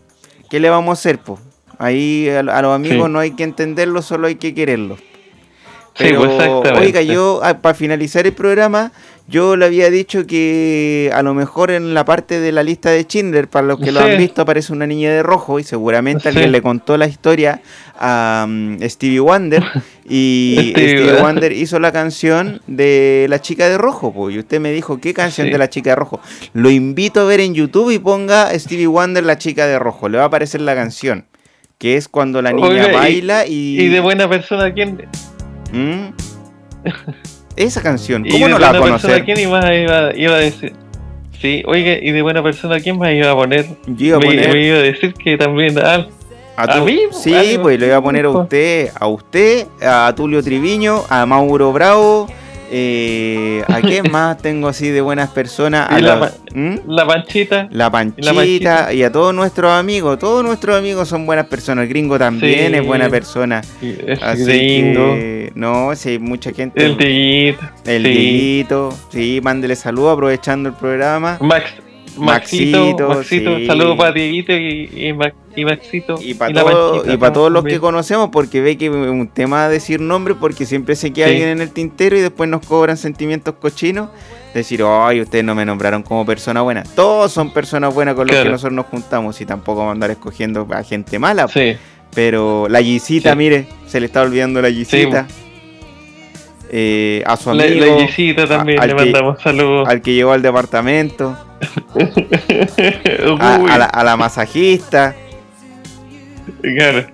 ¿qué 0.49 0.59
le 0.59 0.69
vamos 0.69 0.89
a 0.89 0.93
hacer? 0.99 1.19
Po? 1.19 1.39
Ahí 1.79 2.27
a, 2.29 2.39
a 2.39 2.61
los 2.61 2.73
amigos 2.75 3.05
Sí. 3.07 3.11
no 3.13 3.19
hay 3.19 3.31
que 3.31 3.43
entenderlos, 3.43 4.05
solo 4.05 4.27
hay 4.27 4.35
que 4.35 4.53
quererlos. 4.55 4.99
Sí, 4.99 6.03
Pero, 6.05 6.19
pues, 6.19 6.31
exactamente. 6.33 6.79
oiga, 6.79 7.01
yo 7.01 7.39
ah, 7.43 7.55
para 7.59 7.73
finalizar 7.73 8.25
el 8.27 8.33
programa, 8.33 8.91
yo 9.27 9.55
le 9.57 9.65
había 9.65 9.89
dicho 9.89 10.25
que 10.25 11.11
a 11.13 11.21
lo 11.21 11.33
mejor 11.33 11.71
en 11.71 11.93
la 11.93 12.05
parte 12.05 12.39
de 12.39 12.51
la 12.51 12.63
lista 12.63 12.89
de 12.91 13.03
Schindler, 13.03 13.49
para 13.49 13.67
los 13.67 13.79
que 13.79 13.91
lo 13.91 13.99
han 13.99 14.17
visto, 14.17 14.41
aparece 14.43 14.71
una 14.71 14.87
niña 14.87 15.11
de 15.11 15.21
rojo 15.23 15.59
y 15.59 15.63
seguramente 15.63 16.21
Sí. 16.23 16.27
alguien 16.29 16.51
le 16.53 16.61
contó 16.61 16.97
la 16.97 17.07
historia 17.07 17.61
a 17.99 18.45
mm, 18.47 18.77
Stevie 18.83 19.19
Wonder 19.19 19.63
y 20.09 20.71
Stevie. 20.71 21.13
Wonder 21.21 21.51
hizo 21.51 21.79
la 21.79 21.91
canción 21.91 22.61
de 22.67 23.25
La 23.29 23.41
Chica 23.41 23.67
de 23.67 23.77
Rojo, 23.77 24.13
pues, 24.13 24.33
y 24.35 24.39
usted 24.39 24.59
me 24.61 24.71
dijo, 24.71 24.99
¿qué 25.01 25.13
canción 25.13 25.47
Sí. 25.47 25.51
de 25.51 25.57
La 25.57 25.69
Chica 25.69 25.89
de 25.89 25.95
Rojo? 25.97 26.21
Lo 26.53 26.69
invito 26.69 27.19
a 27.19 27.23
ver 27.25 27.41
en 27.41 27.53
YouTube 27.53 27.91
y 27.91 27.99
ponga 27.99 28.57
Stevie 28.57 28.87
Wonder 28.87 29.23
La 29.25 29.37
Chica 29.37 29.67
de 29.67 29.77
Rojo, 29.77 30.07
le 30.09 30.17
va 30.19 30.23
a 30.23 30.27
aparecer 30.27 30.61
la 30.61 30.73
canción, 30.75 31.25
que 31.77 31.97
es 31.97 32.07
cuando 32.07 32.41
la 32.41 32.53
niña 32.53 32.89
y- 32.89 32.93
baila 32.93 33.45
y... 33.45 33.81
Y 33.81 33.87
de 33.89 33.99
buena 33.99 34.29
persona, 34.29 34.73
¿quién? 34.73 35.05
¿Mm? 35.73 36.13
Esa 37.57 37.81
canción, 37.81 38.25
Y 38.25 38.29
¿cómo 38.29 38.45
de 38.45 38.51
no 38.53 38.59
la 38.59 38.71
persona? 38.71 39.25
¿quién 39.25 39.39
iba, 39.39 39.75
iba, 39.75 40.15
iba 40.15 40.35
a 40.35 40.37
decir? 40.39 40.73
Sí, 41.41 41.63
oiga, 41.67 41.93
y 42.01 42.11
de 42.11 42.21
buena 42.21 42.41
persona, 42.41 42.79
¿quién 42.79 42.97
más 42.97 43.11
iba 43.11 43.31
a 43.31 43.35
poner? 43.35 43.65
Yo 43.87 44.05
iba 44.07 44.17
a 44.17 44.19
poner 44.19 44.53
me 44.53 44.65
iba 44.67 44.77
a 44.77 44.81
decir 44.81 45.13
que 45.13 45.37
también. 45.37 45.77
a, 45.79 46.07
¿a 46.55 46.81
mí? 46.81 46.99
Sí, 47.11 47.33
Algo. 47.33 47.63
pues 47.63 47.79
le 47.79 47.87
iba 47.87 47.97
a 47.97 48.01
poner 48.01 48.25
a 48.25 48.31
Pues. 48.31 48.43
usted, 48.43 48.89
a 48.99 49.07
usted, 49.07 49.67
a 49.81 50.13
Tulio 50.15 50.41
Triviño, 50.41 51.03
a 51.09 51.25
Mauro 51.25 51.71
Bravo, 51.73 52.27
eh, 52.71 53.63
¿a 53.67 53.81
quién 53.81 54.05
más 54.11 54.37
tengo 54.37 54.67
así 54.67 54.89
de 54.89 55.01
buenas 55.01 55.29
personas? 55.29 55.89
A 55.89 55.99
la 55.99 56.31
¿Mm? 56.53 56.75
la 56.87 57.05
panchita. 57.05 57.67
La 57.71 57.89
Panchita, 57.91 58.93
y 58.93 59.03
a 59.03 59.11
todos 59.11 59.33
nuestros 59.33 59.71
amigos, 59.71 60.17
todos 60.19 60.43
nuestros 60.43 60.77
amigos 60.77 61.07
son 61.07 61.25
buenas 61.25 61.45
personas, 61.47 61.83
el 61.83 61.89
gringo 61.89 62.17
también 62.17 62.71
Sí. 62.73 62.77
es 62.79 62.85
buena 62.85 63.09
persona. 63.09 63.61
Así 64.21 64.43
gringo. 64.45 65.13
que, 65.15 65.51
no, 65.55 65.95
sí, 65.95 66.09
hay 66.09 66.19
mucha 66.19 66.51
gente. 66.53 66.83
El 66.85 66.97
Dieguito. 66.97 67.61
El 67.85 68.03
sí. 68.03 68.09
Dieguito, 68.09 68.93
sí, 69.09 69.39
mándele 69.43 69.75
saludos 69.75 70.13
aprovechando 70.13 70.69
el 70.69 70.75
programa. 70.75 71.37
Max. 71.41 71.73
Maxito, 72.17 72.79
Maxito, 72.95 73.09
Maxito, 73.09 73.57
sí. 73.57 73.65
saludos 73.67 73.95
para 73.97 74.11
Dieguito 74.11 74.51
y, 74.53 74.89
y, 74.95 75.13
Max- 75.13 75.35
y 75.57 75.65
Maxito. 75.65 76.15
Y 76.21 76.33
para 76.35 76.53
la 76.53 76.61
todo, 76.61 77.31
todos 77.33 77.51
los 77.51 77.63
que 77.65 77.79
conocemos, 77.79 78.29
porque 78.31 78.61
ve 78.61 78.77
que 78.77 78.85
es 78.85 78.91
un 78.91 79.27
tema 79.27 79.67
decir 79.67 79.99
nombre, 79.99 80.35
porque 80.35 80.65
siempre 80.65 80.95
se 80.95 81.11
queda 81.11 81.25
Sí. 81.27 81.31
alguien 81.33 81.49
en 81.49 81.61
el 81.61 81.71
tintero 81.71 82.15
y 82.17 82.21
después 82.21 82.49
nos 82.49 82.65
cobran 82.65 82.95
sentimientos 82.97 83.55
cochinos. 83.59 84.09
Decir, 84.53 84.81
ay, 84.87 85.21
ustedes 85.21 85.43
no 85.43 85.53
me 85.55 85.65
nombraron 85.65 86.01
como 86.03 86.25
persona 86.25 86.61
buena. 86.61 86.83
Todos 86.95 87.31
son 87.31 87.51
personas 87.53 87.93
buenas 87.93 88.15
con 88.15 88.25
los 88.27 88.31
Claro. 88.33 88.45
que 88.45 88.51
nosotros 88.51 88.73
nos 88.75 88.85
juntamos 88.87 89.39
y 89.41 89.45
tampoco 89.45 89.79
vamos 89.79 89.91
a 89.91 89.93
andar 89.93 90.11
escogiendo 90.11 90.65
a 90.71 90.83
gente 90.83 91.19
mala. 91.19 91.47
Sí, 91.47 91.75
Pero 92.15 92.67
la 92.69 92.81
Gisita, 92.81 93.31
Sí. 93.33 93.37
mire, 93.37 93.67
se 93.85 93.99
le 93.99 94.05
está 94.05 94.21
olvidando 94.21 94.61
la 94.61 94.71
Gisita. 94.71 95.27
Eh, 96.71 97.23
a 97.25 97.37
su 97.37 97.53
la, 97.53 97.63
amigo, 97.65 97.85
la 97.85 98.07
Gisita 98.07 98.47
también 98.47 98.79
le 98.81 98.87
que- 98.87 98.93
mandamos 98.95 99.41
saludos. 99.41 99.87
al 99.87 100.01
que 100.01 100.13
llegó 100.13 100.31
al 100.33 100.41
departamento, 100.41 101.37
a 103.39 103.77
la, 103.77 103.85
a 103.85 104.03
la 104.03 104.17
masajista. 104.17 105.15
Claro. 106.61 107.05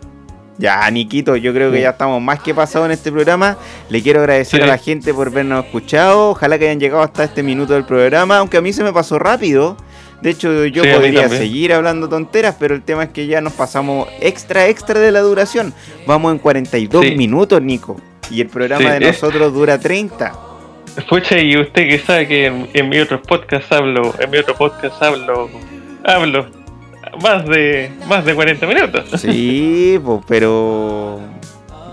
Ya, 0.59 0.89
Niquito, 0.91 1.35
yo 1.35 1.51
creo 1.51 1.71
que 1.71 1.81
ya 1.81 1.89
estamos 1.89 2.21
más 2.21 2.39
que 2.39 2.53
pasados 2.53 2.85
en 2.85 2.91
este 2.91 3.11
programa. 3.11 3.57
Le 3.89 4.03
quiero 4.03 4.19
agradecer 4.19 4.59
Sí. 4.59 4.63
a 4.63 4.67
la 4.67 4.77
gente 4.77 5.11
por 5.13 5.31
vernos 5.31 5.65
escuchado. 5.65 6.29
Ojalá 6.29 6.59
que 6.59 6.65
hayan 6.65 6.79
llegado 6.79 7.01
hasta 7.01 7.23
este 7.23 7.41
minuto 7.41 7.73
del 7.73 7.85
programa, 7.85 8.37
aunque 8.37 8.57
a 8.57 8.61
mí 8.61 8.71
se 8.71 8.83
me 8.83 8.93
pasó 8.93 9.17
rápido. 9.17 9.75
De 10.21 10.29
hecho, 10.29 10.65
yo 10.67 10.83
Sí, 10.83 10.89
podría 10.93 11.27
seguir 11.27 11.73
hablando 11.73 12.07
tonteras, 12.07 12.55
pero 12.59 12.75
el 12.75 12.83
tema 12.83 13.03
es 13.05 13.09
que 13.09 13.25
ya 13.25 13.41
nos 13.41 13.53
pasamos 13.53 14.07
extra, 14.21 14.67
extra 14.67 14.99
de 14.99 15.11
la 15.11 15.21
duración. 15.21 15.73
Vamos 16.05 16.31
en 16.31 16.37
42 16.37 17.03
Sí. 17.03 17.15
minutos, 17.15 17.59
Nico. 17.61 17.99
Y 18.29 18.39
el 18.39 18.47
programa 18.47 18.91
de 18.91 19.09
es- 19.09 19.21
nosotros 19.21 19.51
dura 19.53 19.79
30. 19.79 20.31
Pucha, 21.09 21.39
y 21.39 21.57
usted 21.57 21.89
que 21.89 21.97
sabe 21.99 22.27
que 22.27 22.45
en, 22.45 22.69
en 22.73 22.89
mi 22.89 22.99
otro 22.99 23.19
podcast 23.21 23.69
hablo, 23.73 24.13
en 24.19 24.29
mi 24.29 24.37
otro 24.37 24.55
podcast 24.55 25.01
hablo, 25.01 25.49
hablo 26.05 26.62
más 27.21 27.45
de 27.45 27.91
más 28.07 28.25
de 28.25 28.33
40 28.35 28.65
minutos. 28.67 29.21
Sí, 29.21 29.99
pues, 30.03 30.21
pero 30.27 31.19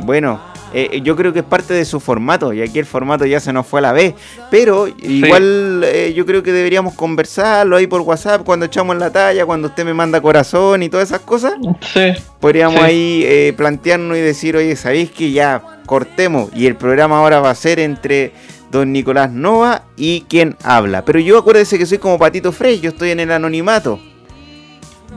bueno, 0.00 0.40
eh, 0.72 1.00
yo 1.02 1.16
creo 1.16 1.32
que 1.32 1.40
es 1.40 1.44
parte 1.44 1.74
de 1.74 1.84
su 1.84 2.00
formato 2.00 2.52
y 2.52 2.62
aquí 2.62 2.78
el 2.78 2.86
formato 2.86 3.26
ya 3.26 3.40
se 3.40 3.52
nos 3.52 3.66
fue 3.66 3.80
a 3.80 3.82
la 3.82 3.92
vez. 3.92 4.14
Pero 4.50 4.86
igual 4.88 5.82
eh, 5.84 6.12
yo 6.14 6.24
creo 6.26 6.42
que 6.42 6.52
deberíamos 6.52 6.94
conversarlo 6.94 7.76
ahí 7.76 7.86
por 7.86 8.00
WhatsApp 8.02 8.42
cuando 8.44 8.66
echamos 8.66 8.96
la 8.96 9.10
talla, 9.10 9.44
cuando 9.46 9.68
usted 9.68 9.84
me 9.84 9.94
manda 9.94 10.20
corazón 10.20 10.82
y 10.82 10.88
todas 10.88 11.08
esas 11.08 11.20
cosas. 11.20 11.54
Sí, 11.92 12.12
Podríamos 12.40 12.78
Sí. 12.80 12.84
ahí 12.84 13.22
eh, 13.26 13.52
plantearnos 13.56 14.16
y 14.16 14.20
decir, 14.20 14.56
oye, 14.56 14.74
¿sabéis 14.76 15.10
que 15.10 15.32
ya 15.32 15.60
cortemos? 15.86 16.50
Y 16.54 16.66
el 16.66 16.76
programa 16.76 17.18
ahora 17.18 17.40
va 17.40 17.50
a 17.50 17.54
ser 17.54 17.78
entre 17.80 18.32
don 18.70 18.92
Nicolás 18.92 19.30
Nova 19.32 19.82
y 19.96 20.22
quien 20.28 20.56
habla. 20.62 21.04
Pero 21.04 21.18
yo 21.18 21.36
acuérdese 21.38 21.76
que 21.76 21.86
soy 21.86 21.98
como 21.98 22.18
Patito 22.18 22.52
Frey, 22.52 22.78
yo 22.80 22.90
estoy 22.90 23.10
en 23.10 23.18
el 23.20 23.32
anonimato. 23.32 23.98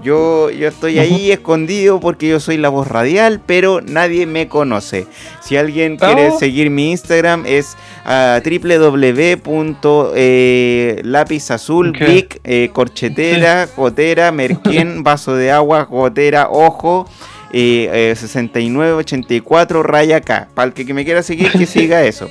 Yo, 0.01 0.49
yo 0.49 0.67
estoy 0.67 0.99
ahí 0.99 1.31
escondido 1.31 1.99
porque 1.99 2.27
yo 2.27 2.39
soy 2.39 2.57
la 2.57 2.69
voz 2.69 2.87
radial, 2.87 3.41
pero 3.45 3.79
nadie 3.81 4.25
me 4.25 4.47
conoce. 4.49 5.07
Si 5.41 5.55
alguien 5.55 5.97
quiere 5.97 6.29
Oh. 6.29 6.39
seguir 6.39 6.69
mi 6.69 6.91
Instagram 6.91 7.43
es 7.45 7.77
ah, 8.05 8.41
www.lapizazul, 10.83 11.89
Ok. 11.89 11.99
Vic, 11.99 12.39
eh, 12.43 12.69
corchetera, 12.73 13.67
gotera, 13.75 14.31
merquén, 14.31 15.03
vaso 15.03 15.35
de 15.35 15.51
agua, 15.51 15.83
gotera, 15.83 16.47
ojo, 16.49 17.07
eh, 17.51 17.89
eh, 18.11 18.15
6984, 18.17 19.83
raya 19.83 20.21
K. 20.21 20.47
Para 20.53 20.67
el 20.67 20.73
que, 20.73 20.85
que 20.85 20.93
me 20.93 21.05
quiera 21.05 21.23
seguir, 21.23 21.51
que 21.51 21.65
siga 21.67 22.03
eso. 22.03 22.29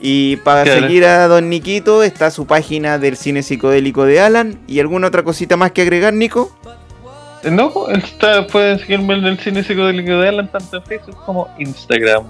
Y 0.00 0.36
para 0.36 0.62
Claro. 0.64 0.80
seguir 0.82 1.04
a 1.04 1.28
Don 1.28 1.50
Niquito 1.50 2.02
está 2.02 2.30
su 2.30 2.46
página 2.46 2.98
del 2.98 3.16
cine 3.18 3.42
psicodélico 3.42 4.04
de 4.06 4.20
Alan. 4.20 4.58
¿Y 4.66 4.80
alguna 4.80 5.08
otra 5.08 5.22
cosita 5.22 5.58
más 5.58 5.72
que 5.72 5.82
agregar, 5.82 6.14
Nico? 6.14 6.50
No, 7.50 7.72
está, 7.88 8.46
pueden 8.46 8.78
seguirme 8.78 9.14
en 9.14 9.24
el 9.24 9.38
cine 9.38 9.62
psicodélico 9.62 10.12
de 10.18 10.28
Alan 10.28 10.50
tanto 10.50 10.76
en 10.78 10.82
Facebook 10.84 11.16
como 11.24 11.48
Instagram. 11.58 12.24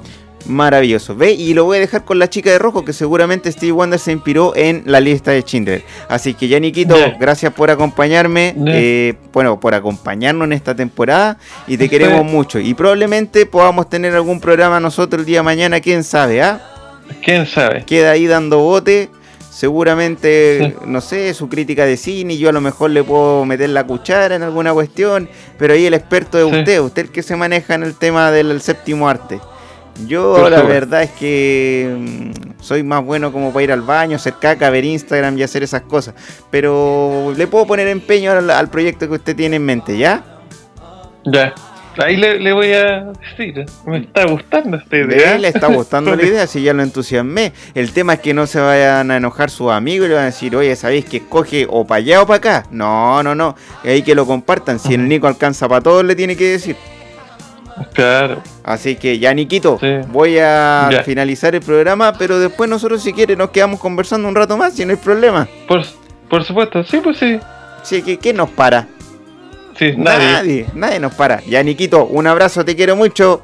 Maravilloso, 0.47 1.15
ve, 1.15 1.33
y 1.33 1.53
lo 1.53 1.65
voy 1.65 1.77
a 1.77 1.81
dejar 1.81 2.05
con 2.07 2.19
la 2.19 2.31
chica 2.31 2.51
de 2.51 2.59
rojo 2.59 2.83
que 2.83 2.95
seguramente 2.95 3.53
Steve 3.53 3.73
Wonder 3.73 3.99
se 4.01 4.11
inspiró 4.13 4.57
en 4.57 4.83
la 4.87 4.99
lista 4.99 5.33
de 5.33 5.43
Schindler. 5.43 5.83
Así 6.09 6.33
que 6.33 6.49
ya 6.49 6.59
Niquito, 6.59 6.97
gracias 7.21 7.53
por 7.53 7.71
acompañarme, 7.71 8.55
eh, 8.67 9.15
bueno, 9.35 9.61
por 9.61 9.75
acompañarnos 9.75 10.47
en 10.47 10.55
esta 10.55 10.75
temporada 10.75 11.37
y 11.67 11.77
te 11.77 11.85
Sí. 11.85 11.91
queremos 11.91 12.25
mucho. 12.25 12.59
Y 12.59 12.73
probablemente 12.73 13.45
podamos 13.45 13.91
tener 13.91 14.15
algún 14.15 14.41
programa 14.41 14.81
nosotros 14.81 15.21
el 15.21 15.27
día 15.27 15.39
de 15.41 15.43
mañana, 15.45 15.81
quién 15.81 16.03
sabe, 16.05 16.41
¿ah? 16.41 16.61
¿Quién 17.23 17.45
sabe? 17.47 17.85
Queda 17.85 18.13
ahí 18.13 18.27
dando 18.27 18.61
bote. 18.61 19.11
Seguramente, 19.61 20.59
Sí. 20.81 20.87
no 20.87 21.03
sé, 21.03 21.35
su 21.35 21.51
crítica 21.51 21.85
de 21.85 21.99
cine, 21.99 22.39
yo 22.39 22.49
a 22.49 22.53
lo 22.53 22.63
mejor 22.63 22.93
le 22.93 23.05
puedo 23.05 23.45
meter 23.45 23.69
la 23.69 23.85
cuchara 23.85 24.35
en 24.35 24.43
alguna 24.43 24.73
cuestión, 24.73 25.29
pero 25.59 25.75
ahí 25.75 25.85
el 25.85 25.93
experto 25.93 26.39
es 26.39 26.51
Sí. 26.51 26.59
usted, 26.61 26.81
usted 26.81 27.03
el 27.03 27.11
que 27.11 27.23
se 27.23 27.37
maneja 27.37 27.75
en 27.75 27.83
el 27.83 27.95
tema 27.95 28.31
del 28.31 28.59
séptimo 28.63 29.07
arte. 29.07 29.39
Yo 30.07 30.49
la 30.49 30.63
verdad 30.63 31.03
es 31.03 31.11
que 31.11 31.95
mm, 31.95 32.63
soy 32.63 32.83
más 32.83 33.05
bueno 33.05 33.33
como 33.33 33.53
para 33.53 33.65
ir 33.65 33.73
al 33.73 33.83
baño, 33.83 34.17
hacer 34.17 34.37
caca, 34.41 34.71
ver 34.71 34.87
Instagram 34.87 35.37
y 35.37 35.43
hacer 35.43 35.63
esas 35.63 35.83
cosas. 35.83 36.15
Pero 36.51 37.35
le 37.37 37.47
puedo 37.47 37.67
poner 37.67 37.87
empeño 37.89 38.33
al, 38.33 38.49
al 38.49 38.71
proyecto 38.71 39.09
que 39.09 39.15
usted 39.17 39.37
tiene 39.37 39.57
en 39.57 39.65
mente, 39.67 39.99
¿ya? 39.99 40.25
Ya. 41.27 41.53
Ahí 41.99 42.17
le, 42.17 42.39
le 42.39 42.53
voy 42.53 42.73
a 42.73 43.07
decir. 43.37 43.67
Me 43.85 43.99
está 43.99 44.25
gustando 44.27 44.77
esta 44.77 44.97
idea. 44.97 45.37
le 45.39 45.49
está 45.49 45.67
gustando 45.67 46.15
la 46.15 46.23
idea, 46.27 46.47
si 46.47 46.63
ya 46.63 46.73
lo 46.73 46.83
entusiasmé. 46.83 47.53
El 47.75 47.93
tema 47.93 48.15
es 48.15 48.21
que 48.21 48.33
no 48.33 48.47
se 48.47 48.61
vayan 48.61 49.11
a 49.11 49.17
enojar 49.17 49.51
sus 49.51 49.71
amigos 49.71 50.07
y 50.07 50.09
le 50.11 50.15
van 50.15 50.23
a 50.25 50.27
decir, 50.27 50.55
oye, 50.57 50.75
¿sabéis 50.77 51.05
que 51.05 51.19
escoge 51.19 51.67
o 51.69 51.87
para 51.87 51.99
allá 51.99 52.23
o 52.23 52.27
para 52.27 52.37
acá? 52.37 52.67
No, 52.71 53.23
no, 53.23 53.35
no. 53.35 53.57
Ahí 53.85 54.03
que 54.03 54.15
lo 54.15 54.25
compartan. 54.27 54.79
Si 54.79 54.95
el 54.95 55.09
Nico 55.09 55.27
alcanza 55.27 55.69
para 55.69 55.81
todos, 55.81 56.05
le 56.05 56.15
tiene 56.15 56.37
que 56.37 56.53
decir. 56.53 56.77
Claro. 57.95 58.43
Así 58.63 58.97
que 58.97 59.19
ya, 59.19 59.33
Niquito, 59.35 59.79
Sí. 59.81 59.87
voy 60.09 60.39
a 60.39 60.89
Ya. 60.93 61.03
finalizar 61.03 61.55
el 61.55 61.63
programa, 61.63 62.13
pero 62.13 62.39
después 62.39 62.69
nosotros, 62.69 63.03
si 63.03 63.13
quieres, 63.13 63.37
nos 63.39 63.51
quedamos 63.51 63.81
conversando 63.81 64.29
un 64.29 64.35
rato 64.35 64.57
más, 64.57 64.75
si 64.75 64.85
no 64.85 64.91
hay 64.93 64.97
problema. 64.99 65.49
Por, 65.67 65.83
por 66.29 66.45
supuesto, 66.45 66.85
sí, 66.85 67.01
pues 67.03 67.17
sí. 67.19 67.39
Sí, 67.83 68.03
que 68.03 68.19
¿qué 68.19 68.33
nos 68.35 68.51
para? 68.51 68.87
Sí, 69.81 69.95
nadie. 69.97 70.27
nadie, 70.27 70.67
nadie 70.75 71.01
nos 71.01 71.15
para. 71.15 71.41
Ya, 71.47 71.63
Niquito, 71.63 72.05
un 72.05 72.27
abrazo, 72.27 72.67
te 72.67 72.77
quiero 72.77 72.97
mucho. 72.97 73.41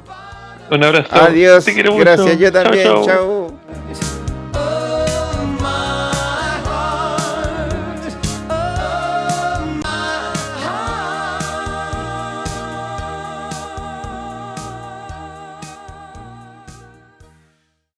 Un 0.69 0.83
abrazo. 0.83 1.09
Adiós. 1.09 1.65
Te 1.65 1.73
quiero 1.73 1.93
mucho. 1.93 2.03
Gracias, 2.03 2.37
yo 2.37 2.51
también. 2.51 2.83
Chao. 3.03 3.46